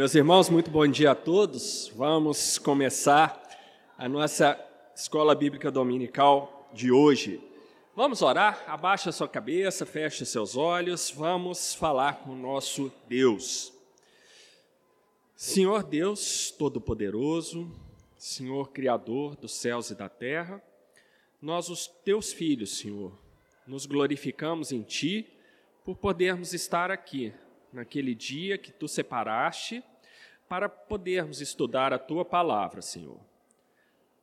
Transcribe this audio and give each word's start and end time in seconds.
Meus 0.00 0.14
irmãos, 0.14 0.48
muito 0.48 0.70
bom 0.70 0.86
dia 0.86 1.10
a 1.10 1.14
todos. 1.14 1.92
Vamos 1.94 2.56
começar 2.56 3.38
a 3.98 4.08
nossa 4.08 4.58
escola 4.96 5.34
bíblica 5.34 5.70
dominical 5.70 6.70
de 6.72 6.90
hoje. 6.90 7.38
Vamos 7.94 8.22
orar? 8.22 8.64
Abaixa 8.66 9.12
sua 9.12 9.28
cabeça, 9.28 9.84
feche 9.84 10.24
seus 10.24 10.56
olhos, 10.56 11.10
vamos 11.14 11.74
falar 11.74 12.20
com 12.20 12.30
o 12.30 12.34
nosso 12.34 12.90
Deus. 13.06 13.74
Senhor 15.36 15.82
Deus 15.82 16.50
Todo-Poderoso, 16.50 17.70
Senhor 18.16 18.70
Criador 18.70 19.36
dos 19.36 19.52
céus 19.52 19.90
e 19.90 19.94
da 19.94 20.08
terra, 20.08 20.62
nós, 21.42 21.68
os 21.68 21.86
teus 21.86 22.32
filhos, 22.32 22.78
Senhor, 22.78 23.12
nos 23.66 23.84
glorificamos 23.84 24.72
em 24.72 24.80
Ti 24.80 25.26
por 25.84 25.94
podermos 25.94 26.54
estar 26.54 26.90
aqui 26.90 27.34
naquele 27.70 28.14
dia 28.14 28.56
que 28.56 28.72
Tu 28.72 28.88
separaste 28.88 29.84
para 30.50 30.68
podermos 30.68 31.40
estudar 31.40 31.92
a 31.92 31.98
Tua 31.98 32.24
palavra, 32.24 32.82
Senhor. 32.82 33.20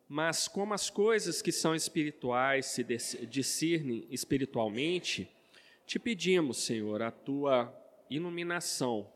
Mas 0.10 0.46
como 0.46 0.74
as 0.74 0.90
coisas 0.90 1.42
que 1.42 1.54
são 1.54 1.74
espirituais 1.74 2.66
se 2.66 2.84
discernem 2.84 4.06
espiritualmente, 4.12 5.32
te 5.86 5.98
pedimos, 5.98 6.58
Senhor, 6.58 7.02
a 7.02 7.12
Tua 7.12 7.74
iluminação, 8.10 9.10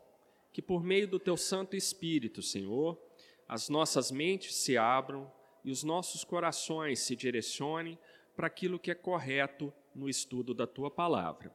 que 0.54 0.62
por 0.62 0.82
meio 0.82 1.06
do 1.06 1.18
Teu 1.18 1.36
Santo 1.36 1.76
Espírito, 1.76 2.40
Senhor, 2.40 2.98
as 3.46 3.68
nossas 3.68 4.10
mentes 4.10 4.54
se 4.54 4.78
abram 4.78 5.30
e 5.62 5.70
os 5.70 5.82
nossos 5.82 6.24
corações 6.24 7.00
se 7.00 7.14
direcionem 7.14 7.98
para 8.34 8.46
aquilo 8.46 8.78
que 8.78 8.90
é 8.90 8.94
correto 8.94 9.70
no 9.94 10.08
estudo 10.08 10.54
da 10.54 10.66
tua 10.66 10.90
palavra. 10.90 11.54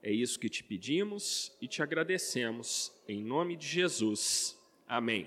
É 0.00 0.12
isso 0.12 0.38
que 0.38 0.48
te 0.48 0.62
pedimos 0.62 1.52
e 1.60 1.66
te 1.66 1.82
agradecemos, 1.82 2.92
em 3.08 3.20
nome 3.20 3.56
de 3.56 3.66
Jesus. 3.66 4.61
Amém. 4.92 5.26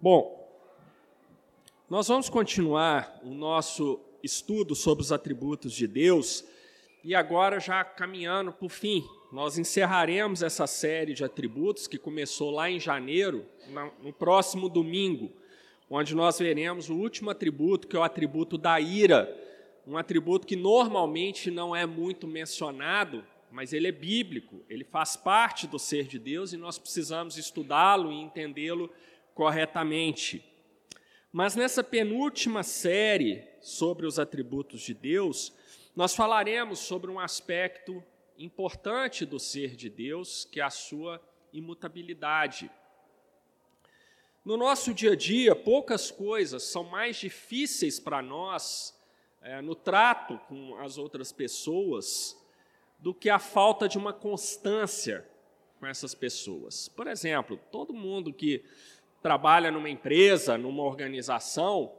Bom, 0.00 0.48
nós 1.90 2.06
vamos 2.06 2.28
continuar 2.28 3.18
o 3.24 3.30
nosso 3.30 3.98
estudo 4.22 4.76
sobre 4.76 5.02
os 5.02 5.10
atributos 5.10 5.72
de 5.72 5.88
Deus 5.88 6.44
e 7.02 7.12
agora 7.12 7.58
já 7.58 7.82
caminhando 7.82 8.52
para 8.52 8.66
o 8.66 8.68
fim. 8.68 9.04
Nós 9.32 9.58
encerraremos 9.58 10.44
essa 10.44 10.64
série 10.68 11.12
de 11.12 11.24
atributos 11.24 11.88
que 11.88 11.98
começou 11.98 12.52
lá 12.52 12.70
em 12.70 12.78
janeiro, 12.78 13.44
no 14.00 14.12
próximo 14.12 14.68
domingo 14.68 15.32
onde 15.90 16.14
nós 16.14 16.38
veremos 16.38 16.88
o 16.88 16.94
último 16.94 17.30
atributo, 17.30 17.88
que 17.88 17.96
é 17.96 17.98
o 17.98 18.04
atributo 18.04 18.56
da 18.56 18.80
ira, 18.80 19.28
um 19.88 19.98
atributo 19.98 20.46
que 20.46 20.54
normalmente 20.54 21.50
não 21.50 21.74
é 21.74 21.84
muito 21.84 22.28
mencionado, 22.28 23.24
mas 23.52 23.72
ele 23.74 23.86
é 23.86 23.92
bíblico, 23.92 24.64
ele 24.68 24.82
faz 24.82 25.14
parte 25.14 25.66
do 25.66 25.78
ser 25.78 26.06
de 26.06 26.18
Deus 26.18 26.52
e 26.54 26.56
nós 26.56 26.78
precisamos 26.78 27.36
estudá-lo 27.36 28.10
e 28.10 28.20
entendê-lo 28.20 28.90
corretamente. 29.34 30.42
Mas 31.30 31.54
nessa 31.54 31.84
penúltima 31.84 32.62
série 32.62 33.46
sobre 33.60 34.06
os 34.06 34.18
atributos 34.18 34.80
de 34.80 34.94
Deus, 34.94 35.52
nós 35.94 36.14
falaremos 36.14 36.78
sobre 36.78 37.10
um 37.10 37.20
aspecto 37.20 38.02
importante 38.38 39.26
do 39.26 39.38
ser 39.38 39.76
de 39.76 39.90
Deus, 39.90 40.46
que 40.50 40.58
é 40.58 40.64
a 40.64 40.70
sua 40.70 41.20
imutabilidade. 41.52 42.70
No 44.42 44.56
nosso 44.56 44.94
dia 44.94 45.12
a 45.12 45.16
dia, 45.16 45.54
poucas 45.54 46.10
coisas 46.10 46.62
são 46.62 46.84
mais 46.84 47.16
difíceis 47.16 48.00
para 48.00 48.22
nós 48.22 48.98
é, 49.42 49.60
no 49.60 49.74
trato 49.74 50.38
com 50.48 50.76
as 50.76 50.96
outras 50.96 51.30
pessoas 51.32 52.41
do 53.02 53.12
que 53.12 53.28
a 53.28 53.40
falta 53.40 53.88
de 53.88 53.98
uma 53.98 54.12
constância 54.12 55.26
com 55.80 55.86
essas 55.86 56.14
pessoas. 56.14 56.88
Por 56.88 57.08
exemplo, 57.08 57.58
todo 57.72 57.92
mundo 57.92 58.32
que 58.32 58.64
trabalha 59.20 59.72
numa 59.72 59.90
empresa, 59.90 60.56
numa 60.56 60.84
organização, 60.84 61.92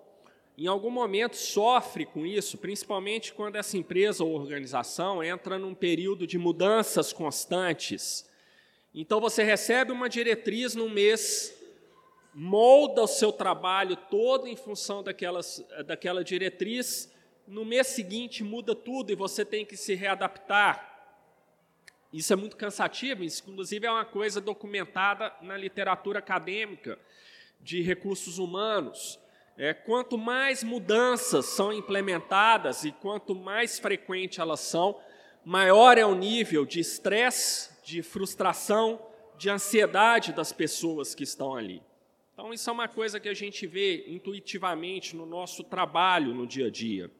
em 0.58 0.66
algum 0.66 0.90
momento 0.90 1.36
sofre 1.36 2.06
com 2.06 2.25
isso, 2.25 2.58
principalmente 2.58 3.34
quando 3.34 3.58
essa 3.58 3.78
empresa 3.78 4.24
ou 4.24 4.34
organização 4.34 5.22
entra 5.22 5.59
num 5.59 5.75
período 5.75 6.25
de 6.25 6.38
mudanças 6.38 7.12
constantes. 7.12 8.25
Então 8.96 9.19
você 9.19 9.44
recebe 9.44 9.92
uma 9.92 10.08
diretriz 10.08 10.74
no 10.74 10.90
mês 10.90 11.53
molda 12.34 13.03
o 13.03 13.08
seu 13.08 13.31
trabalho 13.31 13.96
todo 13.96 14.47
em 14.47 14.56
função 14.56 15.03
daquelas, 15.03 15.63
daquela 15.86 16.24
diretriz, 16.24 17.12
no 17.46 17.66
mês 17.66 17.88
seguinte 17.88 18.44
muda 18.44 18.74
tudo 18.74 19.12
e 19.12 19.16
você 19.16 19.44
tem 19.44 19.66
que 19.66 19.75
se 19.75 19.94
readaptar. 19.94 20.93
Isso 22.13 22.31
é 22.31 22.35
muito 22.35 22.56
cansativo, 22.56 23.24
isso, 23.24 23.44
inclusive 23.47 23.88
é 23.88 23.91
uma 23.91 24.06
coisa 24.06 24.40
documentada 24.40 25.34
na 25.41 25.57
literatura 25.57 26.19
acadêmica 26.19 27.00
de 27.59 27.81
recursos 27.81 28.38
humanos. 28.38 29.19
É, 29.57 29.74
quanto 29.74 30.16
mais 30.16 30.63
mudanças 30.63 31.47
são 31.47 31.74
implementadas 31.74 32.85
e 32.85 32.91
quanto 32.91 33.34
mais 33.34 33.79
frequente 33.79 34.40
elas 34.40 34.59
são, 34.59 35.00
maior 35.44 35.97
é 35.97 36.06
o 36.06 36.13
nível 36.13 36.66
de 36.66 36.79
estresse, 36.79 37.72
de 37.84 38.03
frustração, 38.03 39.03
de 39.35 39.50
ansiedade 39.50 40.34
das 40.34 40.53
pessoas 40.53 41.16
que 41.16 41.24
estão 41.24 41.56
ali. 41.56 41.81
Então, 42.34 42.53
isso 42.53 42.69
é 42.69 42.74
uma 42.74 42.88
coisa 42.88 43.19
que 43.19 43.30
a 43.30 43.34
gente 43.34 43.66
vê 43.66 44.06
intuitivamente 44.07 45.16
no 45.16 45.25
nosso 45.25 45.63
trabalho 45.63 46.34
no 46.34 46.45
dia 46.45 46.68
a 46.68 46.72
dia. 46.72 47.12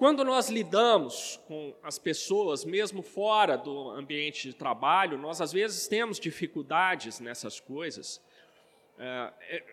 Quando 0.00 0.24
nós 0.24 0.48
lidamos 0.48 1.38
com 1.46 1.74
as 1.82 1.98
pessoas, 1.98 2.64
mesmo 2.64 3.02
fora 3.02 3.54
do 3.58 3.90
ambiente 3.90 4.48
de 4.48 4.54
trabalho, 4.54 5.18
nós 5.18 5.42
às 5.42 5.52
vezes 5.52 5.86
temos 5.88 6.18
dificuldades 6.18 7.20
nessas 7.20 7.60
coisas. 7.60 8.18
É, 8.98 9.32
é, 9.42 9.64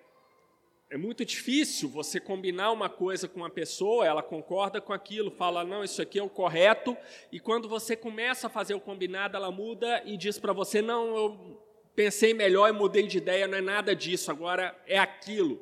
é, 0.89 0.97
muito 0.97 1.23
difícil 1.23 1.87
você 1.87 2.19
combinar 2.19 2.73
uma 2.73 2.89
coisa 2.89 3.25
com 3.25 3.39
uma 3.39 3.49
pessoa, 3.49 4.05
ela 4.05 4.21
concorda 4.21 4.81
com 4.81 4.91
aquilo, 4.91 5.31
fala, 5.31 5.63
não, 5.63 5.81
isso 5.81 6.01
aqui 6.01 6.19
é 6.19 6.23
o 6.23 6.27
correto, 6.27 6.97
e 7.31 7.39
quando 7.39 7.69
você 7.69 7.95
começa 7.95 8.47
a 8.47 8.49
fazer 8.49 8.73
o 8.73 8.81
combinado, 8.81 9.37
ela 9.37 9.49
muda 9.49 10.03
e 10.05 10.17
diz 10.17 10.37
para 10.37 10.51
você, 10.51 10.81
não, 10.81 11.15
eu 11.15 11.63
pensei 11.95 12.33
melhor 12.33 12.67
e 12.67 12.73
mudei 12.73 13.07
de 13.07 13.17
ideia, 13.17 13.47
não 13.47 13.59
é 13.59 13.61
nada 13.61 13.95
disso, 13.95 14.29
agora 14.29 14.77
é 14.85 14.99
aquilo. 14.99 15.57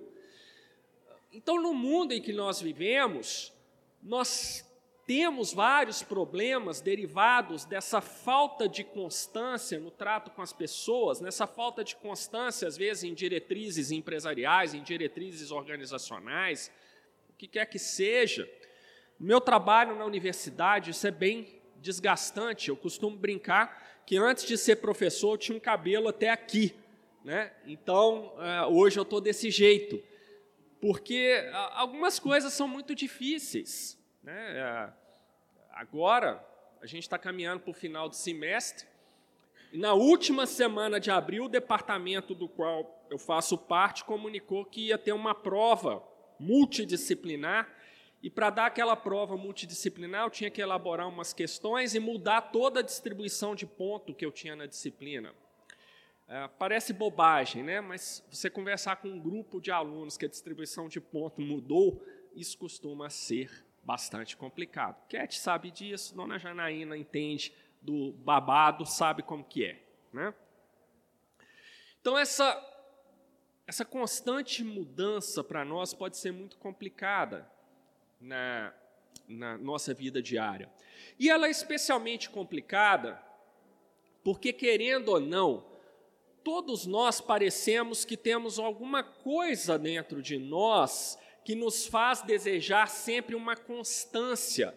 Então, 1.31 1.61
no 1.61 1.71
mundo 1.71 2.13
em 2.13 2.21
que 2.21 2.33
nós 2.33 2.59
vivemos, 2.59 3.53
nós 4.05 4.63
temos 5.07 5.51
vários 5.51 6.03
problemas 6.03 6.79
derivados 6.79 7.65
dessa 7.65 8.01
falta 8.01 8.69
de 8.69 8.83
constância 8.83 9.79
no 9.79 9.89
trato 9.89 10.31
com 10.31 10.41
as 10.41 10.53
pessoas, 10.53 11.19
nessa 11.19 11.47
falta 11.47 11.83
de 11.83 11.95
constância, 11.95 12.67
às 12.67 12.77
vezes, 12.77 13.03
em 13.03 13.13
diretrizes 13.13 13.91
empresariais, 13.91 14.73
em 14.73 14.83
diretrizes 14.83 15.49
organizacionais, 15.49 16.71
o 17.29 17.33
que 17.33 17.47
quer 17.47 17.65
que 17.65 17.79
seja. 17.79 18.49
Meu 19.19 19.41
trabalho 19.41 19.95
na 19.95 20.05
universidade, 20.05 20.91
isso 20.91 21.07
é 21.07 21.11
bem 21.11 21.59
desgastante. 21.77 22.69
Eu 22.69 22.77
costumo 22.77 23.17
brincar 23.17 24.03
que 24.05 24.17
antes 24.17 24.45
de 24.45 24.57
ser 24.57 24.77
professor 24.77 25.33
eu 25.33 25.37
tinha 25.37 25.57
um 25.57 25.61
cabelo 25.61 26.07
até 26.09 26.29
aqui. 26.29 26.75
Né? 27.23 27.51
Então, 27.65 28.33
é, 28.39 28.65
hoje 28.67 28.99
eu 28.99 29.03
estou 29.03 29.19
desse 29.19 29.49
jeito. 29.49 30.01
Porque 30.85 31.43
algumas 31.71 32.19
coisas 32.19 32.53
são 32.53 32.67
muito 32.67 32.93
difíceis. 32.93 33.99
Né? 34.21 34.57
É, 34.57 34.89
agora, 35.71 36.45
a 36.79 36.85
gente 36.85 37.01
está 37.01 37.17
caminhando 37.17 37.61
para 37.61 37.71
o 37.71 37.73
final 37.73 38.07
do 38.07 38.15
semestre. 38.15 38.87
E 39.73 39.79
na 39.79 39.93
última 39.93 40.45
semana 40.45 40.99
de 40.99 41.09
abril, 41.09 41.45
o 41.45 41.49
departamento 41.49 42.35
do 42.35 42.47
qual 42.47 43.03
eu 43.09 43.17
faço 43.17 43.57
parte 43.57 44.03
comunicou 44.03 44.63
que 44.63 44.89
ia 44.89 44.97
ter 44.97 45.11
uma 45.11 45.33
prova 45.33 46.03
multidisciplinar 46.39 47.67
e 48.21 48.29
para 48.29 48.51
dar 48.51 48.67
aquela 48.67 48.95
prova 48.95 49.35
multidisciplinar, 49.35 50.25
eu 50.25 50.29
tinha 50.29 50.51
que 50.51 50.61
elaborar 50.61 51.07
umas 51.07 51.33
questões 51.33 51.95
e 51.95 51.99
mudar 51.99 52.41
toda 52.41 52.81
a 52.81 52.83
distribuição 52.83 53.55
de 53.55 53.65
ponto 53.65 54.13
que 54.13 54.25
eu 54.25 54.31
tinha 54.31 54.55
na 54.55 54.67
disciplina. 54.67 55.33
É, 56.27 56.47
parece 56.47 56.91
bobagem, 56.91 57.63
né? 57.63 57.79
mas 57.79 58.25
você 58.31 58.49
conversar 58.49 58.95
com 58.95 59.07
um 59.07 59.19
grupo 59.19 59.61
de 59.61 59.71
alunos 59.71 60.17
que 60.17 60.25
a 60.25 60.29
distribuição 60.29 60.87
de 60.87 60.99
ponto 60.99 61.39
mudou, 61.39 62.03
isso 62.35 62.57
costuma 62.57 63.09
ser 63.11 63.63
bastante 63.83 64.35
complicado. 64.35 65.07
Cat 65.07 65.37
sabe 65.39 65.69
disso, 65.69 66.15
Dona 66.15 66.39
Janaína 66.39 66.97
entende 66.97 67.53
do 67.79 68.11
babado, 68.13 68.85
sabe 68.87 69.21
como 69.21 69.43
que 69.43 69.65
é. 69.65 69.83
Né? 70.11 70.33
Então, 72.01 72.17
essa, 72.17 72.59
essa 73.67 73.85
constante 73.85 74.63
mudança 74.63 75.43
para 75.43 75.63
nós 75.63 75.93
pode 75.93 76.17
ser 76.17 76.31
muito 76.31 76.57
complicada 76.57 77.47
na, 78.19 78.73
na 79.27 79.57
nossa 79.59 79.93
vida 79.93 80.23
diária. 80.23 80.71
E 81.19 81.29
ela 81.29 81.45
é 81.45 81.51
especialmente 81.51 82.31
complicada 82.31 83.21
porque, 84.23 84.51
querendo 84.51 85.09
ou 85.09 85.19
não, 85.19 85.74
todos 86.45 86.85
nós 86.85 87.19
parecemos 87.19 88.05
que 88.05 88.15
temos 88.15 88.59
alguma 88.59 89.01
coisa 89.01 89.79
dentro 89.79 90.21
de 90.21 90.37
nós 90.37 91.17
que 91.43 91.55
nos 91.55 91.87
faz 91.87 92.21
desejar 92.21 92.87
sempre 92.87 93.35
uma 93.35 93.55
constância, 93.55 94.75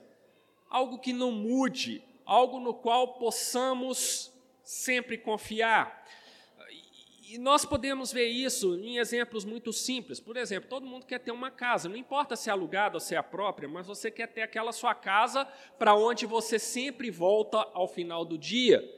algo 0.70 0.98
que 0.98 1.12
não 1.12 1.30
mude, 1.30 2.02
algo 2.24 2.58
no 2.58 2.72
qual 2.72 3.18
possamos 3.18 4.32
sempre 4.64 5.18
confiar. 5.18 6.06
E 7.22 7.36
nós 7.36 7.66
podemos 7.66 8.10
ver 8.10 8.28
isso 8.28 8.74
em 8.76 8.96
exemplos 8.96 9.44
muito 9.44 9.70
simples. 9.70 10.18
Por 10.18 10.38
exemplo, 10.38 10.70
todo 10.70 10.86
mundo 10.86 11.04
quer 11.04 11.18
ter 11.18 11.32
uma 11.32 11.50
casa, 11.50 11.86
não 11.86 11.96
importa 11.96 12.34
se 12.34 12.48
é 12.48 12.52
alugada 12.52 12.96
ou 12.96 13.00
se 13.00 13.14
é 13.14 13.18
a 13.18 13.22
própria, 13.22 13.68
mas 13.68 13.86
você 13.86 14.10
quer 14.10 14.28
ter 14.28 14.40
aquela 14.40 14.72
sua 14.72 14.94
casa 14.94 15.44
para 15.78 15.94
onde 15.94 16.24
você 16.24 16.58
sempre 16.58 17.10
volta 17.10 17.58
ao 17.74 17.86
final 17.86 18.24
do 18.24 18.38
dia. 18.38 18.97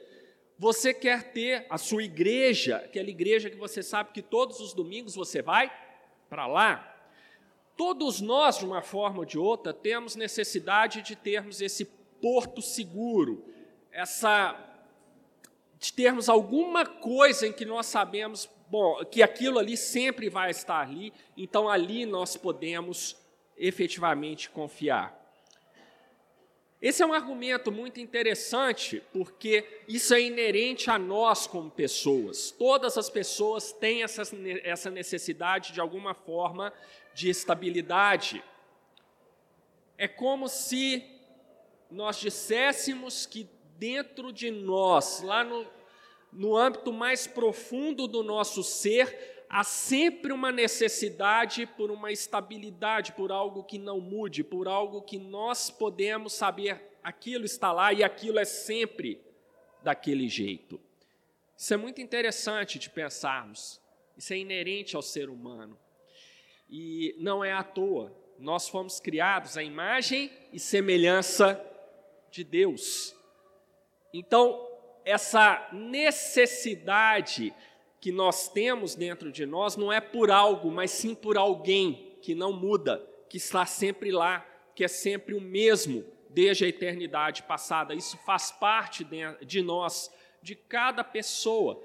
Você 0.61 0.93
quer 0.93 1.31
ter 1.31 1.65
a 1.71 1.77
sua 1.79 2.03
igreja, 2.03 2.77
aquela 2.77 3.09
igreja 3.09 3.49
que 3.49 3.57
você 3.57 3.81
sabe 3.81 4.11
que 4.13 4.21
todos 4.21 4.59
os 4.59 4.73
domingos 4.73 5.15
você 5.15 5.41
vai 5.41 5.71
para 6.29 6.45
lá. 6.45 7.03
Todos 7.75 8.21
nós, 8.21 8.59
de 8.59 8.65
uma 8.65 8.83
forma 8.83 9.17
ou 9.17 9.25
de 9.25 9.39
outra, 9.39 9.73
temos 9.73 10.15
necessidade 10.15 11.01
de 11.01 11.15
termos 11.15 11.61
esse 11.61 11.85
porto 12.21 12.61
seguro, 12.61 13.43
essa 13.91 14.55
de 15.79 15.91
termos 15.93 16.29
alguma 16.29 16.85
coisa 16.85 17.47
em 17.47 17.51
que 17.51 17.65
nós 17.65 17.87
sabemos, 17.87 18.47
bom, 18.69 19.03
que 19.05 19.23
aquilo 19.23 19.57
ali 19.57 19.75
sempre 19.75 20.29
vai 20.29 20.51
estar 20.51 20.79
ali, 20.79 21.11
então 21.35 21.67
ali 21.67 22.05
nós 22.05 22.37
podemos 22.37 23.17
efetivamente 23.57 24.47
confiar. 24.47 25.20
Esse 26.81 27.03
é 27.03 27.05
um 27.05 27.13
argumento 27.13 27.71
muito 27.71 27.99
interessante, 27.99 29.03
porque 29.13 29.83
isso 29.87 30.15
é 30.15 30.21
inerente 30.21 30.89
a 30.89 30.97
nós 30.97 31.45
como 31.45 31.69
pessoas. 31.69 32.49
Todas 32.49 32.97
as 32.97 33.07
pessoas 33.07 33.71
têm 33.71 34.01
essa, 34.01 34.89
necessidade, 34.89 35.73
de 35.73 35.79
alguma 35.79 36.15
forma, 36.15 36.73
de 37.13 37.29
estabilidade. 37.29 38.43
É 39.95 40.07
como 40.07 40.47
se 40.47 41.05
nós 41.91 42.19
disséssemos 42.19 43.27
que 43.27 43.47
dentro 43.77 44.33
de 44.33 44.49
nós, 44.49 45.21
lá 45.21 45.43
no, 45.43 45.67
no 46.33 46.57
âmbito 46.57 46.91
mais 46.91 47.27
profundo 47.27 48.07
do 48.07 48.23
nosso 48.23 48.63
ser, 48.63 49.40
há 49.51 49.65
sempre 49.65 50.31
uma 50.31 50.49
necessidade 50.49 51.65
por 51.65 51.91
uma 51.91 52.09
estabilidade, 52.09 53.11
por 53.11 53.33
algo 53.33 53.65
que 53.65 53.77
não 53.77 53.99
mude, 53.99 54.45
por 54.45 54.65
algo 54.65 55.01
que 55.01 55.19
nós 55.19 55.69
podemos 55.69 56.31
saber 56.31 56.81
aquilo 57.03 57.43
está 57.43 57.73
lá 57.73 57.91
e 57.91 58.01
aquilo 58.01 58.39
é 58.39 58.45
sempre 58.45 59.19
daquele 59.83 60.29
jeito. 60.29 60.79
Isso 61.57 61.73
é 61.73 61.77
muito 61.77 61.99
interessante 61.99 62.79
de 62.79 62.89
pensarmos. 62.89 63.81
Isso 64.17 64.31
é 64.31 64.37
inerente 64.37 64.95
ao 64.95 65.01
ser 65.01 65.29
humano. 65.29 65.77
E 66.69 67.13
não 67.19 67.43
é 67.43 67.51
à 67.51 67.61
toa. 67.61 68.15
Nós 68.39 68.69
fomos 68.69 69.01
criados 69.01 69.57
à 69.57 69.63
imagem 69.63 70.31
e 70.53 70.59
semelhança 70.59 71.61
de 72.31 72.45
Deus. 72.45 73.13
Então, 74.13 74.65
essa 75.03 75.67
necessidade 75.73 77.53
que 78.01 78.11
nós 78.11 78.49
temos 78.49 78.95
dentro 78.95 79.31
de 79.31 79.45
nós 79.45 79.77
não 79.77 79.93
é 79.93 80.01
por 80.01 80.31
algo, 80.31 80.71
mas 80.71 80.89
sim 80.89 81.13
por 81.13 81.37
alguém 81.37 82.17
que 82.19 82.33
não 82.33 82.51
muda, 82.51 83.07
que 83.29 83.37
está 83.37 83.63
sempre 83.63 84.11
lá, 84.11 84.39
que 84.75 84.83
é 84.83 84.87
sempre 84.87 85.35
o 85.35 85.39
mesmo 85.39 86.03
desde 86.27 86.65
a 86.65 86.67
eternidade 86.67 87.43
passada. 87.43 87.93
Isso 87.93 88.17
faz 88.25 88.51
parte 88.51 89.05
de 89.45 89.61
nós, 89.61 90.11
de 90.41 90.55
cada 90.55 91.03
pessoa. 91.03 91.79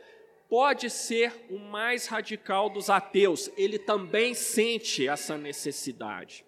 Pode 0.49 0.89
ser 0.89 1.47
o 1.51 1.59
mais 1.59 2.07
radical 2.07 2.71
dos 2.71 2.89
ateus, 2.89 3.51
ele 3.55 3.79
também 3.79 4.33
sente 4.33 5.07
essa 5.07 5.37
necessidade. 5.37 6.47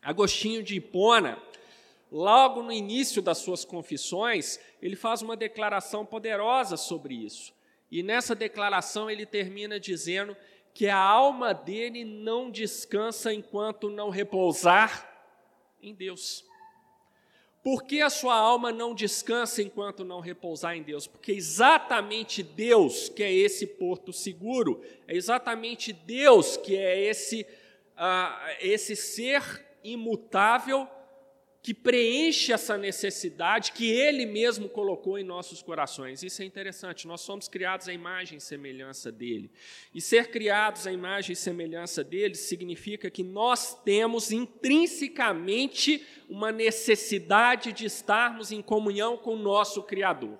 Agostinho 0.00 0.62
de 0.62 0.76
Hipona, 0.76 1.42
logo 2.12 2.62
no 2.62 2.70
início 2.70 3.20
das 3.20 3.38
suas 3.38 3.64
confissões, 3.64 4.60
ele 4.80 4.94
faz 4.94 5.22
uma 5.22 5.36
declaração 5.36 6.06
poderosa 6.06 6.76
sobre 6.76 7.14
isso. 7.14 7.58
E 7.90 8.02
nessa 8.02 8.34
declaração 8.34 9.10
ele 9.10 9.26
termina 9.26 9.80
dizendo 9.80 10.36
que 10.72 10.88
a 10.88 10.96
alma 10.96 11.52
dele 11.52 12.04
não 12.04 12.50
descansa 12.50 13.32
enquanto 13.32 13.90
não 13.90 14.10
repousar 14.10 15.08
em 15.82 15.94
Deus. 15.94 16.44
Por 17.62 17.82
que 17.84 18.00
a 18.00 18.08
sua 18.08 18.34
alma 18.34 18.72
não 18.72 18.94
descansa 18.94 19.60
enquanto 19.60 20.04
não 20.04 20.20
repousar 20.20 20.76
em 20.76 20.82
Deus? 20.82 21.06
Porque 21.06 21.32
exatamente 21.32 22.42
Deus 22.42 23.08
que 23.08 23.22
é 23.22 23.32
esse 23.32 23.66
porto 23.66 24.12
seguro, 24.12 24.82
é 25.06 25.14
exatamente 25.14 25.92
Deus 25.92 26.56
que 26.56 26.76
é 26.76 27.04
esse, 27.04 27.42
uh, 27.96 28.56
esse 28.60 28.96
ser 28.96 29.66
imutável 29.84 30.88
que 31.62 31.74
preenche 31.74 32.52
essa 32.52 32.78
necessidade 32.78 33.72
que 33.72 33.90
Ele 33.90 34.24
mesmo 34.24 34.68
colocou 34.68 35.18
em 35.18 35.24
nossos 35.24 35.60
corações. 35.60 36.22
Isso 36.22 36.40
é 36.40 36.44
interessante. 36.46 37.06
Nós 37.06 37.20
somos 37.20 37.48
criados 37.48 37.86
à 37.86 37.92
imagem 37.92 38.38
e 38.38 38.40
semelhança 38.40 39.12
dele. 39.12 39.50
E 39.94 40.00
ser 40.00 40.30
criados 40.30 40.86
à 40.86 40.92
imagem 40.92 41.34
e 41.34 41.36
semelhança 41.36 42.02
dele 42.02 42.34
significa 42.34 43.10
que 43.10 43.22
nós 43.22 43.74
temos 43.82 44.32
intrinsecamente 44.32 46.06
uma 46.30 46.50
necessidade 46.50 47.72
de 47.72 47.84
estarmos 47.84 48.50
em 48.50 48.62
comunhão 48.62 49.18
com 49.18 49.34
o 49.34 49.38
nosso 49.38 49.82
Criador. 49.82 50.38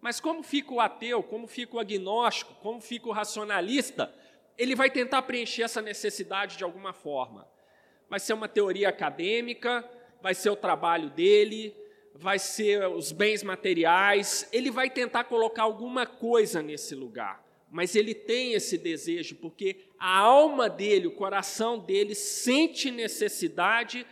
Mas 0.00 0.18
como 0.18 0.42
fica 0.42 0.72
o 0.72 0.80
ateu, 0.80 1.22
como 1.22 1.46
fica 1.46 1.76
o 1.76 1.80
agnóstico, 1.80 2.54
como 2.62 2.80
fica 2.80 3.08
o 3.08 3.12
racionalista, 3.12 4.14
ele 4.56 4.74
vai 4.74 4.88
tentar 4.90 5.22
preencher 5.22 5.62
essa 5.62 5.82
necessidade 5.82 6.56
de 6.56 6.64
alguma 6.64 6.94
forma. 6.94 7.46
Vai 8.08 8.20
ser 8.20 8.32
uma 8.32 8.48
teoria 8.48 8.88
acadêmica, 8.88 9.84
vai 10.26 10.34
ser 10.34 10.50
o 10.50 10.56
trabalho 10.56 11.08
dele, 11.08 11.72
vai 12.12 12.36
ser 12.36 12.88
os 12.88 13.12
bens 13.12 13.44
materiais, 13.44 14.48
ele 14.52 14.72
vai 14.72 14.90
tentar 14.90 15.22
colocar 15.22 15.62
alguma 15.62 16.04
coisa 16.04 16.60
nesse 16.60 16.96
lugar. 16.96 17.46
Mas 17.70 17.94
ele 17.94 18.12
tem 18.12 18.52
esse 18.52 18.76
desejo 18.76 19.36
porque 19.36 19.84
a 19.96 20.18
alma 20.18 20.68
dele, 20.68 21.06
o 21.06 21.12
coração 21.12 21.78
dele 21.78 22.12
sente 22.12 22.90
necessidade 22.90 24.04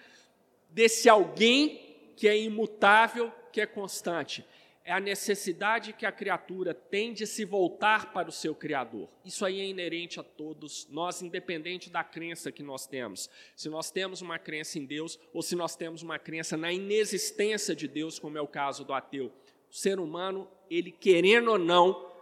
desse 0.70 1.08
alguém 1.08 2.12
que 2.14 2.28
é 2.28 2.38
imutável, 2.38 3.32
que 3.50 3.60
é 3.60 3.66
constante 3.66 4.44
é 4.84 4.92
a 4.92 5.00
necessidade 5.00 5.94
que 5.94 6.04
a 6.04 6.12
criatura 6.12 6.74
tem 6.74 7.14
de 7.14 7.26
se 7.26 7.44
voltar 7.44 8.12
para 8.12 8.28
o 8.28 8.32
seu 8.32 8.54
Criador. 8.54 9.08
Isso 9.24 9.42
aí 9.44 9.58
é 9.58 9.64
inerente 9.64 10.20
a 10.20 10.22
todos 10.22 10.86
nós, 10.90 11.22
independente 11.22 11.88
da 11.88 12.04
crença 12.04 12.52
que 12.52 12.62
nós 12.62 12.86
temos. 12.86 13.30
Se 13.56 13.70
nós 13.70 13.90
temos 13.90 14.20
uma 14.20 14.38
crença 14.38 14.78
em 14.78 14.84
Deus 14.84 15.18
ou 15.32 15.40
se 15.40 15.56
nós 15.56 15.74
temos 15.74 16.02
uma 16.02 16.18
crença 16.18 16.54
na 16.54 16.70
inexistência 16.70 17.74
de 17.74 17.88
Deus, 17.88 18.18
como 18.18 18.36
é 18.36 18.42
o 18.42 18.46
caso 18.46 18.84
do 18.84 18.92
ateu. 18.92 19.32
O 19.70 19.74
ser 19.74 19.98
humano, 19.98 20.46
ele 20.68 20.92
querendo 20.92 21.52
ou 21.52 21.58
não, 21.58 22.12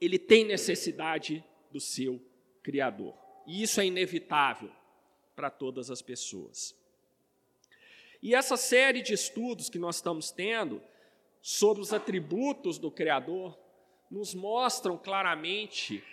ele 0.00 0.20
tem 0.20 0.44
necessidade 0.44 1.44
do 1.72 1.80
seu 1.80 2.22
Criador. 2.62 3.12
E 3.44 3.60
isso 3.60 3.80
é 3.80 3.86
inevitável 3.86 4.70
para 5.34 5.50
todas 5.50 5.90
as 5.90 6.00
pessoas. 6.00 6.76
E 8.22 8.36
essa 8.36 8.56
série 8.56 9.02
de 9.02 9.14
estudos 9.14 9.68
que 9.68 9.78
nós 9.78 9.96
estamos 9.96 10.30
tendo, 10.30 10.80
sobre 11.48 11.80
os 11.82 11.94
atributos 11.94 12.76
do 12.76 12.90
Criador 12.90 13.58
nos 14.10 14.34
mostram 14.34 14.98
claramente 14.98 16.04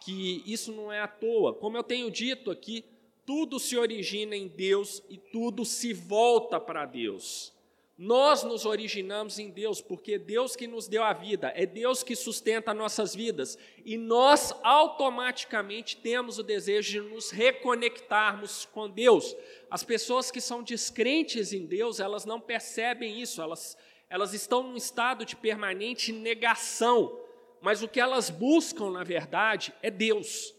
que 0.00 0.44
isso 0.46 0.70
não 0.70 0.92
é 0.92 1.00
à 1.00 1.08
toa. 1.08 1.52
Como 1.52 1.76
eu 1.76 1.82
tenho 1.82 2.08
dito 2.08 2.52
aqui, 2.52 2.84
tudo 3.26 3.58
se 3.58 3.76
origina 3.76 4.36
em 4.36 4.46
Deus 4.46 5.02
e 5.10 5.18
tudo 5.18 5.64
se 5.64 5.92
volta 5.92 6.60
para 6.60 6.86
Deus. 6.86 7.52
Nós 7.98 8.44
nos 8.44 8.64
originamos 8.64 9.40
em 9.40 9.50
Deus, 9.50 9.80
porque 9.80 10.12
é 10.12 10.18
Deus 10.20 10.54
que 10.54 10.68
nos 10.68 10.86
deu 10.86 11.02
a 11.02 11.12
vida, 11.12 11.52
é 11.56 11.66
Deus 11.66 12.04
que 12.04 12.14
sustenta 12.14 12.72
nossas 12.72 13.12
vidas, 13.12 13.58
e 13.84 13.96
nós 13.96 14.54
automaticamente 14.62 15.96
temos 15.96 16.38
o 16.38 16.44
desejo 16.44 17.02
de 17.02 17.08
nos 17.08 17.32
reconectarmos 17.32 18.66
com 18.66 18.88
Deus. 18.88 19.34
As 19.68 19.82
pessoas 19.82 20.30
que 20.30 20.40
são 20.40 20.62
descrentes 20.62 21.52
em 21.52 21.66
Deus, 21.66 21.98
elas 21.98 22.24
não 22.24 22.40
percebem 22.40 23.20
isso, 23.20 23.42
elas 23.42 23.76
elas 24.08 24.32
estão 24.32 24.62
num 24.62 24.76
estado 24.76 25.24
de 25.24 25.34
permanente 25.34 26.12
negação, 26.12 27.20
mas 27.60 27.82
o 27.82 27.88
que 27.88 28.00
elas 28.00 28.30
buscam, 28.30 28.90
na 28.90 29.02
verdade, 29.02 29.74
é 29.82 29.90
Deus. 29.90 30.54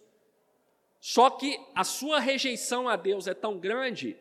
Só 1.00 1.30
que 1.30 1.60
a 1.74 1.84
sua 1.84 2.20
rejeição 2.20 2.90
a 2.90 2.96
Deus 2.96 3.28
é 3.28 3.34
tão 3.34 3.58
grande 3.58 4.18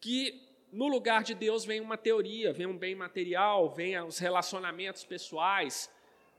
que 0.00 0.42
no 0.70 0.88
lugar 0.88 1.22
de 1.22 1.34
Deus 1.34 1.64
vem 1.64 1.80
uma 1.80 1.96
teoria, 1.96 2.52
vem 2.52 2.66
um 2.66 2.76
bem 2.76 2.94
material, 2.94 3.70
vem 3.70 3.98
os 4.02 4.18
relacionamentos 4.18 5.04
pessoais, 5.04 5.90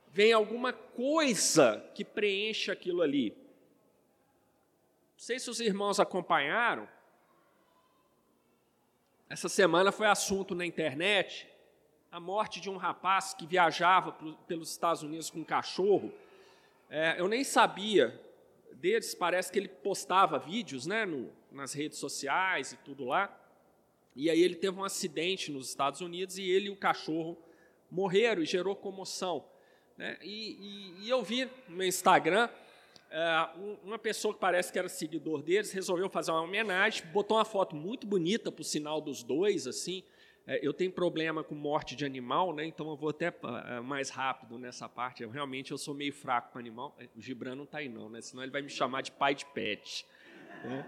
vem 0.10 0.32
alguma 0.32 0.72
coisa 0.72 1.89
que 1.96 2.06
preenche 2.06 2.70
aquilo 2.70 3.01
ali. 3.01 3.32
Não 3.32 5.24
sei 5.24 5.39
se 5.39 5.50
os 5.50 5.60
irmãos 5.60 6.00
acompanharam. 6.00 6.88
Essa 9.27 9.50
semana 9.50 9.91
foi 9.91 10.06
assunto 10.06 10.53
na 10.53 10.65
internet 10.65 11.50
a 12.11 12.19
morte 12.19 12.59
de 12.59 12.69
um 12.69 12.77
rapaz 12.77 13.33
que 13.33 13.45
viajava 13.45 14.15
pelos 14.47 14.71
Estados 14.71 15.03
Unidos 15.03 15.29
com 15.29 15.39
um 15.39 15.43
cachorro. 15.43 16.13
É, 16.89 17.19
eu 17.19 17.27
nem 17.27 17.43
sabia 17.43 18.19
deles, 18.73 19.13
parece 19.13 19.51
que 19.51 19.59
ele 19.59 19.67
postava 19.67 20.39
vídeos 20.39 20.85
né, 20.85 21.05
no, 21.05 21.31
nas 21.51 21.73
redes 21.73 21.97
sociais 21.97 22.71
e 22.71 22.77
tudo 22.77 23.05
lá. 23.05 23.35
E 24.15 24.29
aí 24.29 24.41
ele 24.41 24.55
teve 24.55 24.79
um 24.79 24.83
acidente 24.83 25.51
nos 25.51 25.69
Estados 25.69 26.01
Unidos 26.01 26.37
e 26.37 26.43
ele 26.43 26.67
e 26.67 26.69
o 26.69 26.75
cachorro 26.75 27.37
morreram 27.91 28.41
e 28.41 28.45
gerou 28.45 28.75
comoção. 28.75 29.45
Né? 29.97 30.17
E, 30.21 30.97
e, 30.99 31.05
e, 31.05 31.09
eu 31.09 31.21
vi 31.23 31.45
no 31.67 31.75
meu 31.75 31.87
Instagram 31.87 32.49
é, 33.09 33.49
uma 33.83 33.99
pessoa 33.99 34.33
que 34.33 34.39
parece 34.39 34.71
que 34.71 34.79
era 34.79 34.89
seguidor 34.89 35.41
deles 35.41 35.71
resolveu 35.71 36.09
fazer 36.09 36.31
uma 36.31 36.41
homenagem, 36.41 37.05
botou 37.07 37.37
uma 37.37 37.45
foto 37.45 37.75
muito 37.75 38.07
bonita 38.07 38.51
para 38.51 38.61
o 38.61 38.65
sinal 38.65 39.01
dos 39.01 39.23
dois, 39.23 39.67
assim. 39.67 40.03
É, 40.47 40.65
eu 40.65 40.73
tenho 40.73 40.91
problema 40.91 41.43
com 41.43 41.53
morte 41.53 41.93
de 41.93 42.05
animal, 42.05 42.55
né? 42.55 42.65
então 42.65 42.89
eu 42.89 42.95
vou 42.95 43.09
até 43.09 43.27
é, 43.27 43.81
mais 43.81 44.09
rápido 44.09 44.57
nessa 44.57 44.87
parte. 44.87 45.21
Eu, 45.21 45.29
realmente 45.29 45.71
eu 45.71 45.77
sou 45.77 45.93
meio 45.93 46.13
fraco 46.13 46.53
com 46.53 46.57
animal. 46.57 46.97
O 47.15 47.21
Gibran 47.21 47.55
não 47.55 47.65
está 47.65 47.79
aí 47.79 47.89
não, 47.89 48.09
né? 48.09 48.21
senão 48.21 48.43
ele 48.43 48.51
vai 48.51 48.61
me 48.61 48.69
chamar 48.69 49.01
de 49.01 49.11
pai 49.11 49.35
de 49.35 49.45
pet. 49.47 50.05
Né? 50.63 50.85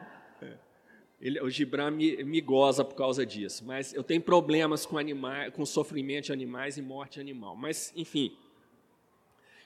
Ele, 1.21 1.41
o 1.41 1.49
Gibran 1.49 1.91
me, 1.91 2.23
me, 2.23 2.39
goza 2.39 2.85
por 2.85 2.95
causa 2.95 3.25
disso, 3.25 3.65
mas 3.65 3.93
eu 3.93 4.01
tenho 4.03 4.21
problemas 4.21 4.85
com, 4.85 4.97
animais, 4.97 5.53
com 5.53 5.65
sofrimento 5.65 6.27
de 6.27 6.31
animais 6.31 6.77
e 6.77 6.81
morte 6.81 7.19
animal. 7.19 7.57
Mas, 7.57 7.91
enfim. 7.93 8.37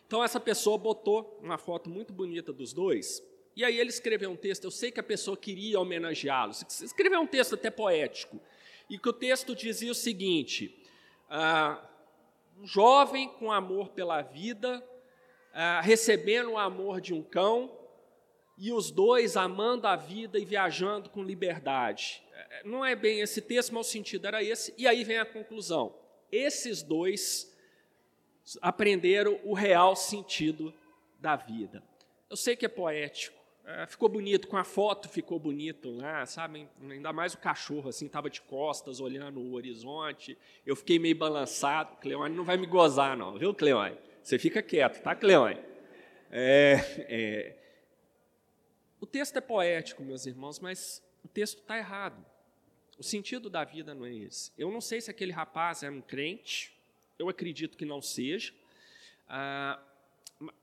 Então, 0.07 0.23
essa 0.23 0.39
pessoa 0.39 0.79
botou 0.79 1.39
uma 1.43 1.59
foto 1.59 1.91
muito 1.91 2.11
bonita 2.11 2.51
dos 2.51 2.73
dois, 2.73 3.21
e 3.55 3.63
aí 3.63 3.79
ele 3.79 3.89
escreveu 3.89 4.31
um 4.31 4.35
texto. 4.35 4.63
Eu 4.63 4.71
sei 4.71 4.91
que 4.91 4.99
a 4.99 5.03
pessoa 5.03 5.37
queria 5.37 5.79
homenageá-los, 5.79 6.65
escreveu 6.81 7.21
um 7.21 7.27
texto 7.27 7.53
até 7.53 7.69
poético, 7.69 8.41
e 8.89 8.97
que 8.97 9.09
o 9.09 9.13
texto 9.13 9.55
dizia 9.55 9.91
o 9.91 9.95
seguinte: 9.95 10.83
ah, 11.29 11.81
um 12.59 12.67
jovem 12.67 13.29
com 13.29 13.51
amor 13.51 13.89
pela 13.89 14.21
vida, 14.21 14.83
ah, 15.53 15.81
recebendo 15.81 16.51
o 16.51 16.57
amor 16.57 17.01
de 17.01 17.13
um 17.13 17.23
cão, 17.23 17.71
e 18.57 18.71
os 18.71 18.91
dois 18.91 19.35
amando 19.35 19.87
a 19.87 19.95
vida 19.95 20.37
e 20.37 20.45
viajando 20.45 21.09
com 21.09 21.23
liberdade. 21.23 22.23
É, 22.33 22.63
não 22.63 22.85
é 22.85 22.95
bem 22.95 23.19
esse 23.19 23.41
texto, 23.41 23.73
mas 23.73 23.87
o 23.87 23.89
sentido 23.89 24.27
era 24.27 24.43
esse. 24.43 24.73
E 24.77 24.87
aí 24.87 25.03
vem 25.03 25.19
a 25.19 25.25
conclusão. 25.25 25.95
Esses 26.31 26.81
dois 26.81 27.51
aprenderam 28.61 29.39
o 29.43 29.53
real 29.53 29.95
sentido 29.95 30.73
da 31.19 31.35
vida. 31.35 31.83
Eu 32.29 32.35
sei 32.35 32.55
que 32.55 32.65
é 32.65 32.69
poético, 32.69 33.37
é, 33.37 33.42
ficou 33.87 34.09
bonito 34.09 34.47
com 34.47 34.57
a 34.57 34.63
foto, 34.63 35.07
ficou 35.07 35.39
bonito 35.39 35.89
lá, 35.89 36.25
sabe? 36.25 36.67
Ainda 36.81 37.13
mais 37.13 37.33
o 37.33 37.37
cachorro 37.37 37.89
assim 37.89 38.07
estava 38.07 38.29
de 38.29 38.41
costas 38.41 38.99
olhando 38.99 39.39
o 39.39 39.53
horizonte. 39.53 40.37
Eu 40.65 40.75
fiquei 40.75 40.99
meio 40.99 41.15
balançado. 41.15 41.95
Cleone 41.97 42.35
não 42.35 42.43
vai 42.43 42.57
me 42.57 42.67
gozar 42.67 43.17
não, 43.17 43.37
viu, 43.37 43.53
Cleone? 43.53 43.97
Você 44.21 44.37
fica 44.37 44.61
quieto, 44.61 45.01
tá, 45.01 45.15
Cleone? 45.15 45.59
É, 46.31 46.75
é, 47.09 47.57
o 48.99 49.05
texto 49.05 49.37
é 49.37 49.41
poético, 49.41 50.03
meus 50.03 50.25
irmãos, 50.25 50.59
mas 50.59 51.03
o 51.23 51.27
texto 51.27 51.59
está 51.59 51.77
errado. 51.77 52.25
O 52.97 53.03
sentido 53.03 53.49
da 53.49 53.63
vida 53.63 53.93
não 53.93 54.05
é 54.05 54.13
esse. 54.13 54.51
Eu 54.57 54.71
não 54.71 54.81
sei 54.81 55.01
se 55.01 55.11
aquele 55.11 55.31
rapaz 55.31 55.83
era 55.83 55.93
um 55.93 56.01
crente, 56.01 56.73
eu 57.19 57.29
acredito 57.29 57.77
que 57.77 57.85
não 57.85 58.01
seja, 58.01 58.53
ah, 59.27 59.79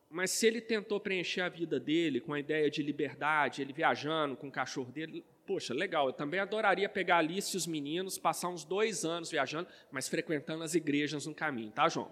mas 0.08 0.32
se 0.32 0.46
ele 0.46 0.60
tentou 0.60 0.98
preencher 0.98 1.40
a 1.40 1.48
vida 1.48 1.78
dele 1.78 2.20
com 2.20 2.32
a 2.32 2.40
ideia 2.40 2.68
de 2.68 2.82
liberdade, 2.82 3.62
ele 3.62 3.72
viajando 3.72 4.36
com 4.36 4.48
o 4.48 4.52
cachorro 4.52 4.90
dele, 4.90 5.24
poxa, 5.46 5.72
legal, 5.72 6.08
eu 6.08 6.12
também 6.12 6.40
adoraria 6.40 6.88
pegar 6.88 7.18
Alice 7.18 7.54
e 7.54 7.56
os 7.56 7.66
meninos, 7.66 8.18
passar 8.18 8.48
uns 8.48 8.64
dois 8.64 9.04
anos 9.04 9.30
viajando, 9.30 9.68
mas 9.90 10.08
frequentando 10.08 10.64
as 10.64 10.74
igrejas 10.74 11.26
no 11.26 11.34
caminho, 11.34 11.70
tá, 11.70 11.88
João? 11.88 12.10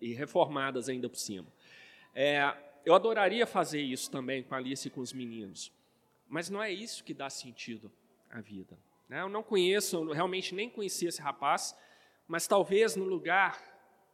E 0.00 0.12
reformadas 0.14 0.88
ainda 0.88 1.08
por 1.08 1.18
cima. 1.18 1.46
É, 2.14 2.54
eu 2.84 2.94
adoraria 2.94 3.46
fazer 3.46 3.80
isso 3.80 4.10
também 4.10 4.42
com 4.42 4.54
Alice 4.54 4.86
e 4.86 4.90
com 4.90 5.00
os 5.00 5.12
meninos, 5.12 5.72
mas 6.28 6.48
não 6.48 6.62
é 6.62 6.70
isso 6.70 7.02
que 7.02 7.12
dá 7.12 7.28
sentido 7.28 7.90
à 8.30 8.40
vida. 8.40 8.78
Né? 9.08 9.20
Eu 9.20 9.28
não 9.28 9.42
conheço, 9.42 9.96
eu 9.96 10.12
realmente 10.12 10.54
nem 10.54 10.70
conhecia 10.70 11.08
esse 11.08 11.20
rapaz, 11.20 11.76
mas 12.26 12.46
talvez 12.46 12.94
no 12.94 13.04
lugar 13.04 13.60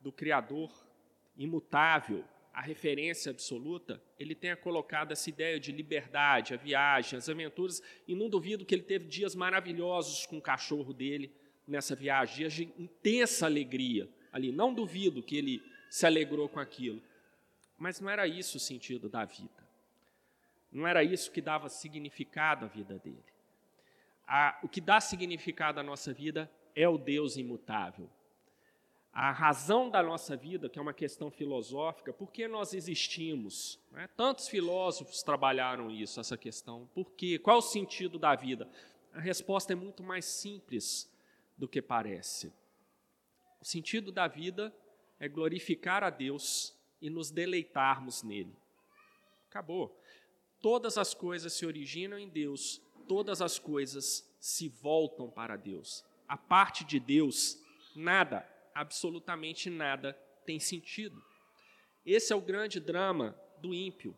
do 0.01 0.13
Criador 0.13 0.71
imutável, 1.37 2.25
a 2.55 2.61
referência 2.61 3.33
absoluta, 3.33 4.01
ele 4.17 4.35
tenha 4.35 4.57
colocado 4.57 5.11
essa 5.11 5.29
ideia 5.29 5.59
de 5.59 5.73
liberdade, 5.73 6.55
a 6.55 6.57
viagem, 6.57 7.19
as 7.19 7.29
aventuras, 7.29 7.83
e 8.07 8.15
não 8.15 8.31
duvido 8.31 8.65
que 8.65 8.73
ele 8.73 8.85
teve 8.85 9.07
dias 9.07 9.35
maravilhosos 9.35 10.25
com 10.25 10.39
o 10.39 10.43
cachorro 10.43 10.93
dele 10.95 11.35
nessa 11.67 11.97
viagem, 11.97 12.37
dias 12.37 12.53
de 12.53 12.63
intensa 12.79 13.47
alegria 13.47 14.09
ali. 14.33 14.53
Não 14.53 14.73
duvido 14.73 15.21
que 15.21 15.37
ele 15.37 15.63
se 15.91 16.07
alegrou 16.07 16.49
com 16.49 16.61
aquilo. 16.61 17.03
Mas 17.77 18.01
não 18.01 18.09
era 18.09 18.27
isso 18.27 18.57
o 18.57 18.61
sentido 18.61 19.09
da 19.09 19.25
vida. 19.25 19.65
Não 20.71 20.87
era 20.87 21.03
isso 21.03 21.33
que 21.33 21.41
dava 21.41 21.69
significado 21.69 22.65
à 22.67 22.69
vida 22.69 22.99
dele. 22.99 23.25
A, 24.27 24.59
o 24.63 24.69
que 24.69 24.81
dá 24.81 25.01
significado 25.01 25.81
à 25.81 25.83
nossa 25.83 26.13
vida 26.13 26.51
é 26.75 26.89
o 26.89 26.97
Deus 26.97 27.37
imutável. 27.37 28.09
A 29.15 29.31
razão 29.31 29.89
da 29.89 30.03
nossa 30.03 30.37
vida, 30.37 30.69
que 30.69 30.77
é 30.77 30.83
uma 30.83 30.93
questão 30.93 31.31
filosófica, 31.31 32.13
por 32.13 32.33
que 32.33 32.49
nós 32.49 32.75
existimos? 32.75 33.79
Né? 33.93 34.09
Tantos 34.17 34.49
filósofos 34.49 35.23
trabalharam 35.23 35.89
isso, 35.89 36.19
essa 36.19 36.37
questão. 36.37 36.91
Por 36.93 37.13
quê? 37.13 37.39
Qual 37.39 37.59
o 37.59 37.63
sentido 37.63 38.19
da 38.19 38.35
vida? 38.35 38.69
A 39.13 39.21
resposta 39.21 39.73
é 39.73 39.77
muito 39.77 40.03
mais 40.03 40.25
simples 40.25 41.09
do 41.57 41.69
que 41.69 41.81
parece. 41.81 42.53
O 43.61 43.65
sentido 43.65 44.11
da 44.11 44.27
vida 44.27 44.75
é 45.21 45.29
glorificar 45.29 46.03
a 46.03 46.11
Deus 46.11 46.77
e 47.01 47.09
nos 47.09 47.31
deleitarmos 47.31 48.25
nele. 48.25 48.57
Acabou. 49.49 49.97
Todas 50.61 50.99
as 50.99 51.15
coisas 51.15 51.53
se 51.53 51.65
originam 51.65 52.19
em 52.19 52.29
Deus, 52.29 52.83
todas 53.07 53.41
as 53.41 53.61
coisas 53.61 54.29
se 54.41 54.69
voltam 54.69 55.31
para 55.31 55.55
Deus. 55.55 56.05
A 56.27 56.37
parte 56.37 56.85
de 56.85 56.99
Deus, 56.99 57.63
nada, 57.95 58.45
absolutamente 58.75 59.71
nada 59.71 60.13
tem 60.45 60.59
sentido. 60.59 61.23
Esse 62.05 62.33
é 62.33 62.37
o 62.37 62.41
grande 62.41 62.81
drama 62.81 63.39
do 63.59 63.73
ímpio. 63.73 64.17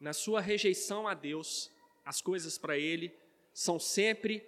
Na 0.00 0.12
sua 0.12 0.40
rejeição 0.40 1.06
a 1.06 1.14
Deus, 1.14 1.70
as 2.04 2.20
coisas 2.20 2.58
para 2.58 2.76
ele 2.76 3.14
são 3.52 3.78
sempre 3.78 4.44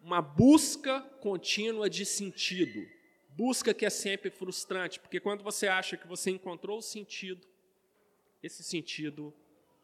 uma 0.00 0.20
busca 0.20 1.00
contínua 1.20 1.88
de 1.88 2.04
sentido, 2.04 2.88
busca 3.30 3.72
que 3.72 3.86
é 3.86 3.90
sempre 3.90 4.30
frustrante, 4.30 5.00
porque 5.00 5.20
quando 5.20 5.42
você 5.42 5.68
acha 5.68 5.96
que 5.96 6.06
você 6.06 6.30
encontrou 6.30 6.78
o 6.78 6.82
sentido, 6.82 7.46
esse 8.42 8.62
sentido 8.62 9.32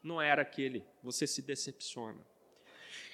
não 0.03 0.21
era 0.21 0.43
aquele, 0.43 0.85
você 1.03 1.27
se 1.27 1.41
decepciona. 1.43 2.25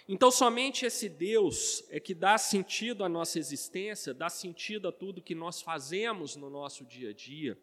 Então, 0.07 0.31
somente 0.31 0.85
esse 0.85 1.09
Deus 1.09 1.83
é 1.89 1.99
que 1.99 2.15
dá 2.15 2.37
sentido 2.37 3.05
à 3.05 3.09
nossa 3.09 3.39
existência, 3.39 4.13
dá 4.13 4.29
sentido 4.29 4.89
a 4.89 4.93
tudo 4.93 5.23
que 5.23 5.35
nós 5.35 5.63
fazemos 5.63 6.37
no 6.37 6.51
nosso 6.51 6.85
dia 6.85 7.11
a 7.11 7.13
dia. 7.13 7.59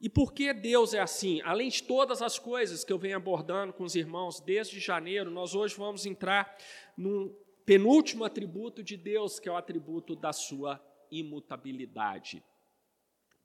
E 0.00 0.08
por 0.08 0.32
que 0.32 0.52
Deus 0.52 0.94
é 0.94 1.00
assim? 1.00 1.40
Além 1.42 1.68
de 1.68 1.82
todas 1.82 2.22
as 2.22 2.38
coisas 2.38 2.84
que 2.84 2.92
eu 2.92 2.98
venho 2.98 3.16
abordando 3.16 3.72
com 3.72 3.84
os 3.84 3.96
irmãos 3.96 4.38
desde 4.38 4.78
janeiro, 4.78 5.30
nós 5.30 5.54
hoje 5.54 5.74
vamos 5.76 6.06
entrar 6.06 6.56
no 6.96 7.34
penúltimo 7.64 8.24
atributo 8.24 8.82
de 8.82 8.96
Deus, 8.96 9.40
que 9.40 9.48
é 9.48 9.52
o 9.52 9.56
atributo 9.56 10.14
da 10.14 10.32
sua 10.32 10.80
imutabilidade. 11.10 12.44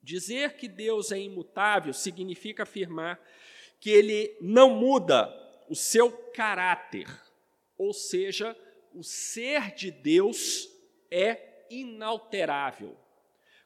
Dizer 0.02 0.56
que 0.56 0.68
Deus 0.68 1.10
é 1.10 1.18
imutável 1.18 1.92
significa 1.92 2.62
afirmar 2.62 3.20
que 3.80 3.90
ele 3.90 4.36
não 4.40 4.70
muda 4.70 5.28
o 5.68 5.74
seu 5.74 6.12
caráter, 6.32 7.06
ou 7.80 7.94
seja, 7.94 8.54
o 8.94 9.02
ser 9.02 9.74
de 9.74 9.90
Deus 9.90 10.68
é 11.10 11.64
inalterável. 11.70 12.94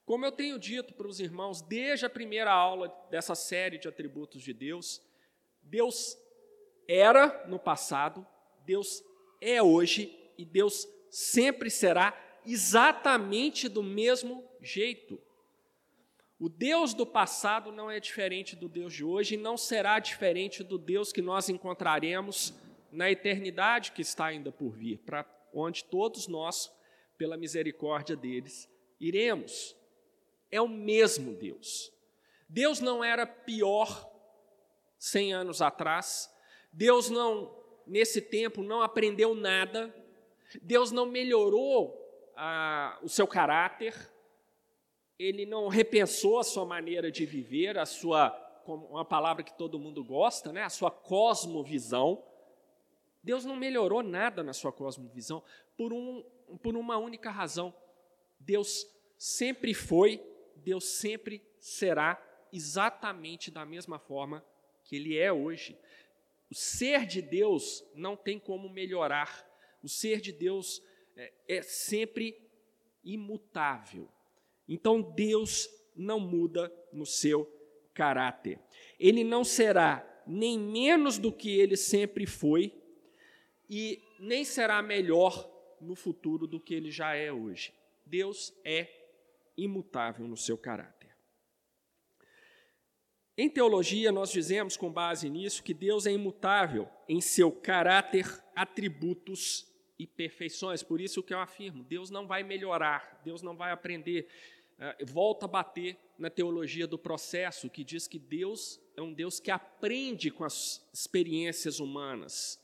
Como 0.06 0.24
eu 0.24 0.30
tenho 0.30 0.56
dito 0.56 0.94
para 0.94 1.08
os 1.08 1.18
irmãos 1.18 1.60
desde 1.60 2.06
a 2.06 2.10
primeira 2.10 2.52
aula 2.52 2.94
dessa 3.10 3.34
série 3.34 3.76
de 3.76 3.88
atributos 3.88 4.40
de 4.40 4.52
Deus, 4.52 5.02
Deus 5.60 6.16
era 6.86 7.44
no 7.48 7.58
passado, 7.58 8.24
Deus 8.64 9.02
é 9.40 9.60
hoje 9.60 10.16
e 10.38 10.44
Deus 10.44 10.86
sempre 11.10 11.68
será 11.68 12.16
exatamente 12.46 13.68
do 13.68 13.82
mesmo 13.82 14.48
jeito. 14.62 15.20
O 16.38 16.48
Deus 16.48 16.94
do 16.94 17.04
passado 17.04 17.72
não 17.72 17.90
é 17.90 17.98
diferente 17.98 18.54
do 18.54 18.68
Deus 18.68 18.92
de 18.94 19.02
hoje 19.02 19.34
e 19.34 19.38
não 19.38 19.56
será 19.56 19.98
diferente 19.98 20.62
do 20.62 20.78
Deus 20.78 21.12
que 21.12 21.20
nós 21.20 21.48
encontraremos 21.48 22.54
na 22.94 23.10
eternidade 23.10 23.92
que 23.92 24.02
está 24.02 24.26
ainda 24.26 24.50
por 24.50 24.70
vir, 24.70 24.98
para 24.98 25.26
onde 25.52 25.84
todos 25.84 26.26
nós, 26.26 26.72
pela 27.18 27.36
misericórdia 27.36 28.16
deles, 28.16 28.68
iremos. 29.00 29.76
É 30.50 30.60
o 30.60 30.68
mesmo 30.68 31.34
Deus. 31.34 31.92
Deus 32.48 32.80
não 32.80 33.02
era 33.02 33.26
pior 33.26 34.10
cem 34.98 35.32
anos 35.32 35.60
atrás. 35.60 36.32
Deus 36.72 37.10
não, 37.10 37.54
nesse 37.86 38.20
tempo, 38.20 38.62
não 38.62 38.82
aprendeu 38.82 39.34
nada. 39.34 39.94
Deus 40.62 40.92
não 40.92 41.06
melhorou 41.06 42.00
a, 42.36 42.98
o 43.02 43.08
seu 43.08 43.26
caráter, 43.26 43.94
ele 45.18 45.46
não 45.46 45.68
repensou 45.68 46.38
a 46.38 46.44
sua 46.44 46.64
maneira 46.64 47.10
de 47.10 47.24
viver, 47.24 47.78
a 47.78 47.86
sua, 47.86 48.30
uma 48.66 49.04
palavra 49.04 49.42
que 49.42 49.56
todo 49.56 49.78
mundo 49.78 50.04
gosta, 50.04 50.52
né? 50.52 50.62
a 50.62 50.68
sua 50.68 50.90
cosmovisão. 50.90 52.22
Deus 53.24 53.46
não 53.46 53.56
melhorou 53.56 54.02
nada 54.02 54.42
na 54.42 54.52
sua 54.52 54.70
cosmovisão 54.70 55.42
por, 55.78 55.94
um, 55.94 56.22
por 56.62 56.76
uma 56.76 56.98
única 56.98 57.30
razão. 57.30 57.74
Deus 58.38 58.86
sempre 59.16 59.72
foi, 59.72 60.22
Deus 60.56 60.84
sempre 60.98 61.42
será 61.58 62.22
exatamente 62.52 63.50
da 63.50 63.64
mesma 63.64 63.98
forma 63.98 64.44
que 64.84 64.96
ele 64.96 65.16
é 65.16 65.32
hoje. 65.32 65.78
O 66.50 66.54
ser 66.54 67.06
de 67.06 67.22
Deus 67.22 67.82
não 67.94 68.14
tem 68.14 68.38
como 68.38 68.68
melhorar. 68.68 69.50
O 69.82 69.88
ser 69.88 70.20
de 70.20 70.30
Deus 70.30 70.82
é, 71.16 71.32
é 71.48 71.62
sempre 71.62 72.46
imutável. 73.02 74.06
Então 74.68 75.00
Deus 75.00 75.66
não 75.96 76.20
muda 76.20 76.70
no 76.92 77.06
seu 77.06 77.50
caráter. 77.94 78.60
Ele 79.00 79.24
não 79.24 79.44
será 79.44 80.06
nem 80.26 80.58
menos 80.58 81.16
do 81.16 81.32
que 81.32 81.58
ele 81.58 81.76
sempre 81.76 82.26
foi 82.26 82.83
e 83.68 84.02
nem 84.18 84.44
será 84.44 84.82
melhor 84.82 85.50
no 85.80 85.94
futuro 85.94 86.46
do 86.46 86.60
que 86.60 86.74
ele 86.74 86.90
já 86.90 87.14
é 87.14 87.32
hoje. 87.32 87.72
Deus 88.04 88.52
é 88.64 88.88
imutável 89.56 90.26
no 90.26 90.36
seu 90.36 90.58
caráter. 90.58 91.14
Em 93.36 93.50
teologia, 93.50 94.12
nós 94.12 94.30
dizemos, 94.30 94.76
com 94.76 94.92
base 94.92 95.28
nisso, 95.28 95.62
que 95.62 95.74
Deus 95.74 96.06
é 96.06 96.12
imutável 96.12 96.88
em 97.08 97.20
seu 97.20 97.50
caráter, 97.50 98.26
atributos 98.54 99.66
e 99.98 100.06
perfeições. 100.06 100.84
Por 100.84 101.00
isso 101.00 101.22
que 101.22 101.34
eu 101.34 101.40
afirmo: 101.40 101.82
Deus 101.82 102.10
não 102.10 102.28
vai 102.28 102.44
melhorar, 102.44 103.20
Deus 103.24 103.42
não 103.42 103.56
vai 103.56 103.72
aprender. 103.72 104.28
Uh, 104.74 105.06
volta 105.06 105.46
a 105.46 105.48
bater 105.48 105.96
na 106.18 106.30
teologia 106.30 106.86
do 106.86 106.98
processo, 106.98 107.70
que 107.70 107.82
diz 107.82 108.06
que 108.06 108.18
Deus 108.18 108.80
é 108.96 109.02
um 109.02 109.12
Deus 109.12 109.40
que 109.40 109.50
aprende 109.50 110.30
com 110.30 110.44
as 110.44 110.88
experiências 110.92 111.80
humanas. 111.80 112.60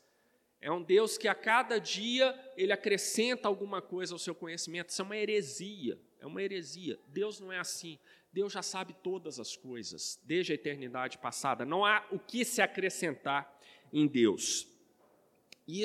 É 0.61 0.71
um 0.71 0.81
Deus 0.81 1.17
que 1.17 1.27
a 1.27 1.33
cada 1.33 1.79
dia 1.79 2.39
ele 2.55 2.71
acrescenta 2.71 3.47
alguma 3.47 3.81
coisa 3.81 4.13
ao 4.13 4.19
seu 4.19 4.35
conhecimento. 4.35 4.89
Isso 4.89 5.01
é 5.01 5.05
uma 5.05 5.17
heresia. 5.17 5.99
É 6.19 6.25
uma 6.27 6.41
heresia. 6.41 6.99
Deus 7.07 7.39
não 7.39 7.51
é 7.51 7.57
assim. 7.57 7.97
Deus 8.31 8.53
já 8.53 8.61
sabe 8.61 8.95
todas 9.01 9.39
as 9.39 9.57
coisas, 9.57 10.19
desde 10.23 10.51
a 10.51 10.55
eternidade 10.55 11.17
passada. 11.17 11.65
Não 11.65 11.83
há 11.83 12.05
o 12.11 12.19
que 12.19 12.45
se 12.45 12.61
acrescentar 12.61 13.59
em 13.91 14.07
Deus. 14.07 14.67
E, 15.67 15.83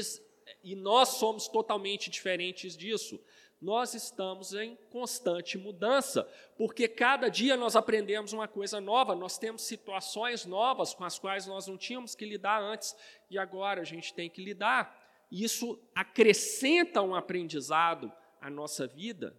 e 0.63 0.77
nós 0.77 1.09
somos 1.09 1.49
totalmente 1.49 2.11
diferentes 2.11 2.77
disso. 2.77 3.19
Nós 3.61 3.95
estamos 3.95 4.53
em 4.53 4.77
constante 4.91 5.57
mudança, 5.57 6.29
porque 6.57 6.87
cada 6.87 7.29
dia 7.29 7.57
nós 7.57 7.75
aprendemos 7.75 8.33
uma 8.33 8.47
coisa 8.47 8.81
nova, 8.81 9.15
nós 9.15 9.39
temos 9.39 9.63
situações 9.63 10.45
novas 10.45 10.93
com 10.93 11.05
as 11.05 11.19
quais 11.19 11.47
nós 11.47 11.67
não 11.67 11.77
tínhamos 11.77 12.15
que 12.15 12.25
lidar 12.25 12.61
antes 12.61 12.95
e 13.31 13.39
agora 13.39 13.81
a 13.81 13.85
gente 13.85 14.13
tem 14.13 14.29
que 14.29 14.45
lidar. 14.45 15.05
Isso 15.31 15.79
acrescenta 15.95 17.03
um 17.03 17.15
aprendizado 17.15 18.13
à 18.41 18.51
nossa 18.51 18.87
vida 18.87 19.35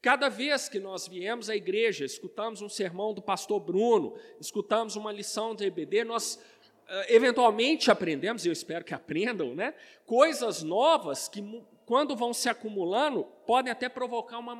Cada 0.00 0.28
vez 0.28 0.68
que 0.68 0.78
nós 0.78 1.08
viemos 1.08 1.50
à 1.50 1.56
igreja, 1.56 2.04
escutamos 2.04 2.62
um 2.62 2.68
sermão 2.68 3.12
do 3.12 3.20
pastor 3.20 3.58
Bruno, 3.58 4.16
escutamos 4.40 4.94
uma 4.94 5.10
lição 5.10 5.56
do 5.56 5.64
EBD, 5.64 6.04
nós 6.04 6.40
eh, 6.86 7.16
eventualmente 7.16 7.90
aprendemos, 7.90 8.44
e 8.44 8.48
eu 8.48 8.52
espero 8.52 8.84
que 8.84 8.94
aprendam, 8.94 9.56
né, 9.56 9.74
coisas 10.06 10.62
novas 10.62 11.26
que, 11.26 11.42
quando 11.88 12.14
vão 12.14 12.34
se 12.34 12.50
acumulando, 12.50 13.24
podem 13.46 13.72
até 13.72 13.88
provocar 13.88 14.38
uma, 14.38 14.52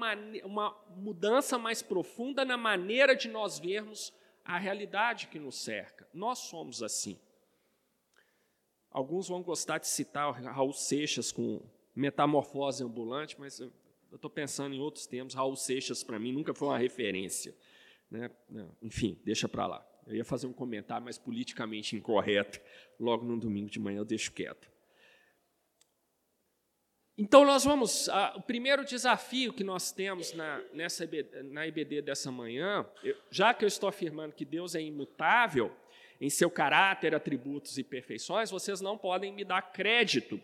uma 0.45 0.75
mudança 0.97 1.59
mais 1.59 1.83
profunda 1.83 2.43
na 2.43 2.57
maneira 2.57 3.15
de 3.15 3.29
nós 3.29 3.59
vermos 3.59 4.15
a 4.43 4.57
realidade 4.57 5.27
que 5.27 5.39
nos 5.39 5.63
cerca. 5.63 6.09
Nós 6.15 6.39
somos 6.39 6.83
assim. 6.83 7.21
Alguns 8.91 9.29
vão 9.29 9.43
gostar 9.43 9.77
de 9.77 9.89
citar 9.89 10.33
Raul 10.43 10.73
Seixas 10.73 11.31
com 11.31 11.61
metamorfose 11.95 12.83
ambulante, 12.83 13.39
mas 13.39 13.61
eu 13.61 13.71
estou 14.11 14.31
pensando 14.31 14.75
em 14.75 14.81
outros 14.81 15.07
termos. 15.07 15.35
Raul 15.35 15.55
Seixas, 15.55 16.03
para 16.03 16.19
mim, 16.19 16.33
nunca 16.33 16.55
foi 16.55 16.69
uma 16.69 16.79
referência. 16.79 17.55
Né? 18.11 18.31
Enfim, 18.81 19.21
deixa 19.23 19.47
para 19.47 19.67
lá. 19.67 19.87
Eu 20.07 20.17
ia 20.17 20.25
fazer 20.25 20.47
um 20.47 20.53
comentário 20.55 21.05
mais 21.05 21.19
politicamente 21.19 21.95
incorreto, 21.95 22.59
logo 22.99 23.23
no 23.27 23.39
domingo 23.39 23.69
de 23.69 23.79
manhã 23.79 23.99
eu 23.99 24.07
deixo 24.07 24.33
quieto. 24.33 24.78
Então, 27.19 27.45
nós 27.45 27.65
vamos. 27.65 28.09
A, 28.09 28.35
o 28.37 28.43
primeiro 28.43 28.85
desafio 28.85 29.53
que 29.53 29.65
nós 29.65 29.91
temos 29.91 30.33
na, 30.33 30.63
nessa, 30.73 31.09
na 31.43 31.67
IBD 31.67 32.01
dessa 32.01 32.31
manhã, 32.31 32.87
eu, 33.03 33.17
já 33.29 33.53
que 33.53 33.65
eu 33.65 33.67
estou 33.67 33.89
afirmando 33.89 34.37
que 34.37 34.45
Deus 34.45 34.77
é 34.77 34.81
imutável 34.81 35.73
em 36.21 36.31
seu 36.31 36.49
caráter, 36.49 37.17
atributos 37.17 37.77
e 37.77 37.83
perfeições, 37.83 38.53
vocês 38.53 38.81
não 38.81 38.97
podem 38.97 39.33
me 39.33 39.45
dar 39.45 39.63
crédito. 39.63 40.41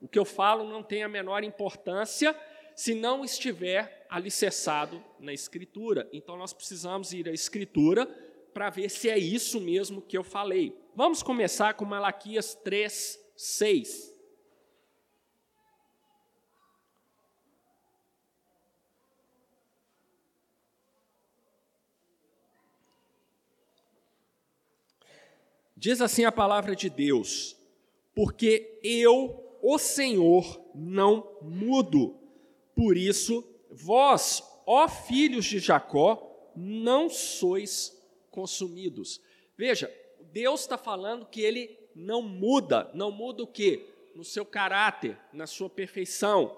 O 0.00 0.06
que 0.06 0.18
eu 0.18 0.24
falo 0.24 0.68
não 0.68 0.84
tem 0.84 1.02
a 1.02 1.08
menor 1.08 1.42
importância 1.42 2.36
se 2.76 2.94
não 2.94 3.24
estiver 3.24 4.06
alicerçado 4.08 5.02
na 5.18 5.32
Escritura. 5.32 6.08
Então 6.12 6.36
nós 6.36 6.52
precisamos 6.52 7.12
ir 7.12 7.28
à 7.28 7.32
Escritura 7.32 8.06
para 8.52 8.70
ver 8.70 8.88
se 8.88 9.10
é 9.10 9.18
isso 9.18 9.60
mesmo 9.60 10.00
que 10.00 10.16
eu 10.16 10.22
falei. 10.22 10.76
Vamos 10.94 11.24
começar 11.24 11.74
com 11.74 11.84
Malaquias 11.84 12.54
3, 12.54 13.18
6. 13.36 14.13
Diz 25.84 26.00
assim 26.00 26.24
a 26.24 26.32
palavra 26.32 26.74
de 26.74 26.88
Deus: 26.88 27.58
Porque 28.14 28.80
eu, 28.82 29.58
o 29.60 29.76
Senhor, 29.76 30.58
não 30.74 31.36
mudo. 31.42 32.18
Por 32.74 32.96
isso, 32.96 33.46
vós, 33.70 34.42
ó 34.66 34.88
filhos 34.88 35.44
de 35.44 35.58
Jacó, 35.58 36.50
não 36.56 37.10
sois 37.10 38.02
consumidos. 38.30 39.20
Veja, 39.58 39.94
Deus 40.32 40.62
está 40.62 40.78
falando 40.78 41.26
que 41.26 41.42
ele 41.42 41.78
não 41.94 42.22
muda, 42.22 42.90
não 42.94 43.10
muda 43.10 43.42
o 43.42 43.46
quê? 43.46 43.86
No 44.14 44.24
seu 44.24 44.46
caráter, 44.46 45.18
na 45.34 45.46
sua 45.46 45.68
perfeição. 45.68 46.56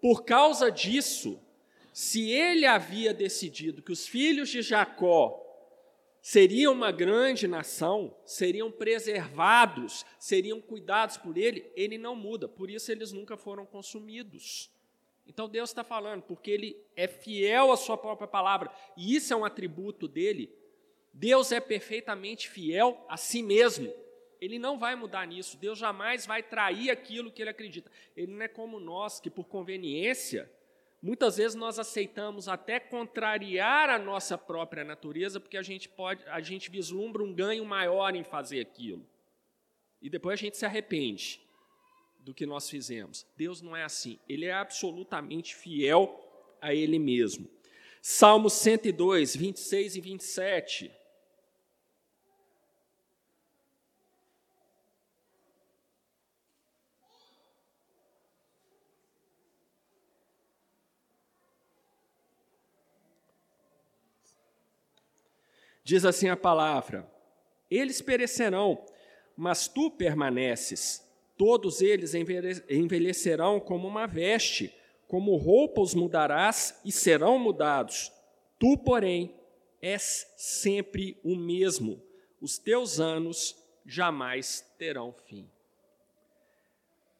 Por 0.00 0.22
causa 0.22 0.70
disso, 0.70 1.40
se 1.92 2.30
ele 2.30 2.64
havia 2.66 3.12
decidido 3.12 3.82
que 3.82 3.90
os 3.90 4.06
filhos 4.06 4.48
de 4.48 4.62
Jacó 4.62 5.39
seriam 6.22 6.72
uma 6.72 6.92
grande 6.92 7.46
nação, 7.46 8.16
seriam 8.24 8.70
preservados, 8.70 10.04
seriam 10.18 10.60
cuidados 10.60 11.16
por 11.16 11.36
ele, 11.36 11.70
ele 11.74 11.98
não 11.98 12.14
muda, 12.14 12.48
por 12.48 12.70
isso 12.70 12.90
eles 12.92 13.12
nunca 13.12 13.36
foram 13.36 13.64
consumidos. 13.64 14.70
Então 15.30 15.48
Deus 15.48 15.70
está 15.70 15.84
falando, 15.84 16.22
porque 16.22 16.50
Ele 16.50 16.76
é 16.96 17.06
fiel 17.06 17.70
à 17.70 17.76
Sua 17.76 17.96
própria 17.96 18.26
palavra, 18.26 18.68
e 18.96 19.14
isso 19.14 19.32
é 19.32 19.36
um 19.36 19.44
atributo 19.44 20.08
dele. 20.08 20.52
Deus 21.12 21.52
é 21.52 21.60
perfeitamente 21.60 22.48
fiel 22.50 23.04
a 23.08 23.16
si 23.16 23.40
mesmo. 23.40 23.92
Ele 24.40 24.58
não 24.58 24.76
vai 24.76 24.96
mudar 24.96 25.26
nisso. 25.26 25.56
Deus 25.56 25.78
jamais 25.78 26.26
vai 26.26 26.42
trair 26.42 26.90
aquilo 26.90 27.30
que 27.30 27.42
ele 27.42 27.50
acredita. 27.50 27.90
Ele 28.16 28.32
não 28.32 28.42
é 28.42 28.48
como 28.48 28.80
nós, 28.80 29.20
que 29.20 29.30
por 29.30 29.44
conveniência, 29.44 30.50
muitas 31.02 31.36
vezes 31.36 31.54
nós 31.54 31.78
aceitamos 31.78 32.48
até 32.48 32.78
contrariar 32.78 33.88
a 33.88 33.98
nossa 33.98 34.36
própria 34.36 34.84
natureza, 34.84 35.40
porque 35.40 35.56
a 35.56 35.62
gente 35.62 35.88
pode, 35.88 36.22
a 36.26 36.40
gente 36.40 36.70
vislumbra 36.70 37.22
um 37.22 37.32
ganho 37.32 37.64
maior 37.64 38.14
em 38.14 38.24
fazer 38.24 38.60
aquilo. 38.60 39.06
E 40.00 40.08
depois 40.08 40.34
a 40.34 40.42
gente 40.42 40.56
se 40.56 40.64
arrepende 40.64 41.40
do 42.20 42.34
que 42.34 42.46
nós 42.46 42.68
fizemos. 42.68 43.26
Deus 43.36 43.60
não 43.60 43.76
é 43.76 43.84
assim. 43.84 44.18
Ele 44.28 44.46
é 44.46 44.52
absolutamente 44.52 45.54
fiel 45.54 46.18
a 46.60 46.74
Ele 46.74 46.98
mesmo. 46.98 47.48
Salmo 48.02 48.48
102, 48.48 49.36
26 49.36 49.96
e 49.96 50.00
27. 50.00 50.99
Diz 65.90 66.04
assim 66.04 66.28
a 66.28 66.36
palavra: 66.36 67.10
Eles 67.70 68.00
perecerão, 68.00 68.84
mas 69.36 69.66
tu 69.66 69.90
permaneces 69.90 71.10
Todos 71.40 71.80
eles 71.80 72.12
envelhecerão 72.68 73.58
como 73.58 73.88
uma 73.88 74.06
veste, 74.06 74.74
como 75.08 75.36
roupa 75.36 75.80
os 75.80 75.94
mudarás 75.94 76.78
e 76.84 76.92
serão 76.92 77.38
mudados. 77.38 78.12
Tu, 78.58 78.76
porém, 78.76 79.34
és 79.80 80.30
sempre 80.36 81.18
o 81.24 81.34
mesmo. 81.34 81.98
Os 82.42 82.58
teus 82.58 83.00
anos 83.00 83.56
jamais 83.86 84.60
terão 84.76 85.14
fim. 85.24 85.48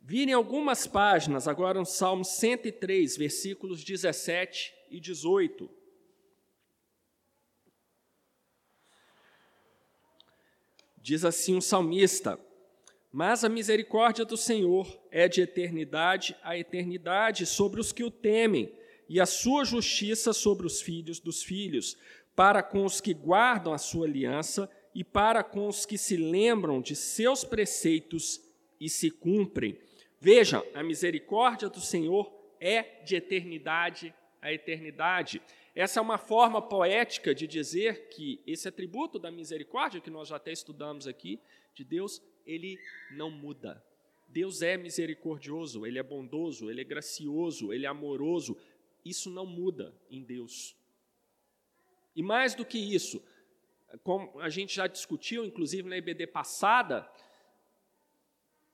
Virem 0.02 0.34
algumas 0.34 0.86
páginas, 0.86 1.48
agora 1.48 1.78
no 1.78 1.86
Salmo 1.86 2.22
103, 2.22 3.16
versículos 3.16 3.82
17 3.82 4.74
e 4.90 5.00
18. 5.00 5.79
Diz 11.00 11.24
assim 11.24 11.56
o 11.56 11.62
salmista: 11.62 12.38
mas 13.12 13.42
a 13.42 13.48
misericórdia 13.48 14.24
do 14.24 14.36
Senhor 14.36 14.86
é 15.10 15.28
de 15.28 15.40
eternidade 15.40 16.36
a 16.42 16.56
eternidade 16.56 17.44
sobre 17.44 17.80
os 17.80 17.92
que 17.92 18.04
o 18.04 18.10
temem, 18.10 18.72
e 19.08 19.20
a 19.20 19.26
sua 19.26 19.64
justiça 19.64 20.32
sobre 20.32 20.66
os 20.66 20.80
filhos 20.80 21.18
dos 21.18 21.42
filhos, 21.42 21.96
para 22.36 22.62
com 22.62 22.84
os 22.84 23.00
que 23.00 23.12
guardam 23.12 23.72
a 23.72 23.78
sua 23.78 24.06
aliança 24.06 24.70
e 24.94 25.02
para 25.02 25.42
com 25.42 25.66
os 25.66 25.84
que 25.84 25.98
se 25.98 26.16
lembram 26.16 26.80
de 26.80 26.94
seus 26.94 27.42
preceitos 27.42 28.40
e 28.80 28.88
se 28.88 29.10
cumprem. 29.10 29.78
Veja, 30.20 30.64
a 30.74 30.82
misericórdia 30.82 31.68
do 31.68 31.80
Senhor 31.80 32.32
é 32.60 33.02
de 33.04 33.16
eternidade 33.16 34.14
a 34.40 34.52
eternidade. 34.52 35.40
Essa 35.74 36.00
é 36.00 36.02
uma 36.02 36.18
forma 36.18 36.60
poética 36.60 37.34
de 37.34 37.46
dizer 37.46 38.08
que 38.08 38.40
esse 38.46 38.66
atributo 38.66 39.18
da 39.18 39.30
misericórdia, 39.30 40.00
que 40.00 40.10
nós 40.10 40.28
já 40.28 40.36
até 40.36 40.52
estudamos 40.52 41.06
aqui, 41.06 41.40
de 41.74 41.84
Deus, 41.84 42.20
ele 42.44 42.78
não 43.12 43.30
muda. 43.30 43.82
Deus 44.26 44.62
é 44.62 44.76
misericordioso, 44.76 45.86
ele 45.86 45.98
é 45.98 46.02
bondoso, 46.02 46.70
ele 46.70 46.80
é 46.80 46.84
gracioso, 46.84 47.72
ele 47.72 47.86
é 47.86 47.88
amoroso. 47.88 48.56
Isso 49.04 49.30
não 49.30 49.46
muda 49.46 49.94
em 50.10 50.22
Deus. 50.22 50.76
E 52.14 52.22
mais 52.22 52.54
do 52.54 52.64
que 52.64 52.78
isso, 52.78 53.22
como 54.02 54.38
a 54.40 54.48
gente 54.48 54.74
já 54.74 54.86
discutiu, 54.86 55.44
inclusive 55.44 55.88
na 55.88 55.96
IBD 55.96 56.26
passada, 56.26 57.10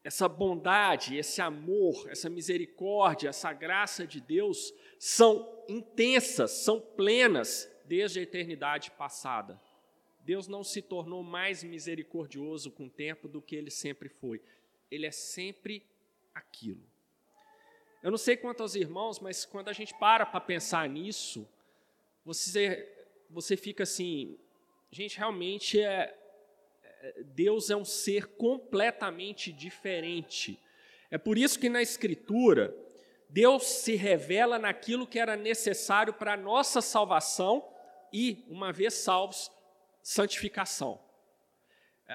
essa 0.03 0.29
bondade, 0.29 1.17
esse 1.17 1.41
amor, 1.43 2.09
essa 2.09 2.31
misericórdia, 2.31 3.29
essa 3.29 3.53
graça 3.53 4.07
de 4.07 4.21
Deus 4.21 4.73
são 4.99 5.65
intensas, 5.69 6.51
são 6.51 6.81
plenas 6.81 7.71
desde 7.85 8.19
a 8.19 8.23
eternidade 8.23 8.91
passada. 8.93 9.61
Deus 10.25 10.49
não 10.49 10.65
se 10.65 10.83
tornou 10.83 11.23
mais 11.23 11.63
misericordioso 11.63 12.71
com 12.71 12.87
o 12.87 12.91
tempo 12.91 13.29
do 13.29 13.41
que 13.41 13.55
ele 13.55 13.71
sempre 13.71 14.09
foi. 14.09 14.43
Ele 14.91 15.07
é 15.07 15.11
sempre 15.11 15.85
aquilo. 16.35 16.83
Eu 18.03 18.11
não 18.11 18.19
sei 18.19 18.37
quanto 18.37 18.63
aos 18.63 18.75
irmãos, 18.75 19.21
mas 19.21 19.45
quando 19.45 19.69
a 19.69 19.73
gente 19.73 19.95
para 19.95 20.27
para 20.27 20.41
pensar 20.41 20.89
nisso, 20.89 21.49
você, 22.25 22.93
você 23.31 23.57
fica 23.57 23.85
assim, 23.85 24.39
gente, 24.91 25.17
realmente 25.17 25.81
é, 25.81 26.13
Deus 27.25 27.71
é 27.71 27.77
um 27.77 27.85
ser 27.85 28.27
completamente 28.27 29.53
diferente. 29.53 30.59
É 31.11 31.19
por 31.19 31.39
isso 31.39 31.59
que 31.59 31.69
na 31.69 31.81
Escritura, 31.81 32.77
Deus 33.29 33.65
se 33.65 33.97
revela 33.97 34.59
naquilo 34.59 35.07
que 35.07 35.19
era 35.19 35.37
necessário 35.37 36.13
para 36.13 36.35
a 36.35 36.37
nossa 36.37 36.81
salvação 36.81 37.67
e, 38.13 38.45
uma 38.49 38.73
vez 38.73 38.95
salvos, 38.95 39.51
santificação. 40.03 41.01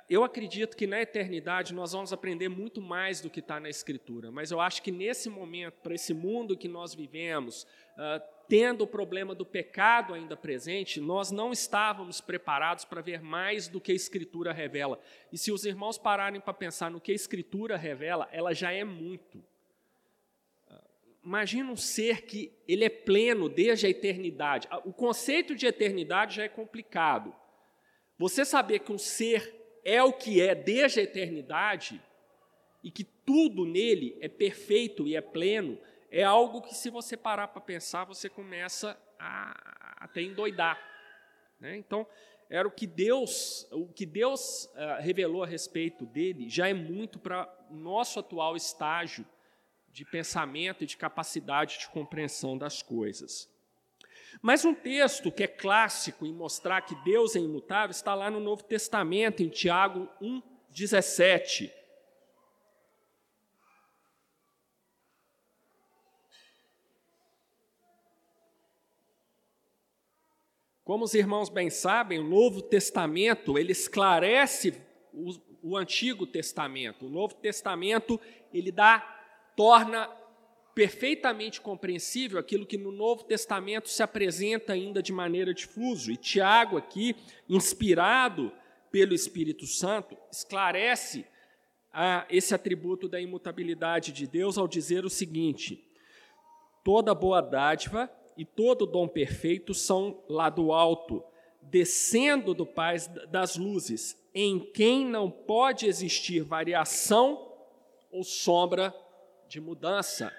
Eu 0.09 0.23
acredito 0.23 0.77
que 0.77 0.87
na 0.87 1.01
eternidade 1.01 1.73
nós 1.73 1.91
vamos 1.91 2.13
aprender 2.13 2.47
muito 2.47 2.81
mais 2.81 3.19
do 3.19 3.29
que 3.29 3.41
está 3.41 3.59
na 3.59 3.67
Escritura, 3.67 4.31
mas 4.31 4.49
eu 4.49 4.61
acho 4.61 4.81
que 4.81 4.89
nesse 4.89 5.29
momento, 5.29 5.73
para 5.83 5.93
esse 5.93 6.13
mundo 6.13 6.57
que 6.57 6.69
nós 6.69 6.95
vivemos, 6.95 7.63
uh, 7.97 8.21
tendo 8.47 8.85
o 8.85 8.87
problema 8.87 9.35
do 9.35 9.45
pecado 9.45 10.13
ainda 10.13 10.37
presente, 10.37 11.01
nós 11.01 11.29
não 11.29 11.51
estávamos 11.51 12.21
preparados 12.21 12.85
para 12.85 13.01
ver 13.01 13.21
mais 13.21 13.67
do 13.67 13.81
que 13.81 13.91
a 13.91 13.95
Escritura 13.95 14.53
revela. 14.53 14.97
E 15.29 15.37
se 15.37 15.51
os 15.51 15.65
irmãos 15.65 15.97
pararem 15.97 16.39
para 16.39 16.53
pensar 16.53 16.89
no 16.89 17.01
que 17.01 17.11
a 17.11 17.15
Escritura 17.15 17.75
revela, 17.75 18.29
ela 18.31 18.53
já 18.53 18.71
é 18.71 18.85
muito. 18.85 19.43
Imagina 21.23 21.71
um 21.71 21.77
ser 21.77 22.23
que 22.23 22.51
ele 22.67 22.83
é 22.83 22.89
pleno 22.89 23.47
desde 23.47 23.85
a 23.85 23.89
eternidade. 23.89 24.67
O 24.83 24.91
conceito 24.91 25.55
de 25.55 25.67
eternidade 25.67 26.37
já 26.37 26.43
é 26.43 26.49
complicado. 26.49 27.35
Você 28.17 28.43
saber 28.43 28.79
que 28.79 28.91
um 28.91 28.97
ser 28.97 29.53
é 29.83 30.01
o 30.01 30.13
que 30.13 30.41
é 30.41 30.55
desde 30.55 30.99
a 30.99 31.03
eternidade 31.03 32.01
e 32.83 32.89
que 32.89 33.03
tudo 33.03 33.65
nele 33.65 34.17
é 34.19 34.27
perfeito 34.27 35.07
e 35.07 35.15
é 35.15 35.21
pleno, 35.21 35.79
é 36.09 36.23
algo 36.23 36.61
que, 36.61 36.73
se 36.73 36.89
você 36.89 37.15
parar 37.15 37.47
para 37.49 37.61
pensar, 37.61 38.03
você 38.03 38.27
começa 38.27 38.99
a 39.19 40.03
até 40.03 40.21
endoidar. 40.21 40.79
Né? 41.59 41.77
Então, 41.77 42.05
era 42.49 42.67
o 42.67 42.71
que 42.71 42.85
Deus, 42.85 43.65
o 43.71 43.87
que 43.87 44.05
Deus 44.05 44.65
uh, 44.65 45.01
revelou 45.01 45.43
a 45.43 45.47
respeito 45.47 46.05
dele, 46.05 46.49
já 46.49 46.67
é 46.67 46.73
muito 46.73 47.19
para 47.19 47.47
nosso 47.69 48.19
atual 48.19 48.55
estágio 48.55 49.25
de 49.91 50.05
pensamento 50.05 50.83
e 50.83 50.87
de 50.87 50.97
capacidade 50.97 51.79
de 51.79 51.89
compreensão 51.89 52.57
das 52.57 52.81
coisas. 52.81 53.49
Mas 54.41 54.63
um 54.63 54.73
texto 54.73 55.31
que 55.31 55.43
é 55.43 55.47
clássico 55.47 56.25
em 56.25 56.33
mostrar 56.33 56.81
que 56.81 56.95
Deus 57.03 57.35
é 57.35 57.39
imutável 57.39 57.91
está 57.91 58.13
lá 58.15 58.29
no 58.31 58.39
Novo 58.39 58.63
Testamento, 58.63 59.43
em 59.43 59.49
Tiago 59.49 60.07
1,17. 60.21 61.71
Como 70.83 71.05
os 71.05 71.13
irmãos 71.13 71.47
bem 71.47 71.69
sabem, 71.69 72.19
o 72.19 72.27
Novo 72.27 72.61
Testamento 72.61 73.57
ele 73.57 73.71
esclarece 73.71 74.73
o, 75.13 75.31
o 75.61 75.77
Antigo 75.77 76.25
Testamento. 76.25 77.05
O 77.05 77.09
Novo 77.09 77.35
Testamento 77.35 78.19
ele 78.53 78.71
dá, 78.71 79.20
torna 79.55 80.09
perfeitamente 80.73 81.59
compreensível 81.59 82.39
aquilo 82.39 82.65
que 82.65 82.77
no 82.77 82.91
Novo 82.91 83.23
Testamento 83.23 83.89
se 83.89 84.01
apresenta 84.01 84.73
ainda 84.73 85.01
de 85.01 85.11
maneira 85.11 85.53
difuso. 85.53 86.11
E 86.11 86.17
Tiago 86.17 86.77
aqui, 86.77 87.15
inspirado 87.49 88.51
pelo 88.91 89.13
Espírito 89.13 89.65
Santo, 89.65 90.17
esclarece 90.31 91.25
ah, 91.93 92.25
esse 92.29 92.55
atributo 92.55 93.07
da 93.07 93.19
imutabilidade 93.19 94.11
de 94.11 94.25
Deus 94.25 94.57
ao 94.57 94.67
dizer 94.67 95.05
o 95.05 95.09
seguinte: 95.09 95.83
toda 96.83 97.13
boa 97.13 97.41
dádiva 97.41 98.09
e 98.37 98.45
todo 98.45 98.85
dom 98.85 99.07
perfeito 99.07 99.73
são 99.73 100.23
lá 100.29 100.49
do 100.49 100.71
alto, 100.71 101.23
descendo 101.61 102.53
do 102.53 102.65
Pai 102.65 102.97
das 103.29 103.57
luzes, 103.57 104.17
em 104.33 104.59
quem 104.59 105.05
não 105.05 105.29
pode 105.29 105.85
existir 105.85 106.41
variação 106.41 107.49
ou 108.09 108.23
sombra 108.23 108.93
de 109.51 109.59
mudança. 109.59 110.35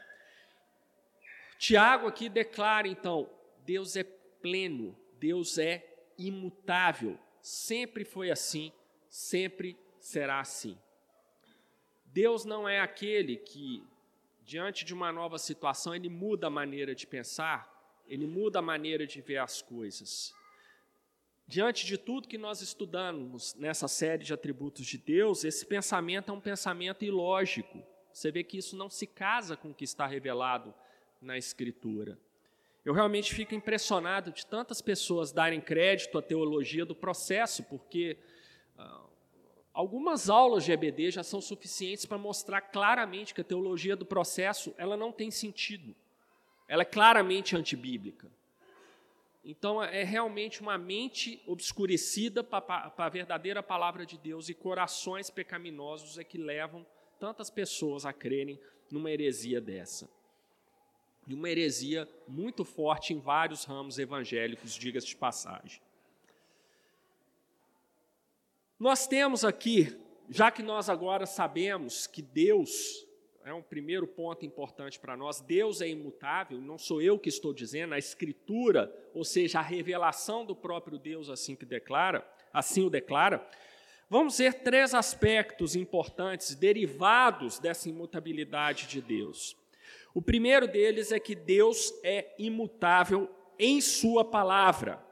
Tiago 1.59 2.07
aqui 2.09 2.29
declara 2.29 2.89
então: 2.89 3.29
Deus 3.65 3.95
é 3.95 4.03
pleno, 4.03 4.99
Deus 5.19 5.59
é 5.59 5.87
imutável, 6.19 7.19
sempre 7.41 8.05
foi 8.05 8.31
assim, 8.31 8.73
sempre 9.09 9.77
será 10.01 10.41
assim. 10.41 10.79
Deus 12.07 12.45
não 12.45 12.69
é 12.69 12.81
aquele 12.81 13.37
que, 13.37 13.87
diante 14.43 14.85
de 14.85 14.93
uma 14.93 15.13
nova 15.13 15.39
situação, 15.39 15.95
ele 15.95 16.09
muda 16.09 16.47
a 16.47 16.51
maneira 16.51 16.95
de 16.95 17.07
pensar, 17.07 17.71
ele 18.07 18.27
muda 18.27 18.59
a 18.59 18.63
maneira 18.63 19.07
de 19.07 19.21
ver 19.21 19.39
as 19.39 19.63
coisas. 19.63 20.35
Diante 21.47 21.85
de 21.87 21.99
tudo 21.99 22.29
que 22.29 22.39
nós 22.39 22.61
estudamos 22.61 23.55
nessa 23.55 23.87
série 23.89 24.25
de 24.25 24.33
atributos 24.33 24.87
de 24.87 24.97
Deus, 24.97 25.45
esse 25.45 25.67
pensamento 25.67 26.31
é 26.31 26.35
um 26.35 26.41
pensamento 26.41 27.05
ilógico. 27.05 27.92
Você 28.13 28.31
vê 28.31 28.45
que 28.45 28.59
isso 28.59 28.77
não 28.77 28.91
se 28.91 29.07
casa 29.07 29.57
com 29.57 29.71
o 29.71 29.75
que 29.75 29.85
está 29.85 30.07
revelado 30.07 30.75
na 31.21 31.39
Escritura. 31.39 32.19
Eu 32.85 32.93
realmente 32.93 33.35
fico 33.35 33.55
impressionado 33.55 34.33
de 34.33 34.45
tantas 34.45 34.81
pessoas 34.81 35.33
darem 35.33 35.61
crédito 35.61 36.19
à 36.19 36.23
teologia 36.23 36.85
do 36.85 36.95
processo, 36.95 37.63
porque 37.65 38.19
ah, 38.77 39.05
algumas 39.73 40.29
aulas 40.29 40.65
de 40.65 40.73
EBD 40.73 41.13
já 41.13 41.23
são 41.23 41.41
suficientes 41.41 42.05
para 42.05 42.19
mostrar 42.19 42.61
claramente 42.61 43.33
que 43.33 43.41
a 43.41 43.45
teologia 43.45 43.95
do 43.95 44.05
processo 44.05 44.75
ela 44.77 44.97
não 44.97 45.13
tem 45.13 45.31
sentido 45.31 45.95
ela 46.73 46.81
é 46.81 46.87
claramente 46.87 47.55
antibíblica. 47.55 48.33
Então, 49.45 49.83
é 49.83 50.03
realmente 50.05 50.63
uma 50.63 50.79
mente 50.79 51.43
obscurecida 51.47 52.43
para 52.43 52.91
a 52.97 53.09
verdadeira 53.11 53.63
palavra 53.63 54.07
de 54.07 54.17
Deus 54.17 54.49
e 54.49 54.55
corações 54.55 55.29
pecaminosos 55.29 56.17
é 56.17 56.25
que 56.25 56.39
levam 56.39 56.87
tantas 57.23 57.51
pessoas 57.51 58.05
a 58.05 58.13
crerem 58.13 58.59
numa 58.91 59.09
heresia 59.09 59.61
dessa. 59.61 60.11
E 61.25 61.33
uma 61.33 61.49
heresia 61.49 62.09
muito 62.27 62.65
forte 62.65 63.15
em 63.15 63.21
vários 63.21 63.63
ramos 63.63 63.97
evangélicos, 63.97 64.75
diga-se 64.75 65.07
de 65.07 65.15
passagem. 65.15 65.81
Nós 68.77 69.07
temos 69.07 69.45
aqui, 69.45 69.97
já 70.29 70.51
que 70.51 70.65
nós 70.65 70.89
agora 70.89 71.25
sabemos 71.25 72.09
que 72.09 72.21
Deus 72.21 73.07
é 73.45 73.55
um 73.55 73.63
primeiro 73.63 74.09
ponto 74.09 74.45
importante 74.45 74.99
para 74.99 75.17
nós. 75.17 75.41
Deus 75.41 75.81
é 75.81 75.89
imutável, 75.89 76.61
não 76.61 76.77
sou 76.77 77.01
eu 77.01 77.21
que 77.21 77.29
estou 77.29 77.55
dizendo, 77.55 77.95
a 77.95 77.99
escritura, 77.99 78.93
ou 79.15 79.25
seja, 79.25 79.61
a 79.61 79.63
revelação 79.63 80.45
do 80.45 80.57
próprio 80.57 80.99
Deus 80.99 81.31
assim 81.31 81.55
que 81.55 81.65
declara, 81.65 82.29
assim 82.53 82.85
o 82.85 82.91
declara. 82.91 83.49
Vamos 84.13 84.37
ver 84.37 84.53
três 84.53 84.93
aspectos 84.93 85.75
importantes 85.75 86.55
derivados 86.55 87.59
dessa 87.59 87.89
imutabilidade 87.89 88.87
de 88.87 89.01
Deus. 89.01 89.57
O 90.13 90.21
primeiro 90.21 90.69
deles 90.69 91.13
é 91.13 91.19
que 91.19 91.35
Deus 91.35 91.91
é 92.05 92.35
imutável 92.39 93.35
em 93.59 93.81
sua 93.81 94.23
palavra. 94.23 95.03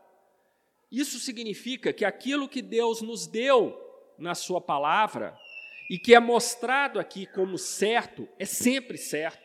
Isso 0.92 1.18
significa 1.18 1.94
que 1.94 2.04
aquilo 2.04 2.46
que 2.46 2.60
Deus 2.60 3.00
nos 3.00 3.26
deu 3.26 3.74
na 4.18 4.34
sua 4.34 4.60
palavra, 4.60 5.34
e 5.88 5.98
que 5.98 6.14
é 6.14 6.20
mostrado 6.20 7.00
aqui 7.00 7.24
como 7.24 7.56
certo, 7.56 8.28
é 8.38 8.44
sempre 8.44 8.98
certo. 8.98 9.40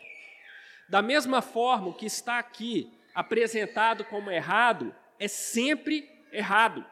Da 0.90 1.02
mesma 1.02 1.42
forma, 1.42 1.88
o 1.88 1.94
que 1.94 2.08
está 2.08 2.40
aqui 2.40 2.92
apresentado 3.14 4.04
como 4.04 4.30
errado 4.30 4.94
é 5.18 5.30
sempre 5.30 6.10
errado. 6.34 6.86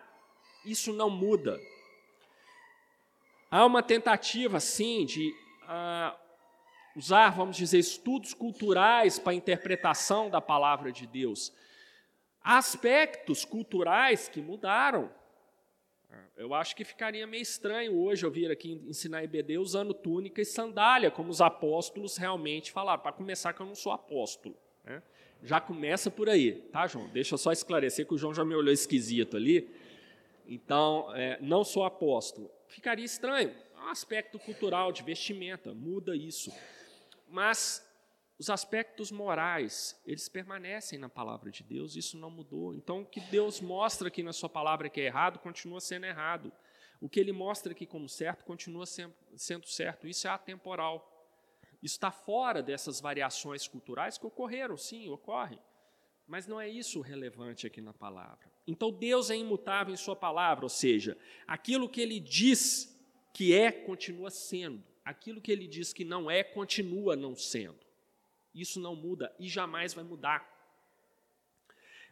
Isso 0.65 0.93
não 0.93 1.09
muda. 1.09 1.59
Há 3.53 3.67
uma 3.67 3.83
tentativa, 3.83 4.59
sim, 4.59 5.05
de 5.05 5.31
ah, 5.67 6.17
usar, 6.95 7.29
vamos 7.29 7.55
dizer, 7.55 7.77
estudos 7.77 8.33
culturais 8.33 9.19
para 9.19 9.31
a 9.31 9.35
interpretação 9.35 10.27
da 10.27 10.41
palavra 10.41 10.91
de 10.91 11.05
Deus. 11.05 11.53
Há 12.41 12.57
aspectos 12.57 13.45
culturais 13.45 14.27
que 14.27 14.41
mudaram. 14.41 15.07
Eu 16.35 16.55
acho 16.55 16.75
que 16.75 16.83
ficaria 16.83 17.27
meio 17.27 17.43
estranho 17.43 17.95
hoje 17.95 18.25
eu 18.25 18.31
vir 18.31 18.49
aqui 18.49 18.71
ensinar 18.87 19.23
IBD 19.23 19.59
usando 19.59 19.93
túnica 19.93 20.41
e 20.41 20.45
sandália, 20.45 21.11
como 21.11 21.29
os 21.29 21.39
apóstolos 21.39 22.17
realmente 22.17 22.71
falaram. 22.71 23.03
Para 23.03 23.11
começar, 23.11 23.53
que 23.53 23.61
eu 23.61 23.67
não 23.67 23.75
sou 23.75 23.91
apóstolo. 23.91 24.57
Né? 24.83 24.99
Já 25.43 25.61
começa 25.61 26.09
por 26.09 26.27
aí, 26.27 26.53
tá, 26.71 26.87
João? 26.87 27.07
Deixa 27.09 27.35
eu 27.35 27.37
só 27.37 27.51
esclarecer 27.51 28.07
que 28.07 28.15
o 28.15 28.17
João 28.17 28.33
já 28.33 28.43
me 28.43 28.55
olhou 28.55 28.73
esquisito 28.73 29.37
ali. 29.37 29.69
Então, 30.47 31.13
é, 31.15 31.37
não 31.39 31.63
sou 31.63 31.83
apóstolo. 31.83 32.49
Ficaria 32.73 33.05
estranho. 33.05 33.55
É 33.75 33.79
um 33.79 33.89
aspecto 33.89 34.39
cultural 34.39 34.91
de 34.91 35.03
vestimenta, 35.03 35.75
muda 35.75 36.15
isso. 36.15 36.51
Mas 37.29 37.87
os 38.39 38.49
aspectos 38.49 39.11
morais, 39.11 40.01
eles 40.07 40.27
permanecem 40.27 40.97
na 40.97 41.07
palavra 41.07 41.51
de 41.51 41.61
Deus, 41.61 41.95
isso 41.95 42.17
não 42.17 42.31
mudou. 42.31 42.73
Então, 42.73 43.01
o 43.01 43.05
que 43.05 43.19
Deus 43.19 43.61
mostra 43.61 44.07
aqui 44.07 44.23
na 44.23 44.33
sua 44.33 44.49
palavra 44.49 44.89
que 44.89 44.99
é 44.99 45.05
errado, 45.05 45.37
continua 45.37 45.79
sendo 45.79 46.07
errado. 46.07 46.51
O 46.99 47.07
que 47.07 47.19
ele 47.19 47.31
mostra 47.31 47.73
aqui 47.73 47.85
como 47.85 48.09
certo, 48.09 48.43
continua 48.43 48.87
sendo 48.87 49.67
certo. 49.67 50.07
Isso 50.07 50.27
é 50.27 50.31
atemporal. 50.31 51.07
Isso 51.81 51.95
está 51.95 52.09
fora 52.09 52.63
dessas 52.63 52.99
variações 52.99 53.67
culturais 53.67 54.17
que 54.17 54.25
ocorreram, 54.25 54.77
sim, 54.77 55.09
ocorre. 55.09 55.59
Mas 56.25 56.47
não 56.47 56.59
é 56.59 56.67
isso 56.67 57.01
relevante 57.01 57.67
aqui 57.67 57.81
na 57.81 57.93
palavra. 57.93 58.51
Então, 58.65 58.91
Deus 58.91 59.29
é 59.29 59.37
imutável 59.37 59.93
em 59.93 59.97
Sua 59.97 60.15
palavra, 60.15 60.65
ou 60.65 60.69
seja, 60.69 61.17
aquilo 61.45 61.89
que 61.89 62.01
Ele 62.01 62.19
diz 62.19 62.93
que 63.33 63.53
é, 63.53 63.71
continua 63.71 64.29
sendo. 64.29 64.83
Aquilo 65.03 65.41
que 65.41 65.51
Ele 65.51 65.67
diz 65.67 65.91
que 65.91 66.05
não 66.05 66.31
é, 66.31 66.43
continua 66.43 67.15
não 67.15 67.35
sendo. 67.35 67.79
Isso 68.53 68.79
não 68.79 68.95
muda 68.95 69.33
e 69.39 69.49
jamais 69.49 69.93
vai 69.93 70.03
mudar. 70.03 70.51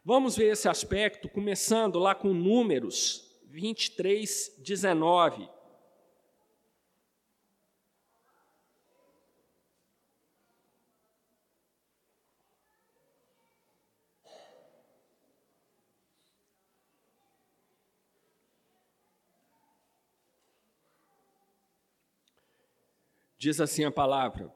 Vamos 0.04 0.36
ver 0.36 0.52
esse 0.52 0.68
aspecto, 0.68 1.28
começando 1.28 1.98
lá 1.98 2.14
com 2.14 2.34
Números 2.34 3.32
23, 3.44 4.56
19. 4.58 5.48
Diz 23.42 23.60
assim 23.60 23.84
a 23.84 23.90
palavra: 23.90 24.54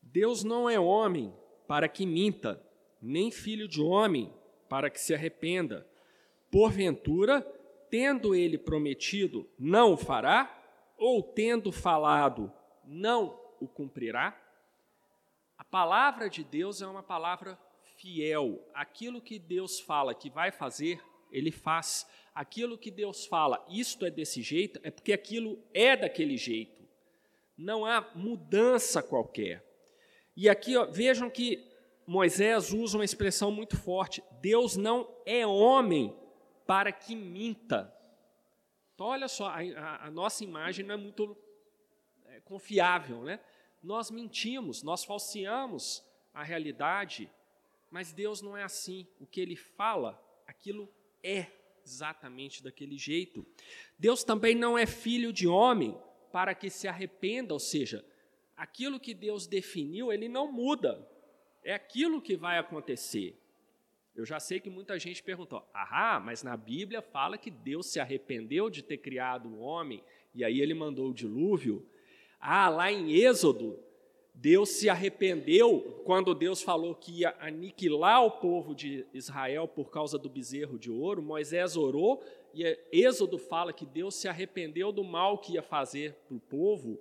Deus 0.00 0.42
não 0.42 0.70
é 0.70 0.80
homem 0.80 1.34
para 1.68 1.86
que 1.86 2.06
minta, 2.06 2.58
nem 2.98 3.30
filho 3.30 3.68
de 3.68 3.82
homem 3.82 4.32
para 4.70 4.88
que 4.88 4.98
se 4.98 5.12
arrependa. 5.12 5.86
Porventura, 6.50 7.42
tendo 7.90 8.34
ele 8.34 8.56
prometido, 8.56 9.46
não 9.58 9.92
o 9.92 9.98
fará? 9.98 10.50
Ou 10.96 11.22
tendo 11.22 11.70
falado, 11.70 12.50
não 12.86 13.38
o 13.60 13.68
cumprirá? 13.68 14.34
A 15.58 15.64
palavra 15.64 16.30
de 16.30 16.42
Deus 16.42 16.80
é 16.80 16.86
uma 16.86 17.02
palavra 17.02 17.58
fiel. 17.98 18.66
Aquilo 18.72 19.20
que 19.20 19.38
Deus 19.38 19.78
fala 19.78 20.14
que 20.14 20.30
vai 20.30 20.50
fazer, 20.50 21.04
ele 21.30 21.50
faz. 21.50 22.08
Aquilo 22.34 22.78
que 22.78 22.90
Deus 22.90 23.26
fala, 23.26 23.62
isto 23.68 24.06
é 24.06 24.10
desse 24.10 24.40
jeito, 24.40 24.80
é 24.82 24.90
porque 24.90 25.12
aquilo 25.12 25.62
é 25.74 25.94
daquele 25.94 26.38
jeito 26.38 26.85
não 27.56 27.86
há 27.86 28.10
mudança 28.14 29.02
qualquer. 29.02 29.64
E 30.36 30.48
aqui 30.48 30.76
ó, 30.76 30.86
vejam 30.86 31.30
que 31.30 31.66
Moisés 32.06 32.72
usa 32.72 32.98
uma 32.98 33.04
expressão 33.04 33.50
muito 33.50 33.76
forte: 33.76 34.22
Deus 34.40 34.76
não 34.76 35.08
é 35.24 35.46
homem 35.46 36.14
para 36.66 36.92
que 36.92 37.16
minta. 37.16 37.92
Então, 38.94 39.06
olha 39.06 39.28
só, 39.28 39.48
a, 39.48 40.06
a, 40.06 40.10
nossa 40.10 40.42
imagem 40.42 40.84
não 40.84 40.94
é 40.94 40.96
muito 40.96 41.36
é, 42.26 42.40
confiável, 42.40 43.22
né? 43.22 43.40
Nós 43.82 44.10
mentimos, 44.10 44.82
nós 44.82 45.04
falseamos 45.04 46.02
a 46.32 46.42
realidade, 46.42 47.30
mas 47.90 48.12
Deus 48.12 48.40
não 48.40 48.56
é 48.56 48.62
assim. 48.62 49.06
O 49.20 49.26
que 49.26 49.40
ele 49.40 49.54
fala, 49.54 50.20
aquilo 50.46 50.88
é 51.22 51.46
exatamente 51.84 52.62
daquele 52.62 52.96
jeito. 52.96 53.46
Deus 53.98 54.24
também 54.24 54.54
não 54.54 54.76
é 54.76 54.86
filho 54.86 55.32
de 55.32 55.46
homem 55.46 55.96
para 56.32 56.54
que 56.54 56.70
se 56.70 56.88
arrependa, 56.88 57.54
ou 57.54 57.60
seja, 57.60 58.04
aquilo 58.56 59.00
que 59.00 59.14
Deus 59.14 59.46
definiu, 59.46 60.12
ele 60.12 60.28
não 60.28 60.50
muda. 60.50 61.06
É 61.64 61.74
aquilo 61.74 62.22
que 62.22 62.36
vai 62.36 62.58
acontecer. 62.58 63.36
Eu 64.14 64.24
já 64.24 64.40
sei 64.40 64.58
que 64.60 64.70
muita 64.70 64.98
gente 64.98 65.22
perguntou: 65.22 65.68
ah, 65.74 66.20
mas 66.24 66.42
na 66.42 66.56
Bíblia 66.56 67.02
fala 67.02 67.36
que 67.36 67.50
Deus 67.50 67.86
se 67.86 68.00
arrependeu 68.00 68.70
de 68.70 68.82
ter 68.82 68.98
criado 68.98 69.48
o 69.48 69.58
homem 69.58 70.02
e 70.34 70.44
aí 70.44 70.60
ele 70.60 70.74
mandou 70.74 71.10
o 71.10 71.14
dilúvio. 71.14 71.86
Ah, 72.40 72.68
lá 72.68 72.92
em 72.92 73.12
Êxodo, 73.12 73.78
Deus 74.38 74.68
se 74.68 74.90
arrependeu 74.90 76.02
quando 76.04 76.34
Deus 76.34 76.60
falou 76.62 76.94
que 76.94 77.20
ia 77.20 77.34
aniquilar 77.40 78.22
o 78.22 78.32
povo 78.32 78.74
de 78.74 79.06
Israel 79.14 79.66
por 79.66 79.90
causa 79.90 80.18
do 80.18 80.28
bezerro 80.28 80.78
de 80.78 80.90
ouro. 80.90 81.22
Moisés 81.22 81.74
orou 81.74 82.22
e 82.52 82.78
Êxodo 82.92 83.38
fala 83.38 83.72
que 83.72 83.86
Deus 83.86 84.14
se 84.14 84.28
arrependeu 84.28 84.92
do 84.92 85.02
mal 85.02 85.38
que 85.38 85.54
ia 85.54 85.62
fazer 85.62 86.12
para 86.28 86.36
o 86.36 86.40
povo 86.40 87.00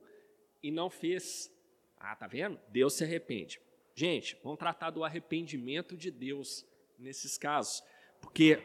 e 0.63 0.71
não 0.71 0.89
fez. 0.89 1.53
Ah, 1.99 2.15
tá 2.15 2.25
vendo? 2.25 2.57
Deus 2.69 2.93
se 2.93 3.03
arrepende. 3.03 3.59
Gente, 3.93 4.37
vamos 4.41 4.57
tratar 4.57 4.89
do 4.91 5.03
arrependimento 5.03 5.97
de 5.97 6.09
Deus 6.09 6.65
nesses 6.97 7.37
casos, 7.37 7.83
porque 8.21 8.61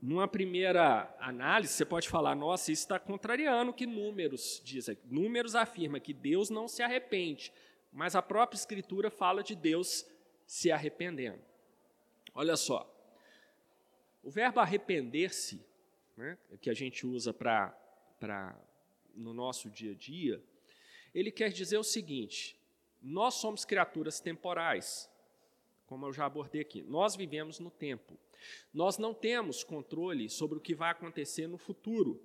numa 0.00 0.26
primeira 0.26 1.14
análise 1.20 1.74
você 1.74 1.84
pode 1.84 2.08
falar, 2.08 2.34
nossa, 2.34 2.72
isso 2.72 2.82
está 2.82 2.98
contrariando 2.98 3.70
o 3.70 3.74
que 3.74 3.86
números 3.86 4.62
dizem. 4.64 4.96
Números 5.10 5.54
afirma 5.54 6.00
que 6.00 6.14
Deus 6.14 6.48
não 6.48 6.68
se 6.68 6.82
arrepende, 6.82 7.52
mas 7.98 8.14
a 8.14 8.22
própria 8.22 8.56
Escritura 8.56 9.10
fala 9.10 9.42
de 9.42 9.56
Deus 9.56 10.06
se 10.46 10.70
arrependendo. 10.70 11.42
Olha 12.32 12.56
só, 12.56 12.88
o 14.22 14.30
verbo 14.30 14.60
arrepender-se 14.60 15.66
né, 16.16 16.38
que 16.60 16.70
a 16.70 16.74
gente 16.74 17.04
usa 17.04 17.34
para 17.34 18.56
no 19.16 19.34
nosso 19.34 19.68
dia 19.68 19.90
a 19.90 19.94
dia, 19.96 20.40
ele 21.12 21.32
quer 21.32 21.50
dizer 21.50 21.76
o 21.76 21.82
seguinte: 21.82 22.56
nós 23.02 23.34
somos 23.34 23.64
criaturas 23.64 24.20
temporais, 24.20 25.10
como 25.84 26.06
eu 26.06 26.12
já 26.12 26.24
abordei 26.24 26.60
aqui. 26.60 26.82
Nós 26.82 27.16
vivemos 27.16 27.58
no 27.58 27.68
tempo. 27.68 28.16
Nós 28.72 28.96
não 28.96 29.12
temos 29.12 29.64
controle 29.64 30.30
sobre 30.30 30.56
o 30.56 30.60
que 30.60 30.72
vai 30.72 30.92
acontecer 30.92 31.48
no 31.48 31.58
futuro. 31.58 32.22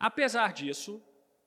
Apesar 0.00 0.54
disso, 0.54 1.02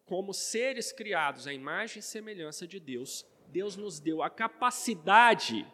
como 0.05 0.31
seres 0.31 0.91
criados 0.91 1.47
à 1.47 1.53
imagem 1.53 2.01
e 2.01 2.03
semelhança 2.03 2.67
de 2.67 2.79
Deus, 2.79 3.25
Deus 3.51 3.75
nos 3.75 3.99
deu 3.99 4.23
a 4.23 4.29
capacidade 4.29 5.67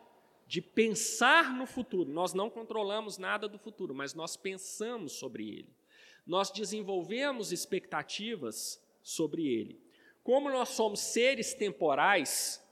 de 0.47 0.61
pensar 0.61 1.53
no 1.53 1.65
futuro. 1.65 2.09
Nós 2.09 2.33
não 2.33 2.49
controlamos 2.49 3.17
nada 3.17 3.47
do 3.47 3.59
futuro, 3.59 3.93
mas 3.93 4.13
nós 4.13 4.35
pensamos 4.35 5.13
sobre 5.13 5.49
ele. 5.49 5.69
Nós 6.25 6.49
desenvolvemos 6.49 7.51
expectativas 7.51 8.81
sobre 9.03 9.45
ele. 9.45 9.79
Como 10.23 10.49
nós 10.49 10.69
somos 10.69 10.99
seres 10.99 11.53
temporais, 11.53 12.63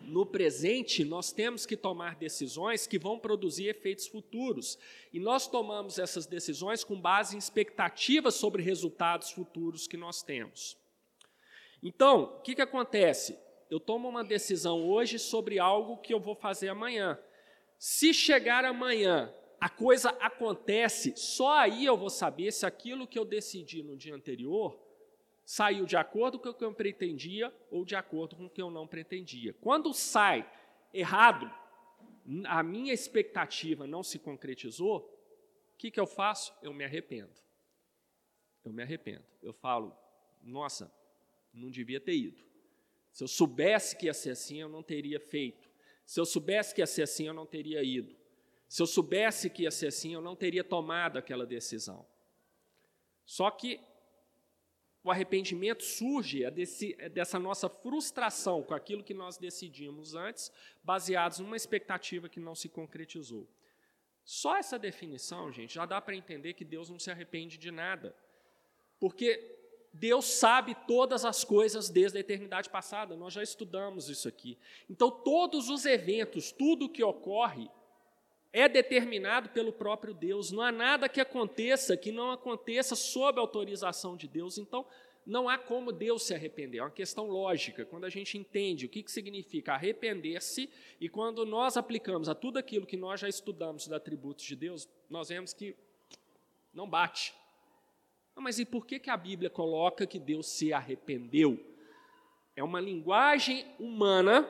no 0.00 0.24
presente 0.26 1.04
nós 1.04 1.32
temos 1.32 1.64
que 1.64 1.76
tomar 1.76 2.14
decisões 2.16 2.86
que 2.86 2.98
vão 2.98 3.18
produzir 3.18 3.68
efeitos 3.68 4.06
futuros. 4.06 4.78
E 5.12 5.20
nós 5.20 5.46
tomamos 5.46 5.98
essas 5.98 6.26
decisões 6.26 6.84
com 6.84 7.00
base 7.00 7.36
em 7.36 7.38
expectativas 7.38 8.34
sobre 8.34 8.62
resultados 8.62 9.30
futuros 9.30 9.86
que 9.86 9.96
nós 9.96 10.22
temos. 10.22 10.76
Então, 11.82 12.24
o 12.24 12.40
que, 12.40 12.54
que 12.54 12.62
acontece? 12.62 13.38
Eu 13.70 13.78
tomo 13.78 14.08
uma 14.08 14.24
decisão 14.24 14.88
hoje 14.88 15.18
sobre 15.18 15.58
algo 15.58 15.98
que 15.98 16.12
eu 16.12 16.20
vou 16.20 16.34
fazer 16.34 16.68
amanhã. 16.68 17.18
Se 17.78 18.12
chegar 18.14 18.64
amanhã, 18.64 19.32
a 19.60 19.68
coisa 19.68 20.10
acontece, 20.20 21.14
só 21.16 21.58
aí 21.58 21.84
eu 21.84 21.96
vou 21.96 22.10
saber 22.10 22.52
se 22.52 22.64
aquilo 22.64 23.06
que 23.06 23.18
eu 23.18 23.24
decidi 23.24 23.82
no 23.82 23.96
dia 23.96 24.14
anterior 24.14 24.78
saiu 25.44 25.86
de 25.86 25.96
acordo 25.96 26.38
com 26.38 26.50
o 26.50 26.54
que 26.54 26.64
eu 26.64 26.74
pretendia 26.74 27.52
ou 27.70 27.84
de 27.84 27.96
acordo 27.96 28.36
com 28.36 28.46
o 28.46 28.50
que 28.50 28.60
eu 28.60 28.70
não 28.70 28.86
pretendia. 28.86 29.54
Quando 29.60 29.92
sai 29.94 30.48
errado, 30.92 31.50
a 32.46 32.62
minha 32.62 32.92
expectativa 32.92 33.86
não 33.86 34.02
se 34.02 34.18
concretizou, 34.18 34.98
o 35.74 35.78
que, 35.78 35.90
que 35.90 36.00
eu 36.00 36.06
faço? 36.06 36.52
Eu 36.62 36.74
me 36.74 36.84
arrependo. 36.84 37.32
Eu 38.64 38.72
me 38.72 38.82
arrependo. 38.82 39.24
Eu 39.42 39.52
falo, 39.52 39.96
nossa, 40.42 40.92
não 41.52 41.70
devia 41.70 42.00
ter 42.00 42.14
ido. 42.14 42.47
Se 43.18 43.24
eu 43.24 43.26
soubesse 43.26 43.96
que 43.96 44.06
ia 44.06 44.14
ser 44.14 44.30
assim, 44.30 44.60
eu 44.60 44.68
não 44.68 44.80
teria 44.80 45.18
feito. 45.18 45.68
Se 46.06 46.20
eu 46.20 46.24
soubesse 46.24 46.72
que 46.72 46.80
ia 46.80 46.86
ser 46.86 47.02
assim, 47.02 47.26
eu 47.26 47.34
não 47.34 47.44
teria 47.44 47.82
ido. 47.82 48.14
Se 48.68 48.80
eu 48.80 48.86
soubesse 48.86 49.50
que 49.50 49.64
ia 49.64 49.72
ser 49.72 49.88
assim, 49.88 50.14
eu 50.14 50.20
não 50.20 50.36
teria 50.36 50.62
tomado 50.62 51.18
aquela 51.18 51.44
decisão. 51.44 52.06
Só 53.26 53.50
que 53.50 53.80
o 55.02 55.10
arrependimento 55.10 55.82
surge 55.82 56.44
é 56.44 56.54
é 56.98 57.08
dessa 57.08 57.40
nossa 57.40 57.68
frustração 57.68 58.62
com 58.62 58.72
aquilo 58.72 59.02
que 59.02 59.14
nós 59.14 59.36
decidimos 59.36 60.14
antes, 60.14 60.52
baseados 60.84 61.40
numa 61.40 61.56
expectativa 61.56 62.28
que 62.28 62.38
não 62.38 62.54
se 62.54 62.68
concretizou. 62.68 63.48
Só 64.22 64.56
essa 64.56 64.78
definição, 64.78 65.50
gente, 65.50 65.74
já 65.74 65.84
dá 65.84 66.00
para 66.00 66.14
entender 66.14 66.52
que 66.52 66.64
Deus 66.64 66.88
não 66.88 67.00
se 67.00 67.10
arrepende 67.10 67.58
de 67.58 67.72
nada. 67.72 68.14
Porque 69.00 69.57
Deus 69.98 70.26
sabe 70.26 70.76
todas 70.86 71.24
as 71.24 71.42
coisas 71.44 71.90
desde 71.90 72.18
a 72.18 72.20
eternidade 72.20 72.70
passada, 72.70 73.16
nós 73.16 73.34
já 73.34 73.42
estudamos 73.42 74.08
isso 74.08 74.28
aqui. 74.28 74.56
Então, 74.88 75.10
todos 75.10 75.68
os 75.68 75.84
eventos, 75.84 76.52
tudo 76.52 76.88
que 76.88 77.02
ocorre, 77.02 77.68
é 78.52 78.68
determinado 78.68 79.48
pelo 79.50 79.72
próprio 79.72 80.14
Deus. 80.14 80.52
Não 80.52 80.62
há 80.62 80.70
nada 80.70 81.08
que 81.08 81.20
aconteça 81.20 81.96
que 81.96 82.12
não 82.12 82.30
aconteça 82.30 82.94
sob 82.94 83.40
autorização 83.40 84.16
de 84.16 84.28
Deus. 84.28 84.56
Então, 84.56 84.86
não 85.26 85.48
há 85.48 85.58
como 85.58 85.92
Deus 85.92 86.22
se 86.22 86.32
arrepender. 86.32 86.78
É 86.78 86.82
uma 86.82 86.90
questão 86.90 87.26
lógica. 87.26 87.84
Quando 87.84 88.04
a 88.04 88.08
gente 88.08 88.38
entende 88.38 88.86
o 88.86 88.88
que, 88.88 89.02
que 89.02 89.12
significa 89.12 89.74
arrepender-se 89.74 90.70
e 91.00 91.08
quando 91.08 91.44
nós 91.44 91.76
aplicamos 91.76 92.28
a 92.28 92.34
tudo 92.34 92.58
aquilo 92.58 92.86
que 92.86 92.96
nós 92.96 93.20
já 93.20 93.28
estudamos 93.28 93.84
dos 93.84 93.92
atributos 93.92 94.44
de 94.44 94.56
Deus, 94.56 94.88
nós 95.10 95.28
vemos 95.28 95.52
que 95.52 95.76
não 96.72 96.88
bate. 96.88 97.34
Não, 98.38 98.44
mas 98.44 98.60
e 98.60 98.64
por 98.64 98.86
que, 98.86 99.00
que 99.00 99.10
a 99.10 99.16
Bíblia 99.16 99.50
coloca 99.50 100.06
que 100.06 100.16
Deus 100.16 100.46
se 100.46 100.72
arrependeu? 100.72 101.58
É 102.54 102.62
uma 102.62 102.80
linguagem 102.80 103.66
humana 103.80 104.48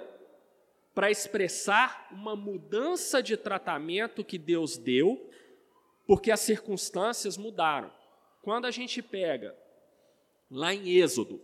para 0.94 1.10
expressar 1.10 2.06
uma 2.10 2.36
mudança 2.36 3.22
de 3.22 3.34
tratamento 3.34 4.22
que 4.22 4.36
Deus 4.36 4.76
deu, 4.76 5.30
porque 6.06 6.30
as 6.30 6.40
circunstâncias 6.40 7.38
mudaram. 7.38 7.90
Quando 8.42 8.66
a 8.66 8.70
gente 8.70 9.00
pega 9.00 9.56
lá 10.50 10.74
em 10.74 10.90
Êxodo, 10.90 11.40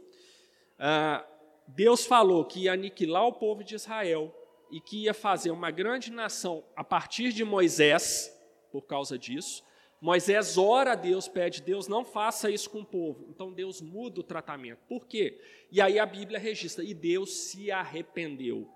ah, 0.79 1.27
Deus 1.67 2.05
falou 2.05 2.45
que 2.45 2.65
ia 2.65 2.75
aniquilar 2.75 3.27
o 3.27 3.33
povo 3.33 3.65
de 3.65 3.75
Israel 3.75 4.31
e 4.71 4.83
que 4.83 5.05
ia 5.05 5.15
fazer 5.15 5.51
uma 5.51 5.71
grande 5.71 6.13
nação 6.13 6.63
a 6.77 6.85
partir 6.85 7.33
de 7.33 7.43
Moisés, 7.43 8.39
por 8.71 8.83
causa 8.83 9.19
disso. 9.19 9.65
Moisés 10.05 10.59
ora 10.59 10.93
a 10.93 10.95
Deus, 10.95 11.29
pede, 11.29 11.63
Deus 11.63 11.89
não 11.89 12.05
faça 12.05 12.51
isso 12.51 12.69
com 12.69 12.81
o 12.81 12.85
povo. 12.85 13.25
Então 13.31 13.51
Deus 13.51 13.81
muda 13.81 14.21
o 14.21 14.23
tratamento. 14.23 14.81
Por 14.87 15.07
quê? 15.07 15.41
E 15.73 15.81
aí 15.81 15.99
a 15.99 16.05
Bíblia 16.05 16.39
registra, 16.39 16.85
e 16.85 16.93
Deus 16.93 17.35
se 17.35 17.71
arrependeu. 17.71 18.69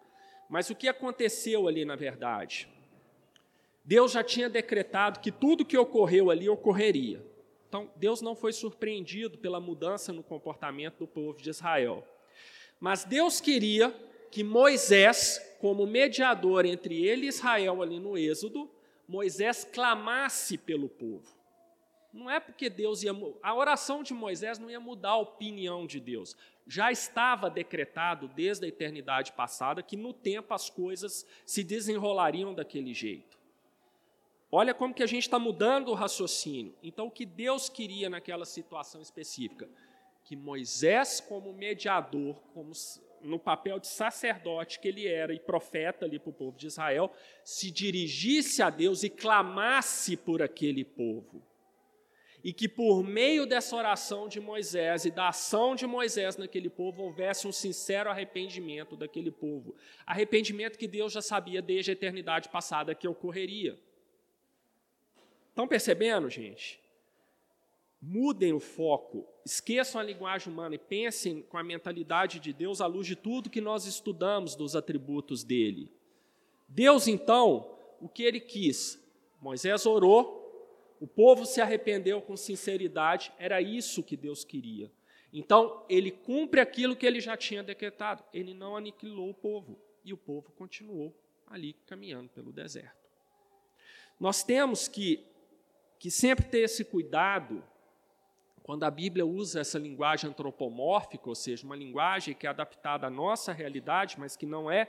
Mas 0.49 0.71
o 0.71 0.75
que 0.75 0.89
aconteceu 0.89 1.69
ali 1.69 1.85
na 1.85 1.97
verdade? 1.97 2.67
Deus 3.85 4.13
já 4.13 4.25
tinha 4.25 4.49
decretado 4.49 5.21
que 5.21 5.31
tudo 5.31 5.67
que 5.67 5.77
ocorreu 5.77 6.31
ali 6.31 6.49
ocorreria. 6.49 7.23
Então, 7.69 7.91
Deus 7.95 8.23
não 8.23 8.35
foi 8.35 8.55
surpreendido 8.55 9.37
pela 9.37 9.61
mudança 9.61 10.15
no 10.15 10.23
comportamento 10.23 11.01
do 11.01 11.07
povo 11.07 11.43
de 11.43 11.51
Israel. 11.51 12.09
Mas 12.81 13.05
Deus 13.05 13.39
queria 13.39 13.95
que 14.31 14.43
Moisés, 14.43 15.39
como 15.61 15.87
mediador 15.87 16.65
entre 16.65 17.05
ele 17.05 17.27
e 17.27 17.29
Israel 17.29 17.83
ali 17.83 18.01
no 18.01 18.17
Êxodo, 18.17 18.78
Moisés 19.09 19.65
clamasse 19.65 20.59
pelo 20.59 20.89
povo. 20.89 21.37
Não 22.13 22.31
é 22.31 22.39
porque 22.39 22.69
Deus 22.69 23.03
ia. 23.03 23.13
A 23.43 23.55
oração 23.55 24.03
de 24.03 24.13
Moisés 24.15 24.59
não 24.59 24.71
ia 24.71 24.81
mudar 24.81 25.11
a 25.11 25.17
opinião 25.17 25.87
de 25.87 25.99
Deus 25.99 26.37
já 26.69 26.93
estava 26.93 27.49
decretado 27.49 28.29
desde 28.29 28.67
a 28.67 28.69
eternidade 28.69 29.33
passada 29.33 29.83
que 29.83 29.97
no 29.97 30.13
tempo 30.13 30.53
as 30.53 30.69
coisas 30.69 31.27
se 31.47 31.65
desenrolariam 31.65 32.55
daquele 32.55 32.93
jeito. 32.93 33.39
Olha 34.53 34.75
como 34.75 34.95
que 34.95 35.03
a 35.03 35.07
gente 35.07 35.23
está 35.23 35.39
mudando 35.39 35.89
o 35.89 35.95
raciocínio. 35.95 36.75
Então, 36.83 37.07
o 37.07 37.11
que 37.11 37.25
Deus 37.25 37.69
queria 37.71 38.11
naquela 38.11 38.45
situação 38.45 39.01
específica? 39.01 39.69
Que 40.25 40.37
Moisés, 40.37 41.21
como 41.21 41.53
mediador, 41.55 42.37
como 42.53 42.73
no 43.23 43.39
papel 43.39 43.79
de 43.79 43.87
sacerdote 43.87 44.81
que 44.81 44.89
ele 44.89 45.07
era 45.07 45.33
e 45.33 45.41
profeta 45.41 46.05
ali 46.05 46.19
para 46.19 46.31
o 46.31 46.33
povo 46.33 46.57
de 46.57 46.67
Israel, 46.67 47.13
se 47.45 47.71
dirigisse 47.71 48.63
a 48.63 48.71
Deus 48.71 49.03
e 49.03 49.11
clamasse 49.11 50.17
por 50.17 50.43
aquele 50.43 50.85
povo 50.85 51.43
e 52.43 52.53
que 52.53 52.69
por 52.69 53.03
meio 53.03 53.47
dessa 53.47 53.75
oração 53.75 54.29
de 54.29 54.41
Moisés 54.41 55.05
e 55.05 55.11
da 55.11 55.29
ação 55.29 55.75
de 55.75 55.87
Moisés 55.87 56.37
naquele 56.37 56.71
povo 56.71 57.03
houvesse 57.03 57.47
um 57.47 57.53
sincero 57.53 58.11
arrependimento 58.11 58.97
daquele 58.97 59.31
povo. 59.31 59.75
Arrependimento 60.07 60.79
que 60.79 60.87
Deus 60.87 61.13
já 61.13 61.23
sabia 61.23 61.61
desde 61.61 61.91
a 61.91 61.93
eternidade 61.93 62.49
passada 62.49 62.95
que 62.95 63.09
ocorreria. 63.09 63.79
Estão 65.49 65.67
percebendo, 65.67 66.31
gente? 66.31 66.81
Mudem 68.01 68.53
o 68.53 68.61
foco, 68.61 69.27
esqueçam 69.49 70.01
a 70.01 70.05
linguagem 70.05 70.53
humana 70.53 70.75
e 70.75 70.79
pensem 70.79 71.43
com 71.43 71.57
a 71.57 71.65
mentalidade 71.65 72.39
de 72.39 72.53
Deus 72.53 72.81
à 72.81 72.87
luz 72.87 73.07
de 73.07 73.17
tudo 73.17 73.49
que 73.49 73.61
nós 73.61 73.87
estudamos 73.87 74.55
dos 74.55 74.77
atributos 74.77 75.43
dele. 75.43 75.91
Deus, 76.69 77.09
então, 77.09 77.75
o 77.99 78.09
que 78.09 78.23
ele 78.23 78.41
quis? 78.41 79.03
Moisés 79.41 79.87
orou, 79.87 80.37
o 81.01 81.07
povo 81.07 81.47
se 81.47 81.61
arrependeu 81.61 82.21
com 82.21 82.37
sinceridade, 82.37 83.33
era 83.39 83.63
isso 83.63 84.03
que 84.03 84.17
Deus 84.17 84.45
queria. 84.45 84.91
Então, 85.33 85.85
ele 85.89 86.11
cumpre 86.11 86.61
aquilo 86.61 86.97
que 86.97 87.07
ele 87.07 87.21
já 87.21 87.37
tinha 87.37 87.63
decretado. 87.63 88.25
Ele 88.33 88.55
não 88.55 88.77
aniquilou 88.77 89.31
o 89.31 89.35
povo. 89.35 89.79
E 90.05 90.13
o 90.13 90.17
povo 90.17 90.51
continuou 90.53 91.15
ali 91.47 91.75
caminhando 91.87 92.31
pelo 92.31 92.51
deserto. 92.51 92.97
Nós 94.19 94.43
temos 94.43 94.89
que, 94.89 95.25
que 95.99 96.11
sempre 96.11 96.47
ter 96.47 96.61
esse 96.61 96.85
cuidado 96.85 97.63
quando 98.69 98.85
a 98.85 98.91
Bíblia 98.91 99.25
usa 99.25 99.61
essa 99.61 99.79
linguagem 99.79 100.29
antropomórfica, 100.29 101.27
ou 101.27 101.35
seja, 101.35 101.65
uma 101.65 101.75
linguagem 101.75 102.35
que 102.35 102.47
é 102.47 102.51
adaptada 102.51 103.07
à 103.07 103.11
nossa 103.11 103.51
realidade, 103.51 104.17
mas 104.19 104.37
que 104.37 104.45
não 104.45 104.71
é 104.71 104.87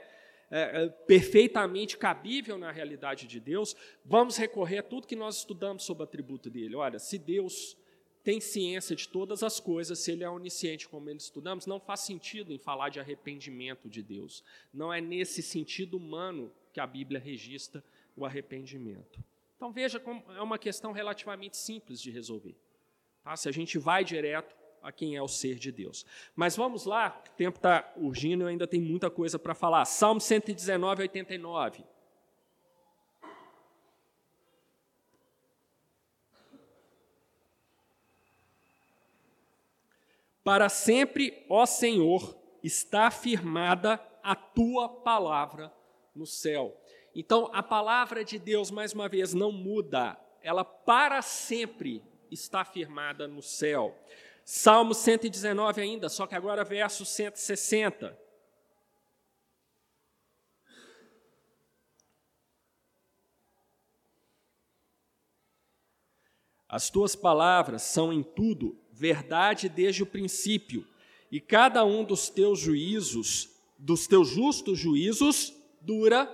é, 0.50 0.82
é, 0.82 0.88
perfeitamente 0.90 1.96
cabível 1.96 2.58
na 2.58 2.70
realidade 2.70 3.26
de 3.26 3.40
Deus, 3.40 3.74
vamos 4.04 4.36
recorrer 4.36 4.80
a 4.80 4.82
tudo 4.82 5.06
que 5.06 5.16
nós 5.16 5.38
estudamos 5.38 5.82
sobre 5.82 6.02
o 6.02 6.04
atributo 6.04 6.50
dele. 6.50 6.76
Olha, 6.76 6.98
se 6.98 7.16
Deus 7.16 7.74
tem 8.22 8.38
ciência 8.38 8.94
de 8.94 9.08
todas 9.08 9.42
as 9.42 9.58
coisas, 9.58 9.98
se 9.98 10.12
ele 10.12 10.24
é 10.24 10.28
onisciente, 10.28 10.86
como 10.86 11.08
ele 11.08 11.16
estudamos, 11.16 11.64
não 11.64 11.80
faz 11.80 12.00
sentido 12.00 12.52
em 12.52 12.58
falar 12.58 12.90
de 12.90 13.00
arrependimento 13.00 13.88
de 13.88 14.02
Deus. 14.02 14.44
Não 14.74 14.92
é 14.92 15.00
nesse 15.00 15.42
sentido 15.42 15.96
humano 15.96 16.52
que 16.70 16.80
a 16.80 16.86
Bíblia 16.86 17.18
registra 17.18 17.82
o 18.14 18.26
arrependimento. 18.26 19.24
Então 19.56 19.72
veja 19.72 19.98
como 19.98 20.22
é 20.32 20.42
uma 20.42 20.58
questão 20.58 20.92
relativamente 20.92 21.56
simples 21.56 21.98
de 21.98 22.10
resolver. 22.10 22.54
Tá? 23.22 23.36
Se 23.36 23.48
a 23.48 23.52
gente 23.52 23.78
vai 23.78 24.04
direto 24.04 24.54
a 24.82 24.90
quem 24.90 25.16
é 25.16 25.22
o 25.22 25.28
ser 25.28 25.56
de 25.56 25.70
Deus. 25.70 26.06
Mas 26.34 26.56
vamos 26.56 26.84
lá, 26.84 27.22
o 27.28 27.36
tempo 27.36 27.58
está 27.58 27.92
urgindo 27.96 28.44
e 28.44 28.48
ainda 28.48 28.66
tem 28.66 28.80
muita 28.80 29.10
coisa 29.10 29.38
para 29.38 29.54
falar. 29.54 29.84
Salmo 29.84 30.20
119, 30.20 31.02
89. 31.02 31.84
Para 40.42 40.68
sempre, 40.68 41.44
ó 41.48 41.66
Senhor, 41.66 42.36
está 42.62 43.06
afirmada 43.06 44.00
a 44.22 44.34
tua 44.34 44.88
palavra 44.88 45.72
no 46.14 46.26
céu. 46.26 46.76
Então, 47.14 47.50
a 47.52 47.62
palavra 47.62 48.24
de 48.24 48.38
Deus, 48.38 48.70
mais 48.70 48.92
uma 48.92 49.08
vez, 49.08 49.34
não 49.34 49.52
muda, 49.52 50.18
ela 50.42 50.64
para 50.64 51.20
sempre 51.22 52.02
está 52.30 52.64
firmada 52.64 53.26
no 53.26 53.42
céu. 53.42 53.96
Salmo 54.44 54.94
119 54.94 55.80
ainda, 55.80 56.08
só 56.08 56.26
que 56.26 56.34
agora 56.34 56.64
verso 56.64 57.04
160. 57.04 58.18
As 66.68 66.88
tuas 66.88 67.16
palavras 67.16 67.82
são 67.82 68.12
em 68.12 68.22
tudo 68.22 68.78
verdade 68.92 69.68
desde 69.68 70.02
o 70.02 70.06
princípio, 70.06 70.86
e 71.30 71.40
cada 71.40 71.84
um 71.84 72.04
dos 72.04 72.28
teus 72.28 72.60
juízos, 72.60 73.50
dos 73.78 74.06
teus 74.06 74.28
justos 74.28 74.78
juízos, 74.78 75.54
dura 75.80 76.26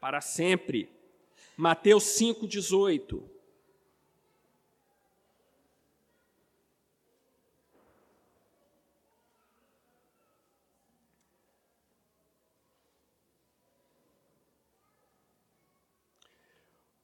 para 0.00 0.20
sempre. 0.20 0.88
Mateus 1.56 2.04
5,18. 2.04 3.31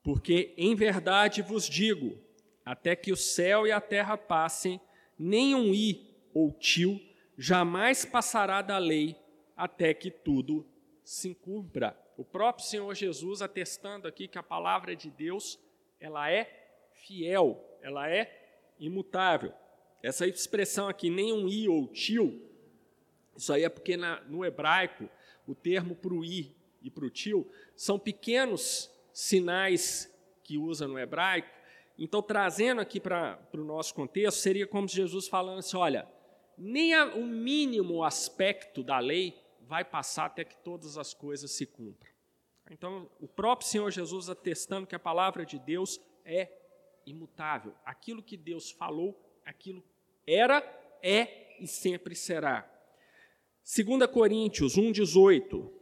Porque 0.08 0.54
em 0.56 0.74
verdade 0.74 1.42
vos 1.42 1.68
digo, 1.68 2.18
até 2.64 2.96
que 2.96 3.12
o 3.12 3.16
céu 3.16 3.66
e 3.66 3.72
a 3.72 3.78
terra 3.78 4.16
passem, 4.16 4.80
nenhum 5.18 5.74
i 5.74 6.16
ou 6.32 6.50
tio 6.50 6.98
jamais 7.36 8.06
passará 8.06 8.62
da 8.62 8.78
lei, 8.78 9.14
até 9.54 9.92
que 9.92 10.10
tudo 10.10 10.66
se 11.04 11.34
cumpra. 11.34 11.94
O 12.16 12.24
próprio 12.24 12.64
Senhor 12.64 12.94
Jesus 12.94 13.42
atestando 13.42 14.08
aqui 14.08 14.26
que 14.26 14.38
a 14.38 14.42
palavra 14.42 14.96
de 14.96 15.10
Deus, 15.10 15.60
ela 16.00 16.30
é 16.30 16.88
fiel, 16.94 17.62
ela 17.82 18.08
é 18.08 18.64
imutável. 18.80 19.52
Essa 20.02 20.26
expressão 20.26 20.88
aqui, 20.88 21.10
nem 21.10 21.34
um 21.34 21.46
i 21.46 21.68
ou 21.68 21.86
tio, 21.86 22.50
isso 23.36 23.52
aí 23.52 23.62
é 23.62 23.68
porque 23.68 23.94
na, 23.94 24.22
no 24.22 24.42
hebraico 24.42 25.06
o 25.46 25.54
termo 25.54 25.94
para 25.94 26.14
o 26.14 26.24
i 26.24 26.56
e 26.80 26.90
para 26.90 27.04
o 27.04 27.10
tio 27.10 27.46
são 27.76 27.98
pequenos 27.98 28.90
sinais 29.18 30.08
que 30.44 30.56
usa 30.56 30.86
no 30.86 30.96
hebraico. 30.96 31.50
Então, 31.98 32.22
trazendo 32.22 32.80
aqui 32.80 33.00
para 33.00 33.36
o 33.52 33.64
nosso 33.64 33.92
contexto, 33.92 34.38
seria 34.38 34.64
como 34.64 34.86
Jesus 34.86 35.26
falando 35.26 35.58
assim: 35.58 35.76
olha, 35.76 36.08
nem 36.56 36.94
a, 36.94 37.06
o 37.06 37.26
mínimo 37.26 38.04
aspecto 38.04 38.80
da 38.80 39.00
lei 39.00 39.36
vai 39.60 39.84
passar 39.84 40.26
até 40.26 40.44
que 40.44 40.56
todas 40.58 40.96
as 40.96 41.12
coisas 41.12 41.50
se 41.50 41.66
cumpram. 41.66 42.12
Então, 42.70 43.10
o 43.18 43.26
próprio 43.26 43.68
Senhor 43.68 43.90
Jesus 43.90 44.28
atestando 44.28 44.86
que 44.86 44.94
a 44.94 45.00
palavra 45.00 45.44
de 45.44 45.58
Deus 45.58 46.00
é 46.24 46.52
imutável. 47.04 47.74
Aquilo 47.84 48.22
que 48.22 48.36
Deus 48.36 48.70
falou, 48.70 49.18
aquilo 49.44 49.82
era, 50.24 50.62
é 51.02 51.56
e 51.58 51.66
sempre 51.66 52.14
será. 52.14 52.70
2 53.64 54.06
Coríntios 54.12 54.76
1,18. 54.76 55.77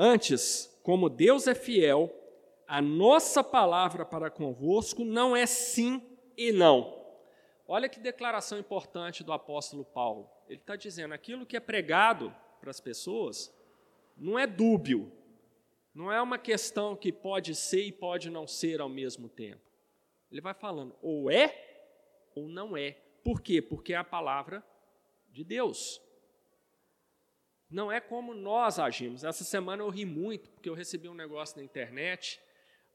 Antes, 0.00 0.80
como 0.84 1.08
Deus 1.08 1.48
é 1.48 1.56
fiel, 1.56 2.08
a 2.68 2.80
nossa 2.80 3.42
palavra 3.42 4.04
para 4.04 4.30
convosco 4.30 5.04
não 5.04 5.34
é 5.34 5.44
sim 5.44 6.00
e 6.36 6.52
não. 6.52 7.04
Olha 7.66 7.88
que 7.88 7.98
declaração 7.98 8.60
importante 8.60 9.24
do 9.24 9.32
apóstolo 9.32 9.84
Paulo. 9.84 10.30
Ele 10.48 10.60
está 10.60 10.76
dizendo: 10.76 11.14
aquilo 11.14 11.44
que 11.44 11.56
é 11.56 11.60
pregado 11.60 12.32
para 12.60 12.70
as 12.70 12.80
pessoas 12.80 13.52
não 14.16 14.38
é 14.38 14.46
dúbio, 14.46 15.10
não 15.92 16.12
é 16.12 16.22
uma 16.22 16.38
questão 16.38 16.94
que 16.94 17.10
pode 17.10 17.56
ser 17.56 17.82
e 17.82 17.90
pode 17.90 18.30
não 18.30 18.46
ser 18.46 18.80
ao 18.80 18.88
mesmo 18.88 19.28
tempo. 19.28 19.68
Ele 20.30 20.40
vai 20.40 20.54
falando, 20.54 20.94
ou 21.02 21.28
é 21.28 22.30
ou 22.36 22.48
não 22.48 22.76
é. 22.76 22.92
Por 23.24 23.42
quê? 23.42 23.60
Porque 23.60 23.94
é 23.94 23.96
a 23.96 24.04
palavra 24.04 24.64
de 25.28 25.42
Deus. 25.42 26.00
Não 27.70 27.92
é 27.92 28.00
como 28.00 28.32
nós 28.32 28.78
agimos. 28.78 29.24
Essa 29.24 29.44
semana 29.44 29.82
eu 29.82 29.90
ri 29.90 30.04
muito, 30.04 30.50
porque 30.50 30.68
eu 30.68 30.74
recebi 30.74 31.08
um 31.08 31.14
negócio 31.14 31.56
na 31.58 31.62
internet 31.62 32.40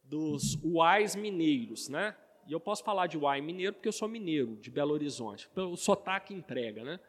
dos 0.03 0.55
uais 0.63 1.15
mineiros, 1.15 1.88
né? 1.89 2.15
E 2.47 2.51
eu 2.51 2.59
posso 2.59 2.84
falar 2.84 3.07
de 3.07 3.17
uai 3.17 3.39
mineiro 3.39 3.74
porque 3.74 3.88
eu 3.88 3.93
sou 3.93 4.07
mineiro, 4.07 4.57
de 4.57 4.69
Belo 4.69 4.93
Horizonte. 4.93 5.49
O 5.55 5.78
sotaque 5.78 6.34
entrega, 6.34 6.84
né? 6.84 6.99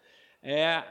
É, 0.42 0.84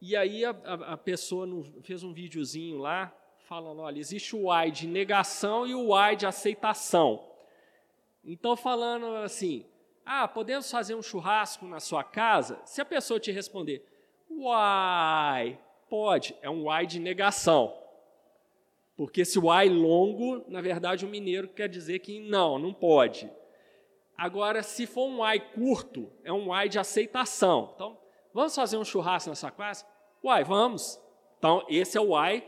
e 0.00 0.16
aí 0.16 0.44
a, 0.44 0.50
a, 0.50 0.96
pessoa 0.96 1.46
no, 1.46 1.62
fez 1.82 2.02
um 2.02 2.12
videozinho 2.12 2.78
lá, 2.78 3.16
falando, 3.46 3.80
olha, 3.80 3.98
existe 3.98 4.34
o 4.34 4.46
uai 4.46 4.70
de 4.70 4.86
negação 4.86 5.66
e 5.66 5.74
o 5.74 5.86
uai 5.86 6.16
de 6.16 6.26
aceitação. 6.26 7.24
Então, 8.24 8.56
falando 8.56 9.06
assim, 9.16 9.64
ah, 10.04 10.26
podemos 10.26 10.70
fazer 10.70 10.94
um 10.94 11.02
churrasco 11.02 11.64
na 11.66 11.80
sua 11.80 12.02
casa? 12.02 12.60
Se 12.64 12.80
a 12.80 12.84
pessoa 12.84 13.20
te 13.20 13.30
responder, 13.30 13.86
uai, 14.28 15.58
pode, 15.92 16.34
é 16.40 16.48
um 16.48 16.62
uai 16.62 16.86
de 16.86 16.98
negação. 16.98 17.78
Porque 18.96 19.20
esse 19.20 19.38
uai 19.38 19.68
longo, 19.68 20.42
na 20.48 20.62
verdade, 20.62 21.04
o 21.04 21.08
mineiro 21.08 21.48
quer 21.48 21.68
dizer 21.68 21.98
que 21.98 22.18
não, 22.18 22.58
não 22.58 22.72
pode. 22.72 23.30
Agora, 24.16 24.62
se 24.62 24.86
for 24.86 25.06
um 25.06 25.18
uai 25.18 25.38
curto, 25.38 26.10
é 26.24 26.32
um 26.32 26.48
uai 26.48 26.70
de 26.70 26.78
aceitação. 26.78 27.72
Então, 27.74 27.98
vamos 28.32 28.54
fazer 28.54 28.78
um 28.78 28.84
churrasco 28.86 29.28
na 29.28 29.34
sua 29.34 29.50
casa? 29.50 29.84
Uai, 30.24 30.42
vamos. 30.44 30.98
Então, 31.36 31.62
esse 31.68 31.98
é 31.98 32.00
o 32.00 32.12
uai 32.12 32.42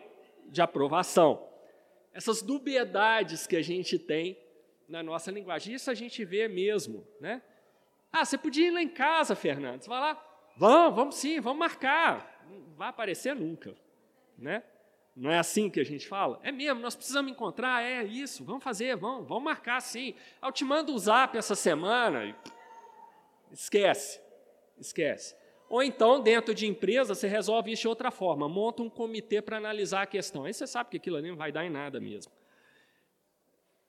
de 0.47 0.63
aprovação. 0.63 1.47
Essas 2.15 2.41
dubiedades 2.41 3.47
que 3.47 3.57
a 3.57 3.63
gente 3.63 3.99
tem 3.99 4.39
na 4.89 5.03
nossa 5.03 5.31
linguagem, 5.31 5.75
isso 5.75 5.91
a 5.91 5.95
gente 5.95 6.25
vê 6.25 6.49
mesmo, 6.49 7.07
né? 7.21 7.43
Ah, 8.11 8.25
você 8.25 8.39
podia 8.39 8.69
ir 8.69 8.71
lá 8.71 8.81
em 8.81 8.89
casa, 8.89 9.37
Fernando. 9.37 9.83
Você 9.83 9.89
vai 9.91 10.01
lá, 10.01 10.27
vamos, 10.57 10.97
vamos 10.97 11.15
sim, 11.17 11.41
vamos 11.41 11.59
marcar 11.59 12.34
não 12.49 12.75
vai 12.77 12.89
aparecer 12.89 13.35
nunca, 13.35 13.75
né? 14.39 14.63
Não 15.17 15.31
é 15.31 15.39
assim 15.39 15.71
que 15.71 15.79
a 15.79 15.85
gente 15.85 16.09
fala? 16.09 16.41
É 16.43 16.51
mesmo, 16.51 16.81
nós 16.81 16.97
precisamos 16.97 17.31
encontrar, 17.31 17.83
é 17.83 18.03
isso, 18.03 18.45
vamos 18.45 18.65
fazer, 18.65 18.97
vamos, 18.97 19.29
vamos 19.29 19.45
marcar 19.45 19.81
sim. 19.81 20.15
Eu 20.43 20.51
te 20.51 20.65
mando 20.65 20.93
o 20.93 20.99
zap 20.99 21.37
essa 21.39 21.55
semana. 21.55 22.37
Esquece, 23.53 24.21
esquece. 24.77 25.37
Ou 25.69 25.83
então, 25.83 26.21
dentro 26.21 26.53
de 26.53 26.67
empresa, 26.67 27.15
você 27.15 27.29
resolve 27.29 27.71
isso 27.71 27.83
de 27.83 27.89
outra 27.89 28.11
forma, 28.11 28.49
monta 28.49 28.83
um 28.83 28.91
comitê 28.91 29.41
para 29.41 29.57
analisar 29.57 30.03
a 30.03 30.07
questão. 30.07 30.45
Aí 30.45 30.53
você 30.53 30.67
sabe 30.67 30.91
que 30.91 30.97
aquilo 30.97 31.17
ali 31.17 31.29
não 31.29 31.37
vai 31.37 31.53
dar 31.53 31.65
em 31.65 31.71
nada 31.71 32.01
mesmo. 32.01 32.33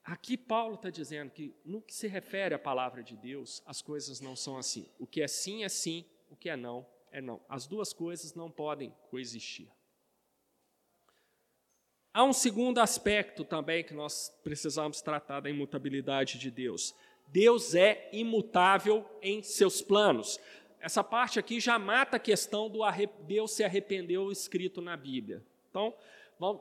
Aqui 0.04 0.38
Paulo 0.38 0.76
está 0.76 0.92
dizendo 0.92 1.32
que, 1.32 1.56
no 1.66 1.82
que 1.82 1.94
se 1.94 2.08
refere 2.08 2.54
à 2.54 2.60
palavra 2.60 3.02
de 3.02 3.18
Deus, 3.18 3.64
as 3.66 3.82
coisas 3.82 4.22
não 4.22 4.36
são 4.36 4.58
assim. 4.58 4.88
O 5.00 5.08
que 5.08 5.22
é 5.22 5.28
sim 5.28 5.64
é 5.64 5.70
sim, 5.70 6.06
o 6.30 6.36
que 6.36 6.50
é 6.50 6.56
não 6.56 6.86
é 7.16 7.22
não. 7.22 7.40
As 7.48 7.66
duas 7.66 7.94
coisas 7.94 8.36
não 8.36 8.52
podem 8.52 8.94
coexistir. 9.10 9.70
Há 12.14 12.26
um 12.26 12.34
segundo 12.34 12.80
aspecto 12.80 13.46
também 13.46 13.86
que 13.86 13.94
nós 13.94 14.38
precisamos 14.44 15.02
tratar 15.02 15.40
da 15.40 15.50
imutabilidade 15.50 16.38
de 16.38 16.52
Deus. 16.52 16.94
Deus 17.28 17.74
é 17.74 18.10
imutável 18.12 19.10
em 19.22 19.42
seus 19.42 19.82
planos. 19.82 20.38
Essa 20.78 21.04
parte 21.06 21.40
aqui 21.40 21.62
já 21.62 21.80
mata 21.80 22.18
a 22.18 22.20
questão 22.20 22.70
do 22.70 22.80
Deus 23.22 23.52
se 23.52 23.64
arrependeu 23.64 24.30
escrito 24.30 24.82
na 24.82 24.98
Bíblia. 24.98 25.42
Então, 25.70 25.96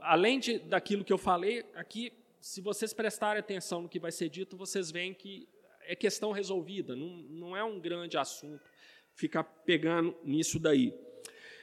além 0.02 0.38
de, 0.38 0.60
daquilo 0.60 1.04
que 1.04 1.12
eu 1.12 1.18
falei, 1.18 1.64
aqui, 1.74 2.12
se 2.40 2.60
vocês 2.60 2.94
prestarem 2.94 3.40
atenção 3.40 3.82
no 3.82 3.88
que 3.88 3.98
vai 3.98 4.12
ser 4.12 4.28
dito, 4.28 4.56
vocês 4.56 4.92
veem 4.92 5.12
que 5.12 5.48
é 5.82 5.96
questão 5.96 6.30
resolvida, 6.30 6.94
não, 6.94 7.08
não 7.08 7.56
é 7.56 7.64
um 7.64 7.80
grande 7.80 8.16
assunto 8.16 8.73
ficar 9.14 9.44
pegando 9.44 10.16
nisso 10.22 10.58
daí. 10.58 10.92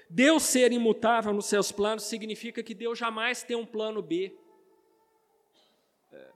Deus 0.09 0.43
ser 0.43 0.71
imutável 0.71 1.31
nos 1.33 1.45
seus 1.45 1.71
planos 1.71 2.03
significa 2.03 2.61
que 2.61 2.73
Deus 2.73 2.99
jamais 2.99 3.43
tem 3.43 3.55
um 3.55 3.65
plano 3.65 4.01
B. 4.01 4.37
É, 6.11 6.31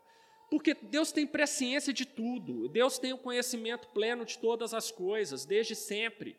porque 0.50 0.74
Deus 0.74 1.12
tem 1.12 1.28
presciência 1.28 1.92
de 1.92 2.06
tudo, 2.06 2.70
Deus 2.70 2.98
tem 2.98 3.12
o 3.12 3.18
conhecimento 3.18 3.90
pleno 3.90 4.24
de 4.24 4.38
todas 4.40 4.74
as 4.74 4.92
coisas, 4.92 5.46
desde 5.46 5.76
sempre. 5.76 6.38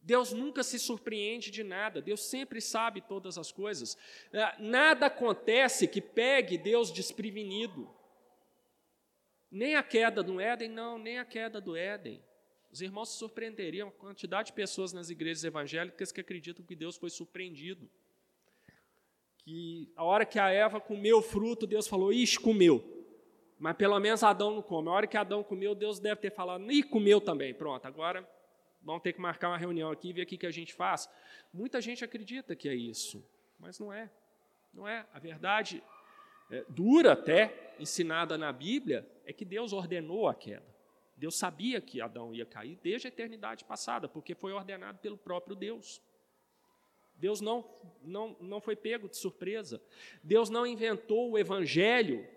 Deus 0.00 0.32
nunca 0.32 0.62
se 0.62 0.78
surpreende 0.78 1.50
de 1.50 1.64
nada, 1.64 2.00
Deus 2.00 2.24
sempre 2.24 2.60
sabe 2.60 3.00
todas 3.00 3.36
as 3.36 3.50
coisas. 3.50 3.98
É, 4.32 4.54
nada 4.62 5.06
acontece 5.06 5.88
que 5.88 6.00
pegue 6.00 6.56
Deus 6.56 6.92
desprevenido. 6.92 7.94
Nem 9.50 9.74
a 9.74 9.82
queda 9.82 10.22
do 10.22 10.40
Éden, 10.40 10.68
não, 10.68 10.96
nem 10.96 11.18
a 11.18 11.24
queda 11.24 11.60
do 11.60 11.76
Éden. 11.76 12.22
Os 12.70 12.80
irmãos 12.80 13.10
se 13.10 13.18
surpreenderiam 13.18 13.88
a 13.88 13.92
quantidade 13.92 14.48
de 14.48 14.52
pessoas 14.52 14.92
nas 14.92 15.08
igrejas 15.08 15.44
evangélicas 15.44 16.12
que 16.12 16.20
acreditam 16.20 16.64
que 16.64 16.74
Deus 16.74 16.96
foi 16.96 17.10
surpreendido. 17.10 17.88
Que 19.38 19.90
a 19.96 20.04
hora 20.04 20.26
que 20.26 20.38
a 20.38 20.50
Eva 20.50 20.80
comeu 20.80 21.18
o 21.18 21.22
fruto, 21.22 21.66
Deus 21.66 21.86
falou, 21.86 22.12
ixi, 22.12 22.38
comeu. 22.38 22.96
Mas 23.58 23.76
pelo 23.76 23.98
menos 23.98 24.22
Adão 24.22 24.50
não 24.50 24.62
come. 24.62 24.88
A 24.88 24.92
hora 24.92 25.06
que 25.06 25.16
Adão 25.16 25.42
comeu, 25.42 25.74
Deus 25.74 25.98
deve 25.98 26.20
ter 26.20 26.30
falado, 26.30 26.70
e 26.70 26.82
comeu 26.82 27.20
também. 27.20 27.54
Pronto, 27.54 27.86
agora 27.86 28.28
vamos 28.82 29.02
ter 29.02 29.12
que 29.12 29.20
marcar 29.20 29.48
uma 29.48 29.56
reunião 29.56 29.90
aqui 29.90 30.10
e 30.10 30.12
ver 30.12 30.22
o 30.22 30.26
que 30.26 30.46
a 30.46 30.50
gente 30.50 30.74
faz. 30.74 31.08
Muita 31.52 31.80
gente 31.80 32.04
acredita 32.04 32.54
que 32.54 32.68
é 32.68 32.74
isso, 32.74 33.24
mas 33.58 33.78
não 33.78 33.92
é. 33.92 34.10
Não 34.74 34.86
é. 34.86 35.06
A 35.12 35.18
verdade 35.18 35.82
é, 36.50 36.64
dura 36.68 37.12
até, 37.12 37.74
ensinada 37.78 38.36
na 38.36 38.52
Bíblia, 38.52 39.08
é 39.24 39.32
que 39.32 39.44
Deus 39.44 39.72
ordenou 39.72 40.28
a 40.28 40.34
queda. 40.34 40.75
Deus 41.16 41.36
sabia 41.38 41.80
que 41.80 42.00
Adão 42.00 42.34
ia 42.34 42.44
cair 42.44 42.78
desde 42.82 43.06
a 43.06 43.08
eternidade 43.08 43.64
passada, 43.64 44.08
porque 44.08 44.34
foi 44.34 44.52
ordenado 44.52 44.98
pelo 44.98 45.16
próprio 45.16 45.56
Deus. 45.56 46.02
Deus 47.14 47.40
não, 47.40 47.64
não, 48.02 48.36
não 48.40 48.60
foi 48.60 48.76
pego 48.76 49.08
de 49.08 49.16
surpresa. 49.16 49.82
Deus 50.22 50.50
não 50.50 50.66
inventou 50.66 51.30
o 51.30 51.38
evangelho 51.38 52.28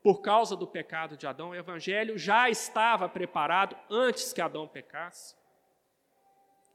por 0.00 0.20
causa 0.20 0.54
do 0.54 0.66
pecado 0.66 1.16
de 1.16 1.26
Adão. 1.26 1.50
O 1.50 1.54
evangelho 1.54 2.16
já 2.16 2.48
estava 2.48 3.08
preparado 3.08 3.76
antes 3.90 4.32
que 4.32 4.40
Adão 4.40 4.68
pecasse. 4.68 5.34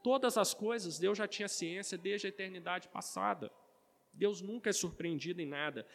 Todas 0.03 0.37
as 0.37 0.53
coisas 0.53 0.99
Deus 0.99 1.17
já 1.17 1.27
tinha 1.27 1.47
ciência 1.47 1.97
desde 1.97 2.27
a 2.27 2.29
eternidade 2.29 2.89
passada. 2.89 3.49
Deus 4.11 4.41
nunca 4.41 4.69
é 4.69 4.73
surpreendido 4.73 5.41
em 5.41 5.45
nada. 5.45 5.87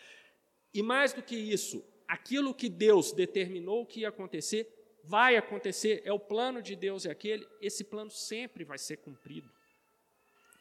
E 0.73 0.83
mais 0.83 1.13
do 1.13 1.23
que 1.23 1.37
isso, 1.37 1.85
aquilo 2.09 2.55
que 2.55 2.69
Deus 2.69 3.13
determinou 3.13 3.85
que 3.85 4.01
ia 4.01 4.09
acontecer, 4.09 4.84
vai 5.07 5.37
acontecer, 5.37 6.03
é 6.05 6.13
o 6.13 6.19
plano 6.19 6.63
de 6.63 6.75
Deus 6.75 7.07
é 7.07 7.11
aquele, 7.11 7.47
esse 7.61 7.85
plano 7.85 8.11
sempre 8.11 8.65
vai 8.65 8.79
ser 8.79 8.99
cumprido. 8.99 9.51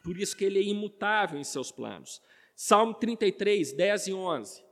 Por 0.02 0.18
isso 0.18 0.36
que 0.36 0.44
ele 0.44 0.58
é 0.58 0.62
imutável 0.62 1.38
em 1.38 1.44
seus 1.44 1.72
planos. 1.72 2.20
Salmo 2.54 2.94
33, 2.94 3.72
10 3.72 4.06
e 4.08 4.12
11. 4.12 4.64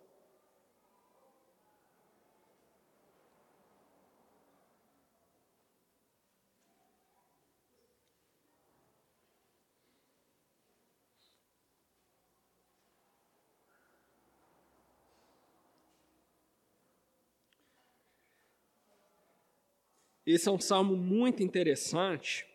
Esse 20.24 20.48
é 20.48 20.52
um 20.52 20.60
salmo 20.60 20.96
muito 20.96 21.42
interessante 21.42 22.46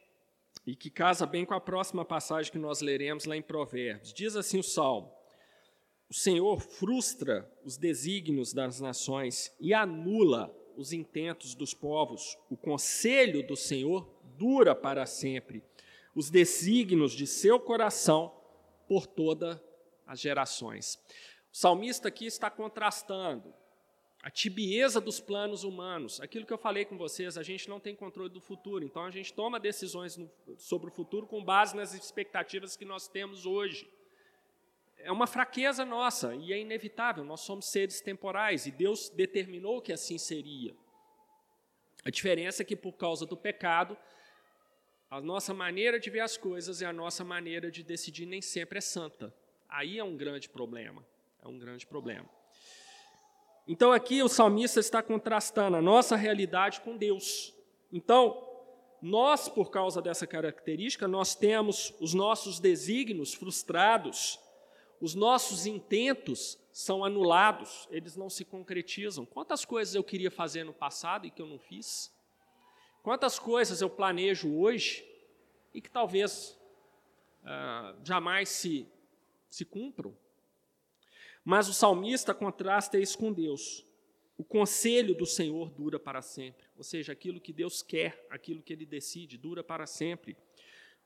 e 0.66 0.74
que 0.74 0.90
casa 0.90 1.26
bem 1.26 1.46
com 1.46 1.54
a 1.54 1.60
próxima 1.60 2.06
passagem 2.06 2.52
que 2.52 2.58
nós 2.58 2.80
leremos 2.80 3.26
lá 3.26 3.36
em 3.36 3.42
Provérbios. 3.42 4.14
Diz 4.14 4.38
assim 4.38 4.60
o 4.60 4.64
salmo: 4.64 5.12
O 6.10 6.14
Senhor 6.14 6.62
frustra 6.62 7.50
os 7.66 7.76
desígnios 7.76 8.54
das 8.54 8.80
nações 8.80 9.54
e 9.60 9.74
anula 9.74 10.56
os 10.78 10.94
intentos 10.94 11.56
dos 11.56 11.74
povos. 11.74 12.38
O 12.50 12.56
conselho 12.56 13.46
do 13.46 13.58
Senhor 13.58 14.10
dura 14.38 14.74
para 14.74 15.06
sempre, 15.06 15.62
os 16.16 16.30
desígnios 16.30 17.12
de 17.12 17.28
seu 17.28 17.60
coração 17.60 18.34
por 18.88 19.06
todas 19.06 19.60
as 20.06 20.22
gerações. 20.22 20.98
O 21.52 21.58
salmista 21.58 22.08
aqui 22.08 22.28
está 22.28 22.50
contrastando 22.50 23.54
a 24.28 24.30
tibieza 24.30 25.00
dos 25.00 25.22
planos 25.22 25.64
humanos. 25.64 26.20
Aquilo 26.20 26.46
que 26.46 26.52
eu 26.52 26.58
falei 26.58 26.84
com 26.84 26.98
vocês, 26.98 27.38
a 27.38 27.44
gente 27.44 27.70
não 27.70 27.80
tem 27.80 27.96
controle 27.96 28.30
do 28.30 28.42
futuro, 28.42 28.84
então 28.84 29.06
a 29.06 29.10
gente 29.10 29.34
toma 29.34 29.58
decisões 29.58 30.18
no, 30.18 30.30
sobre 30.58 30.90
o 30.90 30.92
futuro 30.92 31.26
com 31.26 31.42
base 31.42 31.74
nas 31.78 31.94
expectativas 31.94 32.76
que 32.76 32.84
nós 32.84 33.08
temos 33.08 33.46
hoje. 33.46 33.90
É 34.98 35.14
uma 35.14 35.28
fraqueza 35.28 35.86
nossa 35.86 36.36
e 36.36 36.52
é 36.52 36.60
inevitável, 36.60 37.24
nós 37.24 37.40
somos 37.40 37.68
seres 37.68 38.02
temporais 38.02 38.66
e 38.66 38.72
Deus 38.72 39.08
determinou 39.08 39.82
que 39.82 39.94
assim 39.94 40.18
seria. 40.18 40.76
A 42.04 42.10
diferença 42.10 42.64
é 42.64 42.66
que, 42.66 42.76
por 42.76 42.98
causa 42.98 43.26
do 43.26 43.38
pecado, 43.38 43.98
a 45.10 45.22
nossa 45.22 45.54
maneira 45.54 45.98
de 45.98 46.10
ver 46.10 46.20
as 46.20 46.36
coisas 46.36 46.82
e 46.82 46.86
a 46.86 46.92
nossa 46.92 47.24
maneira 47.24 47.72
de 47.72 47.82
decidir 47.82 48.26
nem 48.26 48.42
sempre 48.42 48.80
é 48.80 48.82
santa. 48.82 49.34
Aí 49.70 49.98
é 49.98 50.04
um 50.04 50.18
grande 50.18 50.50
problema. 50.50 51.08
É 51.42 51.48
um 51.48 51.58
grande 51.58 51.88
problema. 51.88 52.37
Então 53.68 53.92
aqui 53.92 54.24
o 54.24 54.30
salmista 54.30 54.80
está 54.80 55.04
contrastando 55.04 55.76
a 55.76 55.82
nossa 55.82 56.16
realidade 56.16 56.80
com 56.82 56.96
Deus. 56.96 57.54
Então, 57.92 58.48
nós, 59.02 59.50
por 59.50 59.70
causa 59.70 60.02
dessa 60.02 60.26
característica, 60.26 61.08
nós 61.08 61.36
temos 61.36 61.94
os 62.00 62.14
nossos 62.14 62.60
desígnios 62.60 63.34
frustrados, 63.34 64.40
os 65.00 65.14
nossos 65.14 65.66
intentos 65.66 66.58
são 66.72 67.04
anulados, 67.04 67.88
eles 67.92 68.16
não 68.16 68.30
se 68.30 68.46
concretizam. 68.46 69.26
Quantas 69.26 69.66
coisas 69.66 69.96
eu 69.96 70.04
queria 70.04 70.32
fazer 70.32 70.64
no 70.64 70.74
passado 70.74 71.28
e 71.28 71.32
que 71.32 71.42
eu 71.42 71.48
não 71.48 71.60
fiz? 71.60 72.12
Quantas 73.04 73.38
coisas 73.38 73.82
eu 73.82 73.90
planejo 73.90 74.58
hoje 74.58 75.06
e 75.74 75.82
que 75.82 75.90
talvez 75.90 76.58
ah, 77.44 77.96
jamais 78.04 78.50
se, 78.50 78.88
se 79.50 79.64
cumpram? 79.64 80.16
Mas 81.48 81.70
o 81.70 81.74
salmista 81.74 82.34
contrasta 82.34 83.00
isso 83.00 83.18
com 83.18 83.32
Deus. 83.32 83.86
O 84.38 84.44
conselho 84.44 85.16
do 85.16 85.26
Senhor 85.26 85.70
dura 85.70 85.98
para 85.98 86.22
sempre, 86.22 86.68
ou 86.76 86.84
seja, 86.84 87.14
aquilo 87.14 87.40
que 87.40 87.54
Deus 87.54 87.82
quer, 87.82 88.28
aquilo 88.30 88.62
que 88.62 88.74
ele 88.74 88.86
decide, 88.86 89.38
dura 89.38 89.64
para 89.64 89.88
sempre. 89.88 90.36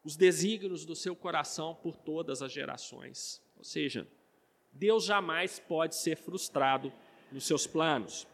Os 0.03 0.17
desígnios 0.17 0.83
do 0.83 0.95
seu 0.95 1.15
coração 1.15 1.75
por 1.75 1.95
todas 1.95 2.41
as 2.41 2.51
gerações. 2.51 3.39
Ou 3.55 3.63
seja, 3.63 4.07
Deus 4.73 5.05
jamais 5.05 5.59
pode 5.59 5.95
ser 5.95 6.17
frustrado 6.17 6.91
nos 7.31 7.45
seus 7.45 7.67
planos. 7.67 8.25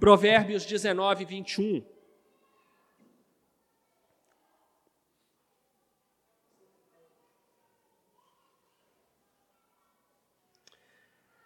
Provérbios 0.00 0.66
19, 0.66 1.24
21. 1.26 1.80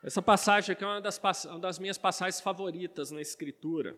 Essa 0.09 0.23
passagem 0.23 0.73
aqui 0.73 0.83
é 0.83 0.87
uma 0.87 1.03
das, 1.03 1.21
uma 1.45 1.59
das, 1.59 1.79
minhas 1.79 1.99
passagens 1.99 2.41
favoritas 2.41 3.11
na 3.11 3.21
Escritura. 3.21 3.95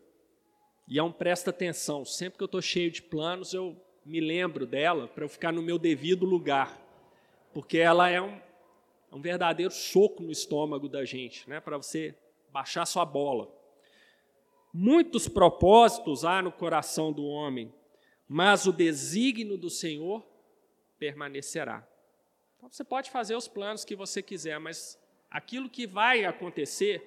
E 0.88 0.98
é 0.98 1.02
um 1.04 1.12
presta 1.12 1.50
atenção. 1.50 2.04
Sempre 2.04 2.36
que 2.36 2.42
eu 2.42 2.46
estou 2.46 2.61
cheio 2.61 2.90
de 2.90 3.00
planos, 3.00 3.54
eu 3.54 3.80
me 4.04 4.18
lembro 4.18 4.66
dela 4.66 5.06
para 5.06 5.24
eu 5.24 5.28
ficar 5.28 5.52
no 5.52 5.62
meu 5.62 5.78
devido 5.78 6.26
lugar. 6.26 6.76
Porque 7.54 7.78
ela 7.78 8.11
é 8.11 8.20
um, 8.20 8.40
é 9.12 9.14
um 9.14 9.20
verdadeiro 9.20 9.72
soco 9.72 10.20
no 10.20 10.32
estômago 10.32 10.88
da 10.88 11.04
gente, 11.04 11.48
né? 11.48 11.61
para 11.61 11.76
você 11.76 12.12
baixar 12.52 12.84
sua 12.86 13.04
bola. 13.04 13.48
Muitos 14.74 15.28
propósitos 15.28 16.24
há 16.24 16.42
no 16.42 16.50
coração 16.50 17.12
do 17.12 17.24
homem, 17.24 17.72
mas 18.26 18.66
o 18.66 18.72
desígnio 18.72 19.56
do 19.56 19.70
Senhor 19.70 20.26
permanecerá. 20.98 21.86
Então, 22.56 22.68
você 22.68 22.82
pode 22.82 23.12
fazer 23.12 23.36
os 23.36 23.46
planos 23.46 23.84
que 23.84 23.94
você 23.94 24.20
quiser, 24.20 24.58
mas 24.58 24.98
Aquilo 25.31 25.70
que 25.70 25.87
vai 25.87 26.24
acontecer 26.24 27.03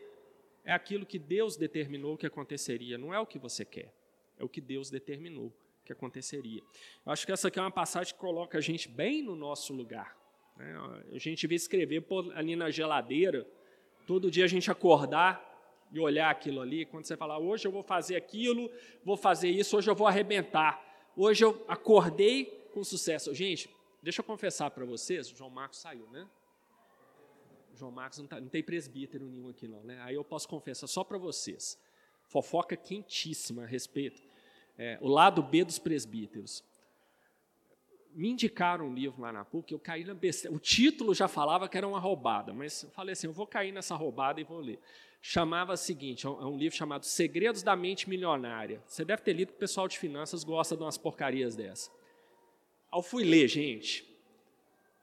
é 0.64 0.72
aquilo 0.72 1.06
que 1.06 1.20
Deus 1.20 1.58
determinou 1.58 2.18
que 2.18 2.26
aconteceria, 2.26 2.98
não 2.98 3.14
é 3.14 3.20
o 3.20 3.26
que 3.26 3.38
você 3.38 3.66
quer, 3.66 3.94
é 4.38 4.44
o 4.44 4.50
que 4.50 4.62
Deus 4.62 4.90
determinou 4.90 5.52
que 5.84 5.92
aconteceria. 5.92 6.62
Eu 7.06 7.12
acho 7.12 7.26
que 7.26 7.32
essa 7.32 7.50
aqui 7.50 7.60
é 7.60 7.62
uma 7.62 7.72
passagem 7.72 8.14
que 8.14 8.20
coloca 8.20 8.58
a 8.58 8.62
gente 8.62 8.88
bem 8.88 9.22
no 9.22 9.36
nosso 9.36 9.74
lugar. 9.74 10.18
Né? 10.56 10.74
A 11.12 11.18
gente 11.18 11.46
vê 11.46 11.56
escrever 11.56 12.06
ali 12.36 12.56
na 12.56 12.70
geladeira, 12.70 13.46
todo 14.08 14.32
dia 14.32 14.46
a 14.46 14.48
gente 14.48 14.72
acordar 14.72 15.52
e 15.92 16.00
olhar 16.00 16.30
aquilo 16.30 16.62
ali, 16.62 16.86
quando 16.86 17.06
você 17.06 17.18
falar, 17.18 17.38
hoje 17.38 17.68
eu 17.68 17.72
vou 17.72 17.84
fazer 17.84 18.16
aquilo, 18.16 18.72
vou 19.04 19.18
fazer 19.18 19.50
isso, 19.50 19.78
hoje 19.78 19.90
eu 19.90 19.96
vou 19.96 20.08
arrebentar, 20.08 20.82
hoje 21.16 21.44
eu 21.44 21.64
acordei 21.68 22.46
com 22.74 22.84
sucesso. 22.84 23.34
Gente, 23.34 23.70
deixa 24.02 24.22
eu 24.22 24.26
confessar 24.26 24.72
para 24.72 24.86
vocês, 24.86 25.32
o 25.32 25.36
João 25.36 25.50
Marcos 25.50 25.80
saiu, 25.80 26.08
né? 26.10 26.28
João 27.84 27.92
Marcos 27.92 28.20
não, 28.20 28.28
tá, 28.28 28.40
não, 28.40 28.48
tem 28.48 28.64
presbítero 28.64 29.26
nenhum 29.26 29.50
aqui 29.50 29.68
não, 29.68 29.84
né? 29.84 30.00
Aí 30.04 30.16
eu 30.16 30.24
posso 30.24 30.48
confessar 30.48 30.88
só 30.88 31.04
para 31.04 31.18
vocês. 31.18 31.78
Fofoca 32.28 32.78
quentíssima 32.78 33.64
a 33.64 33.66
respeito. 33.66 34.22
É, 34.78 34.98
o 35.02 35.08
lado 35.10 35.44
B 35.44 35.66
dos 35.66 35.78
presbíteros. 35.78 36.64
Me 38.14 38.30
indicaram 38.30 38.88
um 38.88 38.94
livro 38.94 39.22
lá 39.22 39.34
na 39.34 39.44
PUC, 39.44 39.74
eu 39.74 39.80
caí 39.80 40.06
na 40.06 40.14
besteira. 40.14 40.56
O 40.56 40.60
título 40.60 41.14
já 41.14 41.28
falava 41.28 41.68
que 41.68 41.78
era 41.78 41.88
uma 41.88 42.00
roubada, 42.00 42.54
mas 42.54 42.84
eu 42.84 42.90
falei 42.92 43.14
assim, 43.14 43.28
eu 43.28 43.34
vou 43.34 43.48
cair 43.48 43.72
nessa 43.72 43.96
roubada 43.96 44.40
e 44.40 44.44
vou 44.44 44.60
ler. 44.60 44.80
Chamava 45.20 45.74
o 45.74 45.78
seguinte, 45.78 46.26
é 46.26 46.30
um 46.30 46.56
é 46.56 46.58
livro 46.58 46.78
chamado 46.78 47.06
Segredos 47.06 47.64
da 47.64 47.76
Mente 47.76 48.08
Milionária. 48.08 48.82
Você 48.86 49.04
deve 49.04 49.24
ter 49.24 49.34
lido 49.34 49.50
que 49.50 49.56
o 49.56 49.60
pessoal 49.60 49.88
de 49.88 49.98
finanças 49.98 50.44
gosta 50.44 50.78
de 50.78 50.84
umas 50.84 50.98
porcarias 50.98 51.56
dessa. 51.56 51.92
Ao 52.90 53.02
fui 53.02 53.24
ler, 53.24 53.48
gente, 53.48 54.06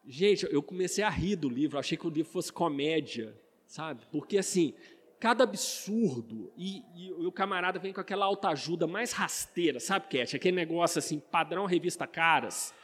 Gente, 0.04 0.46
eu 0.50 0.62
comecei 0.62 1.04
a 1.04 1.10
rir 1.10 1.36
do 1.36 1.48
livro, 1.48 1.78
achei 1.78 1.96
que 1.96 2.06
o 2.06 2.10
livro 2.10 2.32
fosse 2.32 2.52
comédia, 2.52 3.38
sabe? 3.66 4.02
Porque, 4.10 4.38
assim, 4.38 4.74
cada 5.18 5.44
absurdo, 5.44 6.50
e, 6.56 6.82
e, 6.96 7.12
o 7.12 7.30
camarada 7.30 7.78
vem 7.78 7.92
com 7.92 8.00
aquela 8.00 8.24
autoajuda 8.24 8.86
mais 8.86 9.12
rasteira, 9.12 9.78
sabe, 9.78 10.08
Cat? 10.08 10.34
Aquele 10.34 10.56
negócio, 10.56 10.98
assim, 10.98 11.18
padrão 11.18 11.66
revista 11.66 12.06
Caras. 12.06 12.74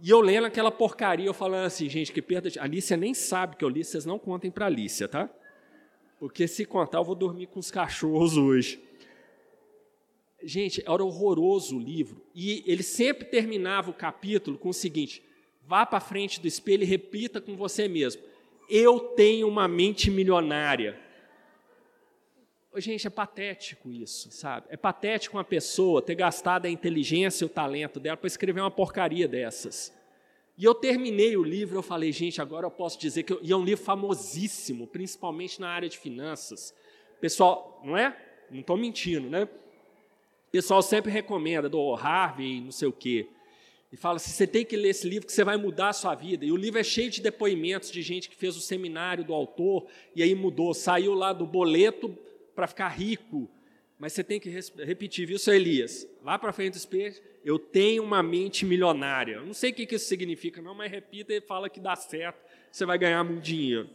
E 0.00 0.10
eu 0.10 0.20
lendo 0.20 0.46
aquela 0.46 0.70
porcaria, 0.70 1.26
eu 1.26 1.34
falando 1.34 1.64
assim, 1.64 1.88
gente, 1.88 2.12
que 2.12 2.22
perda 2.22 2.50
de... 2.50 2.58
A 2.58 2.64
Alicia 2.64 2.96
nem 2.96 3.14
sabe 3.14 3.56
que 3.56 3.64
eu 3.64 3.68
li, 3.68 3.82
vocês 3.82 4.04
não 4.04 4.18
contem 4.18 4.50
para 4.50 4.66
Alicia, 4.66 5.08
tá? 5.08 5.28
Porque 6.20 6.46
se 6.46 6.64
contar, 6.64 6.98
eu 6.98 7.04
vou 7.04 7.14
dormir 7.14 7.46
com 7.46 7.58
os 7.58 7.70
cachorros 7.70 8.36
hoje. 8.36 8.80
Gente, 10.42 10.82
era 10.86 11.02
horroroso 11.02 11.76
o 11.76 11.80
livro. 11.80 12.24
E 12.34 12.62
ele 12.66 12.82
sempre 12.82 13.24
terminava 13.24 13.90
o 13.90 13.94
capítulo 13.94 14.56
com 14.56 14.68
o 14.68 14.74
seguinte: 14.74 15.22
Vá 15.68 15.84
para 15.84 16.00
frente 16.00 16.40
do 16.40 16.48
espelho 16.48 16.82
e 16.82 16.86
repita 16.86 17.42
com 17.42 17.54
você 17.54 17.86
mesmo: 17.86 18.22
Eu 18.70 18.98
tenho 18.98 19.46
uma 19.46 19.68
mente 19.68 20.10
milionária. 20.10 20.98
Gente, 22.76 23.06
é 23.06 23.10
patético 23.10 23.92
isso, 23.92 24.30
sabe? 24.30 24.66
É 24.70 24.78
patético 24.78 25.36
uma 25.36 25.44
pessoa 25.44 26.00
ter 26.00 26.14
gastado 26.14 26.64
a 26.64 26.70
inteligência 26.70 27.44
e 27.44 27.46
o 27.46 27.50
talento 27.50 28.00
dela 28.00 28.16
para 28.16 28.26
escrever 28.26 28.62
uma 28.62 28.70
porcaria 28.70 29.28
dessas. 29.28 29.92
E 30.56 30.64
eu 30.64 30.74
terminei 30.74 31.36
o 31.36 31.42
livro, 31.42 31.76
eu 31.76 31.82
falei, 31.82 32.12
gente, 32.12 32.40
agora 32.40 32.64
eu 32.64 32.70
posso 32.70 32.98
dizer 32.98 33.24
que 33.24 33.34
eu, 33.34 33.40
e 33.42 33.52
é 33.52 33.56
um 33.56 33.64
livro 33.64 33.84
famosíssimo, 33.84 34.86
principalmente 34.86 35.60
na 35.60 35.68
área 35.68 35.88
de 35.88 35.98
finanças. 35.98 36.74
Pessoal, 37.20 37.82
não 37.84 37.94
é? 37.94 38.16
Não 38.50 38.60
estou 38.60 38.76
mentindo, 38.76 39.28
né? 39.28 39.46
Pessoal 40.50 40.80
sempre 40.80 41.12
recomenda 41.12 41.68
do 41.68 41.94
Harvey, 41.94 42.60
não 42.62 42.72
sei 42.72 42.88
o 42.88 42.92
quê 42.92 43.28
e 43.92 43.96
fala 43.96 44.16
assim: 44.16 44.30
você 44.30 44.46
tem 44.46 44.64
que 44.64 44.76
ler 44.76 44.90
esse 44.90 45.08
livro 45.08 45.26
que 45.26 45.32
você 45.32 45.44
vai 45.44 45.56
mudar 45.56 45.88
a 45.88 45.92
sua 45.92 46.14
vida. 46.14 46.44
E 46.44 46.52
o 46.52 46.56
livro 46.56 46.78
é 46.78 46.84
cheio 46.84 47.10
de 47.10 47.20
depoimentos 47.20 47.90
de 47.90 48.02
gente 48.02 48.28
que 48.28 48.36
fez 48.36 48.56
o 48.56 48.60
seminário 48.60 49.24
do 49.24 49.34
autor 49.34 49.86
e 50.14 50.22
aí 50.22 50.34
mudou, 50.34 50.74
saiu 50.74 51.14
lá 51.14 51.32
do 51.32 51.46
boleto 51.46 52.16
para 52.54 52.66
ficar 52.66 52.88
rico. 52.88 53.48
Mas 53.98 54.12
você 54.12 54.22
tem 54.22 54.38
que 54.38 54.48
repetir, 54.84 55.26
viu, 55.26 55.38
seu 55.38 55.54
Elias? 55.54 56.06
Lá 56.22 56.38
para 56.38 56.52
frente 56.52 56.74
do 56.74 56.76
espelho, 56.76 57.16
eu 57.44 57.58
tenho 57.58 58.04
uma 58.04 58.22
mente 58.22 58.64
milionária. 58.64 59.36
Eu 59.36 59.46
não 59.46 59.54
sei 59.54 59.70
o 59.70 59.74
que 59.74 59.92
isso 59.92 60.06
significa, 60.06 60.62
não, 60.62 60.72
mas 60.72 60.90
repita 60.90 61.34
e 61.34 61.40
fala 61.40 61.68
que 61.68 61.80
dá 61.80 61.96
certo. 61.96 62.38
você 62.70 62.86
vai 62.86 62.96
ganhar 62.96 63.24
muito 63.24 63.42
dinheiro. 63.42 63.90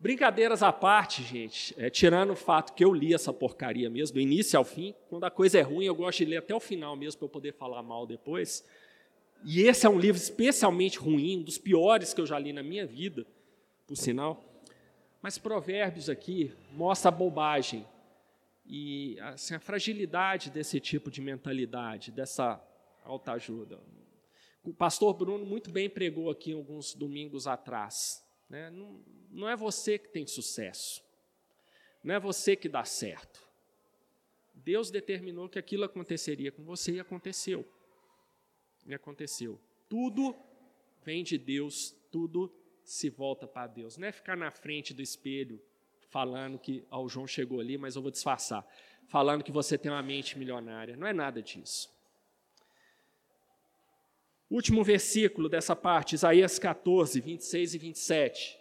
Brincadeiras 0.00 0.62
à 0.62 0.72
parte, 0.72 1.24
gente, 1.24 1.74
é, 1.76 1.90
tirando 1.90 2.30
o 2.30 2.36
fato 2.36 2.72
que 2.72 2.84
eu 2.84 2.94
li 2.94 3.12
essa 3.12 3.32
porcaria 3.32 3.90
mesmo, 3.90 4.14
do 4.14 4.20
início 4.20 4.56
ao 4.56 4.64
fim, 4.64 4.94
quando 5.08 5.24
a 5.24 5.30
coisa 5.30 5.58
é 5.58 5.62
ruim, 5.62 5.86
eu 5.86 5.94
gosto 5.94 6.18
de 6.18 6.26
ler 6.26 6.36
até 6.36 6.54
o 6.54 6.60
final 6.60 6.94
mesmo, 6.94 7.18
para 7.18 7.26
eu 7.26 7.30
poder 7.30 7.52
falar 7.52 7.82
mal 7.82 8.06
depois. 8.06 8.64
E 9.44 9.62
esse 9.62 9.86
é 9.86 9.88
um 9.88 9.98
livro 9.98 10.20
especialmente 10.20 10.98
ruim, 10.98 11.38
um 11.38 11.42
dos 11.42 11.58
piores 11.58 12.14
que 12.14 12.20
eu 12.20 12.26
já 12.26 12.38
li 12.38 12.52
na 12.52 12.62
minha 12.62 12.86
vida, 12.86 13.26
por 13.88 13.96
sinal. 13.96 14.44
Mas 15.20 15.36
Provérbios 15.36 16.08
aqui 16.08 16.52
mostra 16.70 17.08
a 17.08 17.12
bobagem 17.12 17.84
e 18.64 19.18
assim, 19.18 19.56
a 19.56 19.60
fragilidade 19.60 20.48
desse 20.48 20.78
tipo 20.78 21.10
de 21.10 21.20
mentalidade, 21.20 22.12
dessa 22.12 22.64
alta 23.02 23.32
ajuda. 23.32 23.80
O 24.62 24.72
pastor 24.72 25.12
Bruno 25.14 25.44
muito 25.44 25.72
bem 25.72 25.90
pregou 25.90 26.30
aqui 26.30 26.52
alguns 26.52 26.94
domingos 26.94 27.48
atrás. 27.48 28.24
Né? 28.48 28.70
Não, 28.70 29.04
não 29.30 29.48
é 29.48 29.56
você 29.56 29.98
que 29.98 30.08
tem 30.08 30.26
sucesso, 30.26 31.02
não 32.02 32.14
é 32.14 32.20
você 32.20 32.56
que 32.56 32.68
dá 32.68 32.84
certo. 32.84 33.46
Deus 34.54 34.90
determinou 34.90 35.48
que 35.48 35.58
aquilo 35.58 35.84
aconteceria 35.84 36.50
com 36.50 36.64
você 36.64 36.92
e 36.92 37.00
aconteceu. 37.00 37.66
E 38.86 38.94
aconteceu. 38.94 39.60
Tudo 39.88 40.36
vem 41.02 41.22
de 41.22 41.38
Deus, 41.38 41.94
tudo 42.10 42.52
se 42.82 43.08
volta 43.08 43.46
para 43.46 43.66
Deus. 43.66 43.96
Não 43.96 44.08
é 44.08 44.12
ficar 44.12 44.36
na 44.36 44.50
frente 44.50 44.92
do 44.92 45.02
espelho 45.02 45.62
falando 46.10 46.58
que 46.58 46.84
ó, 46.90 47.02
o 47.02 47.08
João 47.08 47.26
chegou 47.26 47.60
ali, 47.60 47.78
mas 47.78 47.96
eu 47.96 48.02
vou 48.02 48.10
disfarçar. 48.10 48.66
Falando 49.06 49.44
que 49.44 49.52
você 49.52 49.78
tem 49.78 49.90
uma 49.90 50.02
mente 50.02 50.38
milionária. 50.38 50.96
Não 50.96 51.06
é 51.06 51.12
nada 51.12 51.42
disso. 51.42 51.90
Último 54.50 54.82
versículo 54.82 55.46
dessa 55.46 55.76
parte, 55.76 56.14
Isaías 56.14 56.58
14, 56.58 57.20
26 57.20 57.74
e 57.74 57.78
27. 57.78 58.58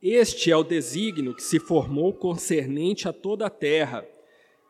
Este 0.00 0.52
é 0.52 0.56
o 0.56 0.62
desígnio 0.62 1.34
que 1.34 1.42
se 1.42 1.58
formou 1.58 2.14
concernente 2.14 3.08
a 3.08 3.12
toda 3.12 3.46
a 3.46 3.50
terra, 3.50 4.06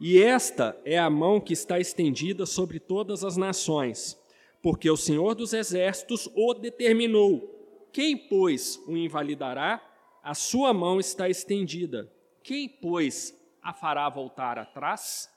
e 0.01 0.23
esta 0.23 0.81
é 0.83 0.99
a 0.99 1.11
mão 1.11 1.39
que 1.39 1.53
está 1.53 1.79
estendida 1.79 2.47
sobre 2.47 2.81
todas 2.81 3.23
as 3.23 3.37
nações, 3.37 4.19
porque 4.63 4.89
o 4.91 4.97
Senhor 4.97 5.35
dos 5.35 5.53
Exércitos 5.53 6.31
o 6.35 6.55
determinou. 6.55 7.58
Quem, 7.93 8.17
pois, 8.17 8.77
o 8.87 8.97
invalidará? 8.97 9.83
A 10.23 10.35
sua 10.35 10.73
mão 10.73 11.01
está 11.01 11.29
estendida. 11.29 12.13
Quem, 12.43 12.69
pois, 12.69 13.35
a 13.63 13.73
fará 13.73 14.09
voltar 14.09 14.59
atrás? 14.59 15.31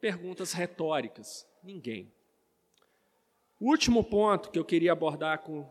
Perguntas 0.00 0.52
retóricas. 0.52 1.46
Ninguém. 1.62 2.12
O 3.58 3.70
último 3.70 4.04
ponto 4.04 4.50
que 4.50 4.58
eu 4.58 4.64
queria 4.64 4.92
abordar 4.92 5.40
com, 5.40 5.68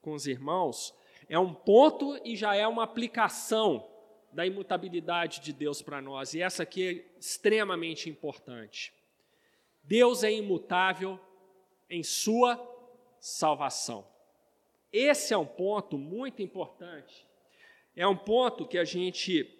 com 0.00 0.12
os 0.12 0.26
irmãos 0.26 0.94
é 1.28 1.38
um 1.38 1.52
ponto 1.52 2.18
e 2.24 2.36
já 2.36 2.54
é 2.54 2.66
uma 2.66 2.84
aplicação 2.84 3.86
da 4.32 4.46
imutabilidade 4.46 5.40
de 5.40 5.52
Deus 5.52 5.80
para 5.80 6.02
nós, 6.02 6.34
e 6.34 6.42
essa 6.42 6.62
aqui 6.62 6.86
é 6.86 7.18
extremamente 7.18 8.10
importante. 8.10 8.92
Deus 9.82 10.22
é 10.22 10.30
imutável 10.30 11.18
em 11.88 12.02
sua 12.02 12.60
salvação. 13.18 14.06
Esse 14.96 15.34
é 15.34 15.36
um 15.36 15.44
ponto 15.44 15.98
muito 15.98 16.40
importante. 16.40 17.26
É 17.94 18.06
um 18.06 18.16
ponto 18.16 18.66
que 18.66 18.78
a 18.78 18.84
gente 18.84 19.52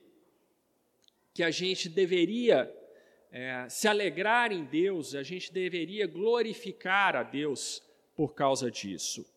que 1.35 1.43
a 1.43 1.51
gente 1.51 1.91
deveria 1.91 2.75
é, 3.31 3.69
se 3.69 3.87
alegrar 3.87 4.51
em 4.51 4.65
Deus, 4.65 5.15
a 5.15 5.23
gente 5.23 5.53
deveria 5.53 6.07
glorificar 6.07 7.15
a 7.15 7.23
Deus 7.23 7.83
por 8.15 8.35
causa 8.35 8.71
disso. 8.71 9.31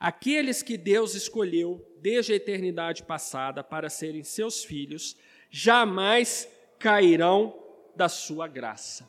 Aqueles 0.00 0.60
que 0.60 0.76
Deus 0.76 1.14
escolheu 1.14 1.86
desde 2.00 2.32
a 2.32 2.36
eternidade 2.36 3.04
passada 3.04 3.62
para 3.62 3.88
serem 3.88 4.24
seus 4.24 4.64
filhos, 4.64 5.16
jamais 5.48 6.50
cairão 6.80 7.56
da 7.94 8.08
sua 8.08 8.48
graça. 8.48 9.08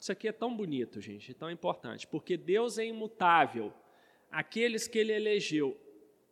Isso 0.00 0.10
aqui 0.10 0.28
é 0.28 0.32
tão 0.32 0.56
bonito, 0.56 0.98
gente, 1.02 1.34
tão 1.34 1.50
importante, 1.50 2.06
porque 2.06 2.38
Deus 2.38 2.78
é 2.78 2.86
imutável. 2.86 3.70
Aqueles 4.32 4.88
que 4.88 4.98
ele 4.98 5.12
elegeu 5.12 5.78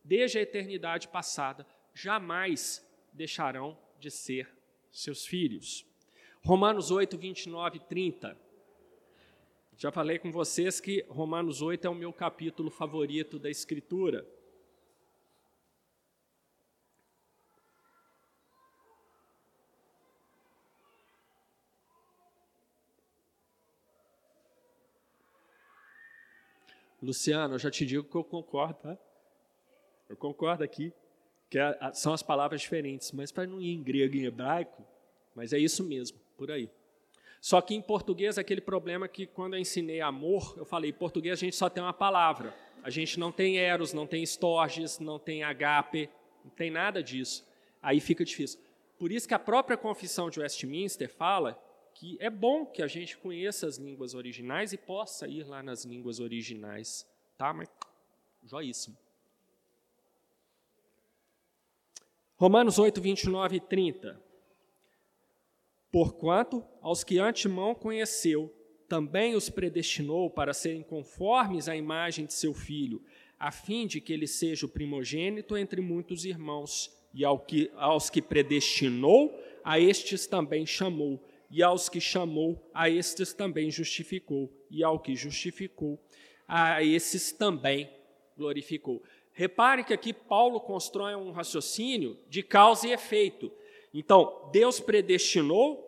desde 0.02 0.38
a 0.38 0.42
eternidade 0.42 1.06
passada 1.06 1.66
jamais 1.94 2.84
deixarão 3.12 3.78
de 3.98 4.10
ser 4.10 4.48
seus 4.90 5.26
filhos. 5.26 5.86
Romanos 6.42 6.90
8, 6.90 7.18
29 7.18 7.76
e 7.76 7.80
30. 7.80 8.36
Já 9.76 9.92
falei 9.92 10.18
com 10.18 10.32
vocês 10.32 10.80
que 10.80 11.04
Romanos 11.10 11.60
8 11.60 11.86
é 11.86 11.90
o 11.90 11.94
meu 11.94 12.12
capítulo 12.12 12.70
favorito 12.70 13.38
da 13.38 13.50
Escritura. 13.50 14.26
Luciano, 27.02 27.54
eu 27.54 27.58
já 27.58 27.70
te 27.70 27.86
digo 27.86 28.04
que 28.04 28.14
eu 28.14 28.24
concordo, 28.24 28.74
tá? 28.74 28.98
Eu 30.08 30.16
concordo 30.16 30.62
aqui, 30.62 30.92
que 31.48 31.58
são 31.94 32.12
as 32.12 32.22
palavras 32.22 32.60
diferentes, 32.60 33.12
mas 33.12 33.32
para 33.32 33.46
não 33.46 33.60
ir 33.60 33.72
em 33.72 33.82
grego 33.82 34.16
e 34.16 34.20
em 34.20 34.24
hebraico, 34.24 34.84
mas 35.34 35.52
é 35.52 35.58
isso 35.58 35.82
mesmo, 35.82 36.18
por 36.36 36.50
aí. 36.50 36.68
Só 37.40 37.60
que 37.60 37.74
em 37.74 37.80
português, 37.80 38.36
aquele 38.36 38.60
problema 38.60 39.08
que 39.08 39.26
quando 39.26 39.54
eu 39.54 39.60
ensinei 39.60 40.00
amor, 40.00 40.54
eu 40.58 40.64
falei, 40.64 40.90
em 40.90 40.94
português 40.94 41.38
a 41.38 41.40
gente 41.40 41.56
só 41.56 41.70
tem 41.70 41.82
uma 41.82 41.92
palavra. 41.92 42.54
A 42.82 42.90
gente 42.90 43.18
não 43.18 43.32
tem 43.32 43.58
eros, 43.58 43.92
não 43.92 44.06
tem 44.06 44.22
estorges, 44.22 44.98
não 44.98 45.18
tem 45.18 45.42
agape, 45.42 46.10
não 46.44 46.50
tem 46.50 46.70
nada 46.70 47.02
disso. 47.02 47.46
Aí 47.82 47.98
fica 47.98 48.24
difícil. 48.24 48.60
Por 48.98 49.10
isso 49.10 49.26
que 49.26 49.32
a 49.32 49.38
própria 49.38 49.76
confissão 49.76 50.28
de 50.28 50.40
Westminster 50.40 51.08
fala 51.08 51.58
que 51.94 52.16
é 52.20 52.30
bom 52.30 52.64
que 52.64 52.82
a 52.82 52.86
gente 52.86 53.16
conheça 53.18 53.66
as 53.66 53.76
línguas 53.76 54.14
originais 54.14 54.72
e 54.72 54.78
possa 54.78 55.28
ir 55.28 55.46
lá 55.46 55.62
nas 55.62 55.84
línguas 55.84 56.20
originais. 56.20 57.06
Tá? 57.36 57.52
Mas, 57.52 57.68
joíssimo. 58.44 58.96
Romanos 62.36 62.78
8, 62.78 63.00
29 63.00 63.56
e 63.56 63.60
30. 63.60 64.20
Porquanto, 65.92 66.64
aos 66.80 67.04
que 67.04 67.18
antemão 67.18 67.74
conheceu, 67.74 68.54
também 68.88 69.34
os 69.34 69.50
predestinou 69.50 70.30
para 70.30 70.54
serem 70.54 70.82
conformes 70.82 71.68
à 71.68 71.76
imagem 71.76 72.26
de 72.26 72.32
seu 72.32 72.54
filho, 72.54 73.02
a 73.38 73.52
fim 73.52 73.86
de 73.86 74.00
que 74.00 74.12
ele 74.12 74.26
seja 74.26 74.66
o 74.66 74.68
primogênito 74.68 75.56
entre 75.56 75.80
muitos 75.80 76.24
irmãos. 76.24 76.90
E 77.12 77.24
ao 77.24 77.38
que, 77.38 77.70
aos 77.74 78.08
que 78.08 78.22
predestinou, 78.22 79.38
a 79.64 79.78
estes 79.78 80.26
também 80.26 80.64
chamou. 80.64 81.22
E 81.50 81.62
aos 81.62 81.88
que 81.88 82.00
chamou, 82.00 82.70
a 82.72 82.88
estes 82.88 83.32
também 83.32 83.70
justificou. 83.70 84.50
E 84.70 84.84
ao 84.84 85.00
que 85.00 85.16
justificou, 85.16 86.00
a 86.46 86.82
esses 86.82 87.32
também 87.32 87.90
glorificou. 88.36 89.02
Repare 89.32 89.84
que 89.84 89.92
aqui 89.92 90.12
Paulo 90.12 90.60
constrói 90.60 91.14
um 91.14 91.32
raciocínio 91.32 92.18
de 92.28 92.42
causa 92.42 92.86
e 92.86 92.92
efeito. 92.92 93.50
Então, 93.92 94.48
Deus 94.52 94.78
predestinou 94.78 95.86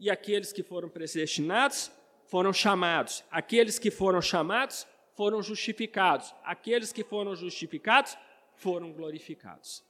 e 0.00 0.10
aqueles 0.10 0.52
que 0.52 0.62
foram 0.62 0.88
predestinados 0.88 1.90
foram 2.26 2.52
chamados. 2.52 3.22
Aqueles 3.30 3.78
que 3.78 3.90
foram 3.90 4.22
chamados 4.22 4.86
foram 5.14 5.42
justificados. 5.42 6.34
Aqueles 6.42 6.92
que 6.92 7.04
foram 7.04 7.36
justificados 7.36 8.16
foram 8.54 8.92
glorificados. 8.92 9.84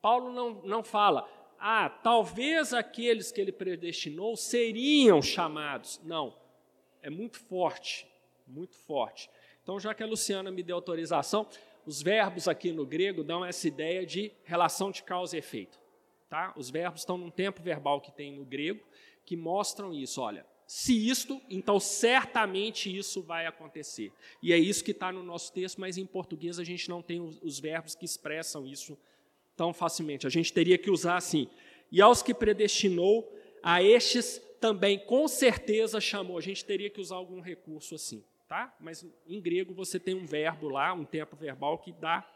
Paulo 0.00 0.32
não, 0.32 0.62
não 0.64 0.82
fala, 0.82 1.28
ah, 1.64 1.88
talvez 1.88 2.74
aqueles 2.74 3.30
que 3.30 3.40
ele 3.40 3.52
predestinou 3.52 4.36
seriam 4.36 5.22
chamados. 5.22 6.00
Não, 6.02 6.36
é 7.00 7.08
muito 7.08 7.38
forte, 7.38 8.04
muito 8.44 8.74
forte. 8.74 9.30
Então, 9.62 9.78
já 9.78 9.94
que 9.94 10.02
a 10.02 10.06
Luciana 10.06 10.50
me 10.50 10.60
deu 10.60 10.74
autorização, 10.74 11.46
os 11.86 12.02
verbos 12.02 12.48
aqui 12.48 12.72
no 12.72 12.84
grego 12.84 13.22
dão 13.22 13.44
essa 13.44 13.68
ideia 13.68 14.04
de 14.04 14.32
relação 14.42 14.90
de 14.90 15.04
causa 15.04 15.36
e 15.36 15.38
efeito. 15.38 15.78
Tá? 16.28 16.52
Os 16.56 16.68
verbos 16.68 17.02
estão 17.02 17.16
num 17.16 17.30
tempo 17.30 17.62
verbal 17.62 18.00
que 18.00 18.10
tem 18.10 18.32
no 18.32 18.44
grego 18.44 18.84
que 19.24 19.36
mostram 19.36 19.94
isso. 19.94 20.20
Olha, 20.20 20.44
se 20.66 21.08
isto, 21.08 21.40
então 21.48 21.78
certamente 21.78 22.92
isso 22.92 23.22
vai 23.22 23.46
acontecer. 23.46 24.12
E 24.42 24.52
é 24.52 24.58
isso 24.58 24.82
que 24.82 24.90
está 24.90 25.12
no 25.12 25.22
nosso 25.22 25.52
texto, 25.52 25.80
mas 25.80 25.96
em 25.96 26.06
português 26.06 26.58
a 26.58 26.64
gente 26.64 26.88
não 26.88 27.00
tem 27.00 27.20
os, 27.20 27.40
os 27.40 27.60
verbos 27.60 27.94
que 27.94 28.04
expressam 28.04 28.66
isso 28.66 28.98
tão 29.56 29.72
facilmente. 29.72 30.26
A 30.26 30.30
gente 30.30 30.52
teria 30.52 30.78
que 30.78 30.90
usar 30.90 31.16
assim: 31.16 31.48
e 31.90 32.00
aos 32.00 32.22
que 32.22 32.34
predestinou, 32.34 33.30
a 33.62 33.82
estes 33.82 34.40
também 34.60 34.98
com 34.98 35.26
certeza 35.26 36.00
chamou. 36.00 36.38
A 36.38 36.42
gente 36.42 36.64
teria 36.64 36.90
que 36.90 37.00
usar 37.00 37.16
algum 37.16 37.40
recurso 37.40 37.94
assim, 37.94 38.24
tá? 38.48 38.74
Mas 38.80 39.06
em 39.26 39.40
grego 39.40 39.74
você 39.74 39.98
tem 39.98 40.14
um 40.14 40.26
verbo 40.26 40.68
lá, 40.68 40.92
um 40.92 41.04
tempo 41.04 41.36
verbal 41.36 41.78
que 41.78 41.92
dá 41.92 42.26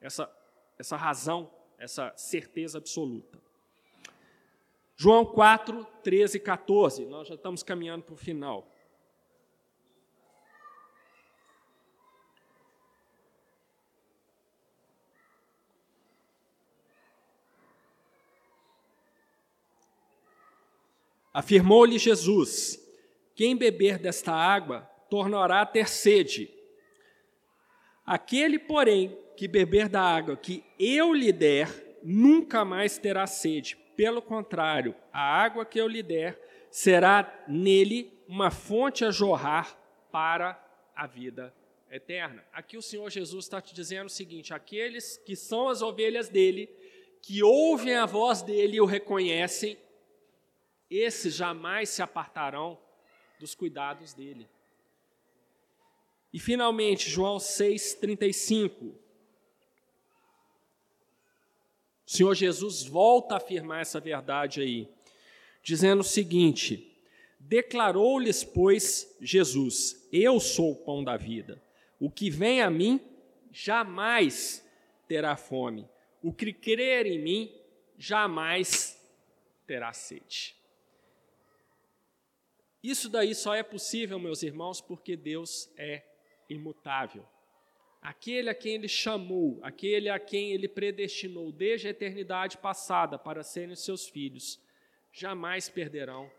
essa, 0.00 0.30
essa 0.78 0.96
razão 0.96 1.50
essa 1.80 2.12
certeza 2.14 2.76
absoluta. 2.76 3.40
João 4.94 5.24
4, 5.24 5.84
13 6.04 6.36
e 6.36 6.40
14, 6.40 7.06
nós 7.06 7.26
já 7.26 7.34
estamos 7.34 7.62
caminhando 7.62 8.04
para 8.04 8.12
o 8.12 8.18
final. 8.18 8.69
Afirmou-lhe 21.32 21.98
Jesus: 21.98 22.78
Quem 23.34 23.56
beber 23.56 23.98
desta 23.98 24.32
água 24.32 24.80
tornará 25.08 25.62
a 25.62 25.66
ter 25.66 25.88
sede. 25.88 26.50
Aquele, 28.04 28.58
porém, 28.58 29.16
que 29.36 29.46
beber 29.46 29.88
da 29.88 30.02
água 30.02 30.36
que 30.36 30.64
eu 30.78 31.14
lhe 31.14 31.32
der, 31.32 31.98
nunca 32.02 32.64
mais 32.64 32.98
terá 32.98 33.26
sede. 33.26 33.76
Pelo 33.96 34.22
contrário, 34.22 34.94
a 35.12 35.20
água 35.20 35.64
que 35.64 35.80
eu 35.80 35.86
lhe 35.86 36.02
der 36.02 36.40
será 36.70 37.44
nele 37.46 38.12
uma 38.26 38.50
fonte 38.50 39.04
a 39.04 39.10
jorrar 39.10 39.76
para 40.10 40.58
a 40.94 41.06
vida 41.06 41.54
eterna. 41.90 42.44
Aqui 42.52 42.76
o 42.76 42.82
Senhor 42.82 43.10
Jesus 43.10 43.44
está 43.44 43.60
te 43.60 43.74
dizendo 43.74 44.06
o 44.06 44.10
seguinte: 44.10 44.54
aqueles 44.54 45.16
que 45.18 45.34
são 45.34 45.68
as 45.68 45.82
ovelhas 45.82 46.28
dele, 46.28 46.68
que 47.20 47.42
ouvem 47.42 47.96
a 47.96 48.06
voz 48.06 48.42
dele 48.42 48.76
e 48.76 48.80
o 48.80 48.86
reconhecem, 48.86 49.76
esses 50.90 51.34
jamais 51.34 51.88
se 51.88 52.02
apartarão 52.02 52.78
dos 53.38 53.54
cuidados 53.54 54.12
dele. 54.12 54.48
E 56.32 56.38
finalmente, 56.38 57.08
João 57.08 57.38
6,35. 57.38 58.70
O 58.82 58.96
Senhor 62.06 62.34
Jesus 62.34 62.82
volta 62.82 63.34
a 63.34 63.38
afirmar 63.38 63.82
essa 63.82 64.00
verdade 64.00 64.60
aí, 64.60 64.88
dizendo 65.62 66.00
o 66.00 66.04
seguinte: 66.04 66.90
Declarou-lhes, 67.38 68.44
pois, 68.44 69.16
Jesus: 69.20 70.08
Eu 70.12 70.40
sou 70.40 70.72
o 70.72 70.76
pão 70.76 71.02
da 71.02 71.16
vida. 71.16 71.62
O 71.98 72.10
que 72.10 72.30
vem 72.30 72.62
a 72.62 72.70
mim 72.70 73.00
jamais 73.52 74.66
terá 75.06 75.36
fome. 75.36 75.88
O 76.22 76.32
que 76.32 76.52
crer 76.52 77.06
em 77.06 77.18
mim 77.18 77.54
jamais 77.96 79.00
terá 79.66 79.92
sede. 79.92 80.59
Isso 82.82 83.08
daí 83.08 83.34
só 83.34 83.54
é 83.54 83.62
possível, 83.62 84.18
meus 84.18 84.42
irmãos, 84.42 84.80
porque 84.80 85.16
Deus 85.16 85.70
é 85.76 86.02
imutável. 86.48 87.26
Aquele 88.00 88.48
a 88.48 88.54
quem 88.54 88.76
ele 88.76 88.88
chamou, 88.88 89.58
aquele 89.62 90.08
a 90.08 90.18
quem 90.18 90.52
ele 90.52 90.66
predestinou 90.66 91.52
desde 91.52 91.88
a 91.88 91.90
eternidade 91.90 92.56
passada 92.56 93.18
para 93.18 93.42
serem 93.42 93.76
seus 93.76 94.08
filhos, 94.08 94.58
jamais 95.12 95.68
perderão 95.68 96.30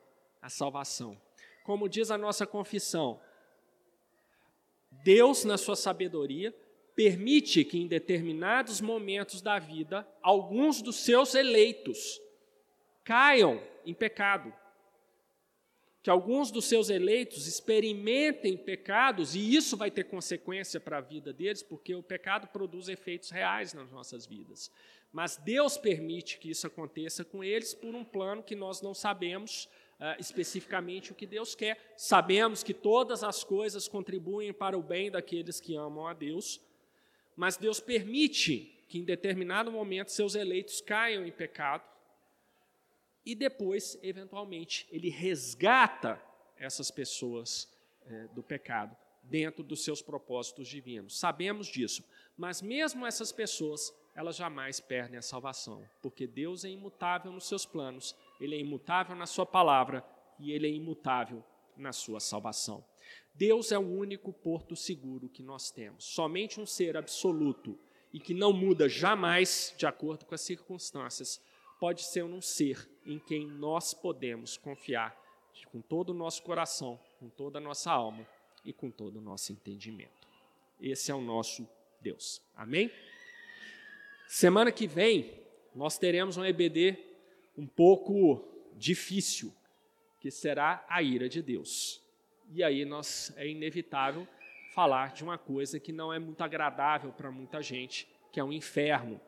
a 0.41 0.49
salvação. 0.49 1.21
Como 1.63 1.87
diz 1.87 2.09
a 2.09 2.17
nossa 2.17 2.47
confissão, 2.47 3.21
Deus, 5.03 5.45
na 5.45 5.57
sua 5.57 5.75
sabedoria, 5.75 6.51
permite 6.95 7.63
que 7.63 7.77
em 7.77 7.87
determinados 7.87 8.81
momentos 8.81 9.41
da 9.41 9.59
vida, 9.59 10.07
alguns 10.21 10.81
dos 10.81 10.95
seus 10.95 11.35
eleitos 11.35 12.19
caiam 13.03 13.61
em 13.85 13.93
pecado 13.93 14.51
que 16.03 16.09
alguns 16.09 16.49
dos 16.49 16.65
seus 16.65 16.89
eleitos 16.89 17.45
experimentem 17.47 18.57
pecados, 18.57 19.35
e 19.35 19.55
isso 19.55 19.77
vai 19.77 19.91
ter 19.91 20.05
consequência 20.05 20.79
para 20.79 20.97
a 20.97 21.01
vida 21.01 21.31
deles, 21.31 21.61
porque 21.61 21.93
o 21.93 22.01
pecado 22.01 22.47
produz 22.47 22.89
efeitos 22.89 23.29
reais 23.29 23.73
nas 23.73 23.91
nossas 23.91 24.25
vidas. 24.25 24.71
Mas 25.11 25.37
Deus 25.37 25.77
permite 25.77 26.39
que 26.39 26.49
isso 26.49 26.65
aconteça 26.65 27.23
com 27.23 27.43
eles 27.43 27.73
por 27.73 27.93
um 27.93 28.03
plano 28.03 28.41
que 28.41 28.55
nós 28.55 28.81
não 28.81 28.93
sabemos 28.93 29.65
uh, 29.99 30.19
especificamente 30.19 31.11
o 31.11 31.15
que 31.15 31.27
Deus 31.27 31.53
quer. 31.53 31.93
Sabemos 31.95 32.63
que 32.63 32.73
todas 32.73 33.23
as 33.23 33.43
coisas 33.43 33.87
contribuem 33.87 34.53
para 34.53 34.77
o 34.77 34.81
bem 34.81 35.11
daqueles 35.11 35.59
que 35.59 35.75
amam 35.75 36.07
a 36.07 36.13
Deus, 36.13 36.59
mas 37.35 37.57
Deus 37.57 37.79
permite 37.79 38.83
que 38.87 38.97
em 38.97 39.03
determinado 39.03 39.71
momento 39.71 40.11
seus 40.11 40.33
eleitos 40.33 40.81
caiam 40.81 41.25
em 41.25 41.31
pecado 41.31 41.90
e 43.25 43.35
depois, 43.35 43.97
eventualmente, 44.01 44.87
ele 44.91 45.09
resgata 45.09 46.21
essas 46.57 46.89
pessoas 46.89 47.71
é, 48.05 48.27
do 48.29 48.41
pecado 48.41 48.95
dentro 49.23 49.63
dos 49.63 49.83
seus 49.83 50.01
propósitos 50.01 50.67
divinos. 50.67 51.19
Sabemos 51.19 51.67
disso, 51.67 52.03
mas 52.35 52.61
mesmo 52.61 53.05
essas 53.05 53.31
pessoas, 53.31 53.93
elas 54.15 54.35
jamais 54.35 54.79
perdem 54.79 55.17
a 55.17 55.21
salvação, 55.21 55.87
porque 56.01 56.25
Deus 56.25 56.65
é 56.65 56.69
imutável 56.69 57.31
nos 57.31 57.47
seus 57.47 57.65
planos, 57.65 58.15
ele 58.39 58.55
é 58.55 58.59
imutável 58.59 59.15
na 59.15 59.25
sua 59.25 59.45
palavra 59.45 60.03
e 60.39 60.51
ele 60.51 60.67
é 60.67 60.71
imutável 60.71 61.43
na 61.77 61.93
sua 61.93 62.19
salvação. 62.19 62.83
Deus 63.33 63.71
é 63.71 63.77
o 63.77 63.81
único 63.81 64.33
porto 64.33 64.75
seguro 64.75 65.29
que 65.29 65.41
nós 65.41 65.71
temos. 65.71 66.03
Somente 66.03 66.59
um 66.59 66.65
ser 66.65 66.97
absoluto 66.97 67.79
e 68.11 68.19
que 68.19 68.33
não 68.33 68.51
muda 68.51 68.89
jamais 68.89 69.73
de 69.77 69.85
acordo 69.85 70.25
com 70.25 70.35
as 70.35 70.41
circunstâncias 70.41 71.41
pode 71.81 72.03
ser 72.03 72.23
um 72.23 72.39
ser 72.39 72.87
em 73.03 73.17
quem 73.17 73.47
nós 73.47 73.91
podemos 73.91 74.55
confiar 74.55 75.19
com 75.71 75.81
todo 75.81 76.11
o 76.11 76.13
nosso 76.13 76.43
coração, 76.43 76.99
com 77.19 77.27
toda 77.27 77.57
a 77.57 77.61
nossa 77.61 77.91
alma 77.91 78.23
e 78.63 78.71
com 78.71 78.91
todo 78.91 79.17
o 79.17 79.21
nosso 79.21 79.51
entendimento. 79.51 80.27
Esse 80.79 81.09
é 81.09 81.15
o 81.15 81.21
nosso 81.21 81.67
Deus. 81.99 82.39
Amém? 82.55 82.91
Semana 84.27 84.71
que 84.71 84.85
vem 84.85 85.33
nós 85.73 85.97
teremos 85.97 86.37
um 86.37 86.45
EBD 86.45 86.99
um 87.57 87.65
pouco 87.65 88.47
difícil, 88.75 89.51
que 90.19 90.29
será 90.29 90.85
a 90.87 91.01
ira 91.01 91.27
de 91.27 91.41
Deus. 91.41 91.99
E 92.51 92.63
aí 92.63 92.85
nós 92.85 93.33
é 93.35 93.47
inevitável 93.47 94.27
falar 94.75 95.13
de 95.13 95.23
uma 95.23 95.39
coisa 95.39 95.79
que 95.79 95.91
não 95.91 96.13
é 96.13 96.19
muito 96.19 96.43
agradável 96.43 97.11
para 97.11 97.31
muita 97.31 97.59
gente, 97.59 98.07
que 98.31 98.39
é 98.39 98.43
o 98.43 98.53
inferno. 98.53 99.19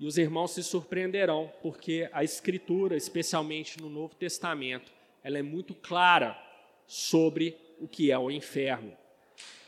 E 0.00 0.06
os 0.06 0.16
irmãos 0.16 0.52
se 0.52 0.62
surpreenderão, 0.64 1.52
porque 1.60 2.08
a 2.10 2.24
Escritura, 2.24 2.96
especialmente 2.96 3.78
no 3.78 3.90
Novo 3.90 4.14
Testamento, 4.14 4.90
ela 5.22 5.38
é 5.38 5.42
muito 5.42 5.74
clara 5.74 6.42
sobre 6.86 7.54
o 7.78 7.86
que 7.86 8.10
é 8.10 8.18
o 8.18 8.30
inferno. 8.30 8.96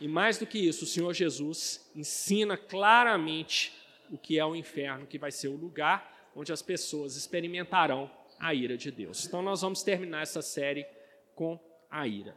E 0.00 0.08
mais 0.08 0.38
do 0.38 0.46
que 0.46 0.58
isso, 0.58 0.84
o 0.84 0.88
Senhor 0.88 1.12
Jesus 1.12 1.90
ensina 1.94 2.56
claramente 2.56 3.74
o 4.10 4.16
que 4.16 4.38
é 4.38 4.44
o 4.44 4.56
inferno, 4.56 5.06
que 5.06 5.18
vai 5.18 5.30
ser 5.30 5.48
o 5.48 5.56
lugar 5.56 6.30
onde 6.34 6.50
as 6.50 6.62
pessoas 6.62 7.14
experimentarão 7.14 8.10
a 8.40 8.54
ira 8.54 8.74
de 8.74 8.90
Deus. 8.90 9.26
Então, 9.26 9.42
nós 9.42 9.60
vamos 9.60 9.82
terminar 9.82 10.22
essa 10.22 10.40
série 10.40 10.86
com 11.34 11.60
a 11.90 12.06
ira. 12.06 12.34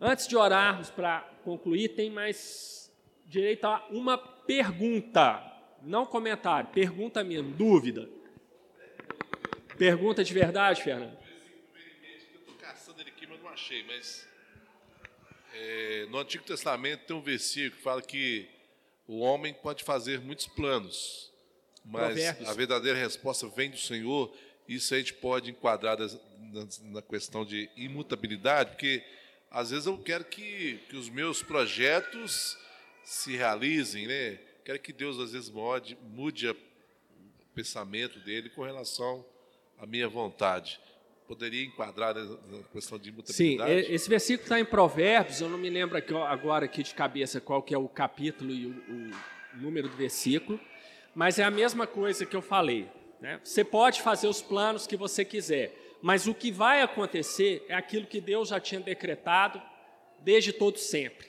Antes 0.00 0.26
de 0.26 0.36
orarmos 0.36 0.90
para 0.90 1.20
concluir, 1.44 1.90
tem 1.90 2.10
mais 2.10 2.92
direito 3.24 3.64
a 3.64 3.86
uma 3.90 4.18
pergunta 4.18 5.57
não 5.82 6.04
comentário, 6.06 6.70
pergunta 6.70 7.22
mesmo, 7.22 7.50
dúvida. 7.52 8.08
Pergunta 9.76 10.24
de 10.24 10.34
verdade, 10.34 10.82
Fernando? 10.82 11.16
Eu 12.32 12.40
estou 12.40 12.54
caçando 12.56 13.00
ele 13.00 13.10
aqui, 13.10 13.26
mas 13.26 13.40
não 13.40 13.48
achei. 13.48 13.84
Mas 13.84 14.26
é, 15.54 16.06
no 16.10 16.18
Antigo 16.18 16.44
Testamento 16.44 17.04
tem 17.06 17.16
um 17.16 17.22
versículo 17.22 17.76
que 17.76 17.82
fala 17.82 18.02
que 18.02 18.48
o 19.06 19.20
homem 19.20 19.54
pode 19.54 19.84
fazer 19.84 20.20
muitos 20.20 20.46
planos, 20.46 21.32
mas 21.84 22.14
Provérbios. 22.14 22.48
a 22.48 22.52
verdadeira 22.52 22.98
resposta 22.98 23.46
vem 23.48 23.70
do 23.70 23.78
Senhor. 23.78 24.34
Isso 24.68 24.94
a 24.94 24.98
gente 24.98 25.14
pode 25.14 25.50
enquadrar 25.50 25.96
na 26.82 27.00
questão 27.00 27.44
de 27.44 27.70
imutabilidade, 27.74 28.70
porque 28.70 29.02
às 29.50 29.70
vezes 29.70 29.86
eu 29.86 29.96
quero 29.96 30.24
que, 30.24 30.78
que 30.90 30.96
os 30.96 31.08
meus 31.08 31.42
projetos 31.42 32.58
se 33.02 33.34
realizem, 33.36 34.06
né? 34.06 34.38
Quero 34.68 34.80
que 34.80 34.92
Deus, 34.92 35.18
às 35.18 35.32
vezes, 35.32 35.48
mude, 35.48 35.96
mude 36.02 36.46
o 36.46 36.54
pensamento 37.54 38.20
dele 38.20 38.50
com 38.50 38.62
relação 38.62 39.24
à 39.78 39.86
minha 39.86 40.06
vontade. 40.06 40.78
Poderia 41.26 41.64
enquadrar 41.64 42.14
na 42.14 42.62
questão 42.70 42.98
de 42.98 43.08
imutabilidade? 43.08 43.86
Sim, 43.86 43.94
esse 43.94 44.10
versículo 44.10 44.42
está 44.42 44.60
em 44.60 44.66
Provérbios, 44.66 45.40
eu 45.40 45.48
não 45.48 45.56
me 45.56 45.70
lembro 45.70 45.96
agora 46.24 46.66
aqui 46.66 46.82
de 46.82 46.92
cabeça 46.92 47.40
qual 47.40 47.62
que 47.62 47.72
é 47.72 47.78
o 47.78 47.88
capítulo 47.88 48.52
e 48.52 48.66
o, 48.66 48.70
o 49.54 49.56
número 49.56 49.88
do 49.88 49.96
versículo, 49.96 50.60
mas 51.14 51.38
é 51.38 51.44
a 51.44 51.50
mesma 51.50 51.86
coisa 51.86 52.26
que 52.26 52.36
eu 52.36 52.42
falei. 52.42 52.90
Né? 53.22 53.40
Você 53.42 53.64
pode 53.64 54.02
fazer 54.02 54.28
os 54.28 54.42
planos 54.42 54.86
que 54.86 54.98
você 54.98 55.24
quiser, 55.24 55.96
mas 56.02 56.26
o 56.26 56.34
que 56.34 56.52
vai 56.52 56.82
acontecer 56.82 57.64
é 57.70 57.74
aquilo 57.74 58.06
que 58.06 58.20
Deus 58.20 58.50
já 58.50 58.60
tinha 58.60 58.82
decretado 58.82 59.62
desde 60.20 60.52
todo 60.52 60.76
sempre. 60.76 61.26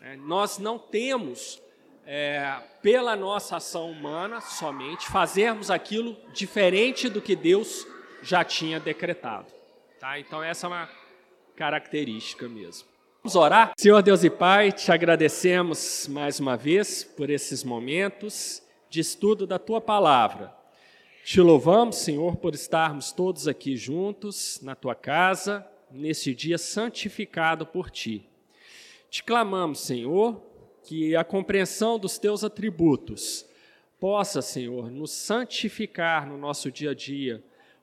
É, 0.00 0.14
nós 0.14 0.58
não 0.58 0.78
temos 0.78 1.65
é, 2.06 2.56
pela 2.80 3.16
nossa 3.16 3.56
ação 3.56 3.90
humana 3.90 4.40
somente, 4.40 5.08
fazermos 5.08 5.70
aquilo 5.70 6.16
diferente 6.32 7.08
do 7.08 7.20
que 7.20 7.34
Deus 7.34 7.86
já 8.22 8.44
tinha 8.44 8.78
decretado. 8.78 9.46
Tá? 9.98 10.18
Então, 10.18 10.42
essa 10.42 10.66
é 10.66 10.68
uma 10.68 10.88
característica 11.56 12.48
mesmo. 12.48 12.88
Vamos 13.22 13.34
orar? 13.34 13.72
Senhor 13.76 14.00
Deus 14.02 14.22
e 14.22 14.30
Pai, 14.30 14.70
te 14.70 14.92
agradecemos 14.92 16.06
mais 16.08 16.38
uma 16.38 16.56
vez 16.56 17.02
por 17.02 17.28
esses 17.28 17.64
momentos 17.64 18.62
de 18.88 19.00
estudo 19.00 19.46
da 19.46 19.58
tua 19.58 19.80
palavra. 19.80 20.54
Te 21.24 21.40
louvamos, 21.40 21.96
Senhor, 21.96 22.36
por 22.36 22.54
estarmos 22.54 23.10
todos 23.10 23.48
aqui 23.48 23.76
juntos 23.76 24.60
na 24.62 24.76
tua 24.76 24.94
casa, 24.94 25.66
nesse 25.90 26.32
dia 26.32 26.56
santificado 26.56 27.66
por 27.66 27.90
ti. 27.90 28.28
Te 29.10 29.24
clamamos, 29.24 29.80
Senhor, 29.80 30.40
que 30.86 31.16
a 31.16 31.24
compreensão 31.24 31.98
dos 31.98 32.16
teus 32.16 32.44
atributos 32.44 33.44
possa, 33.98 34.40
Senhor, 34.40 34.88
nos 34.88 35.10
santificar 35.10 36.28
no 36.28 36.38
nosso 36.38 36.70
dia 36.70 36.92
a 36.92 36.94
dia, 36.94 37.42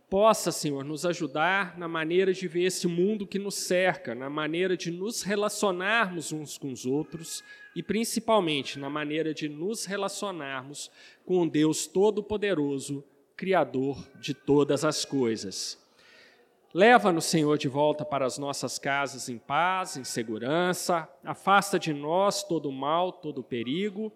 possa, 0.09 0.53
Senhor, 0.53 0.85
nos 0.85 1.05
ajudar 1.05 1.77
na 1.77 1.87
maneira 1.87 2.31
de 2.31 2.47
ver 2.47 2.63
esse 2.63 2.87
mundo 2.87 3.27
que 3.27 3.37
nos 3.37 3.55
cerca, 3.55 4.15
na 4.15 4.29
maneira 4.29 4.77
de 4.77 4.89
nos 4.89 5.21
relacionarmos 5.21 6.31
uns 6.31 6.57
com 6.57 6.71
os 6.71 6.85
outros 6.85 7.43
e 7.75 7.83
principalmente 7.83 8.79
na 8.79 8.89
maneira 8.89 9.33
de 9.33 9.49
nos 9.49 9.83
relacionarmos 9.83 10.89
com 11.25 11.41
o 11.41 11.49
Deus 11.49 11.85
Todo-Poderoso, 11.87 13.03
Criador 13.35 13.97
de 14.21 14.33
todas 14.33 14.85
as 14.85 15.03
coisas. 15.03 15.82
Leva-nos, 16.73 17.25
Senhor, 17.25 17.55
de 17.57 17.67
volta 17.67 18.03
para 18.03 18.25
as 18.25 18.39
nossas 18.39 18.79
casas 18.79 19.29
em 19.29 19.37
paz, 19.37 19.95
em 19.95 20.03
segurança, 20.03 21.07
afasta 21.23 21.77
de 21.77 21.93
nós 21.93 22.43
todo 22.43 22.69
o 22.69 22.71
mal, 22.71 23.11
todo 23.11 23.43
perigo 23.43 24.11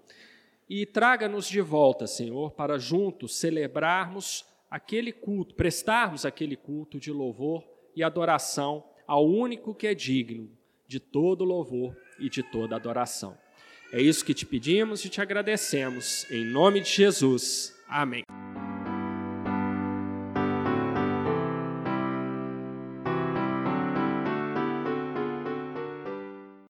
e 0.67 0.85
traga-nos 0.85 1.47
de 1.47 1.61
volta, 1.61 2.07
Senhor, 2.07 2.51
para 2.51 2.79
juntos 2.79 3.37
celebrarmos 3.37 4.43
aquele 4.71 5.13
culto, 5.13 5.53
prestarmos 5.53 6.25
aquele 6.25 6.55
culto 6.55 6.99
de 6.99 7.11
louvor 7.11 7.63
e 7.95 8.03
adoração 8.03 8.83
ao 9.05 9.25
único 9.25 9.75
que 9.75 9.85
é 9.85 9.93
digno 9.93 10.49
de 10.87 10.99
todo 10.99 11.45
louvor 11.45 11.95
e 12.19 12.27
de 12.27 12.41
toda 12.41 12.75
adoração. 12.75 13.37
É 13.93 14.01
isso 14.01 14.25
que 14.25 14.33
te 14.33 14.45
pedimos 14.45 15.05
e 15.05 15.09
te 15.09 15.21
agradecemos. 15.21 16.29
Em 16.31 16.43
nome 16.43 16.81
de 16.81 16.89
Jesus. 16.89 17.73
Amém. 17.87 18.23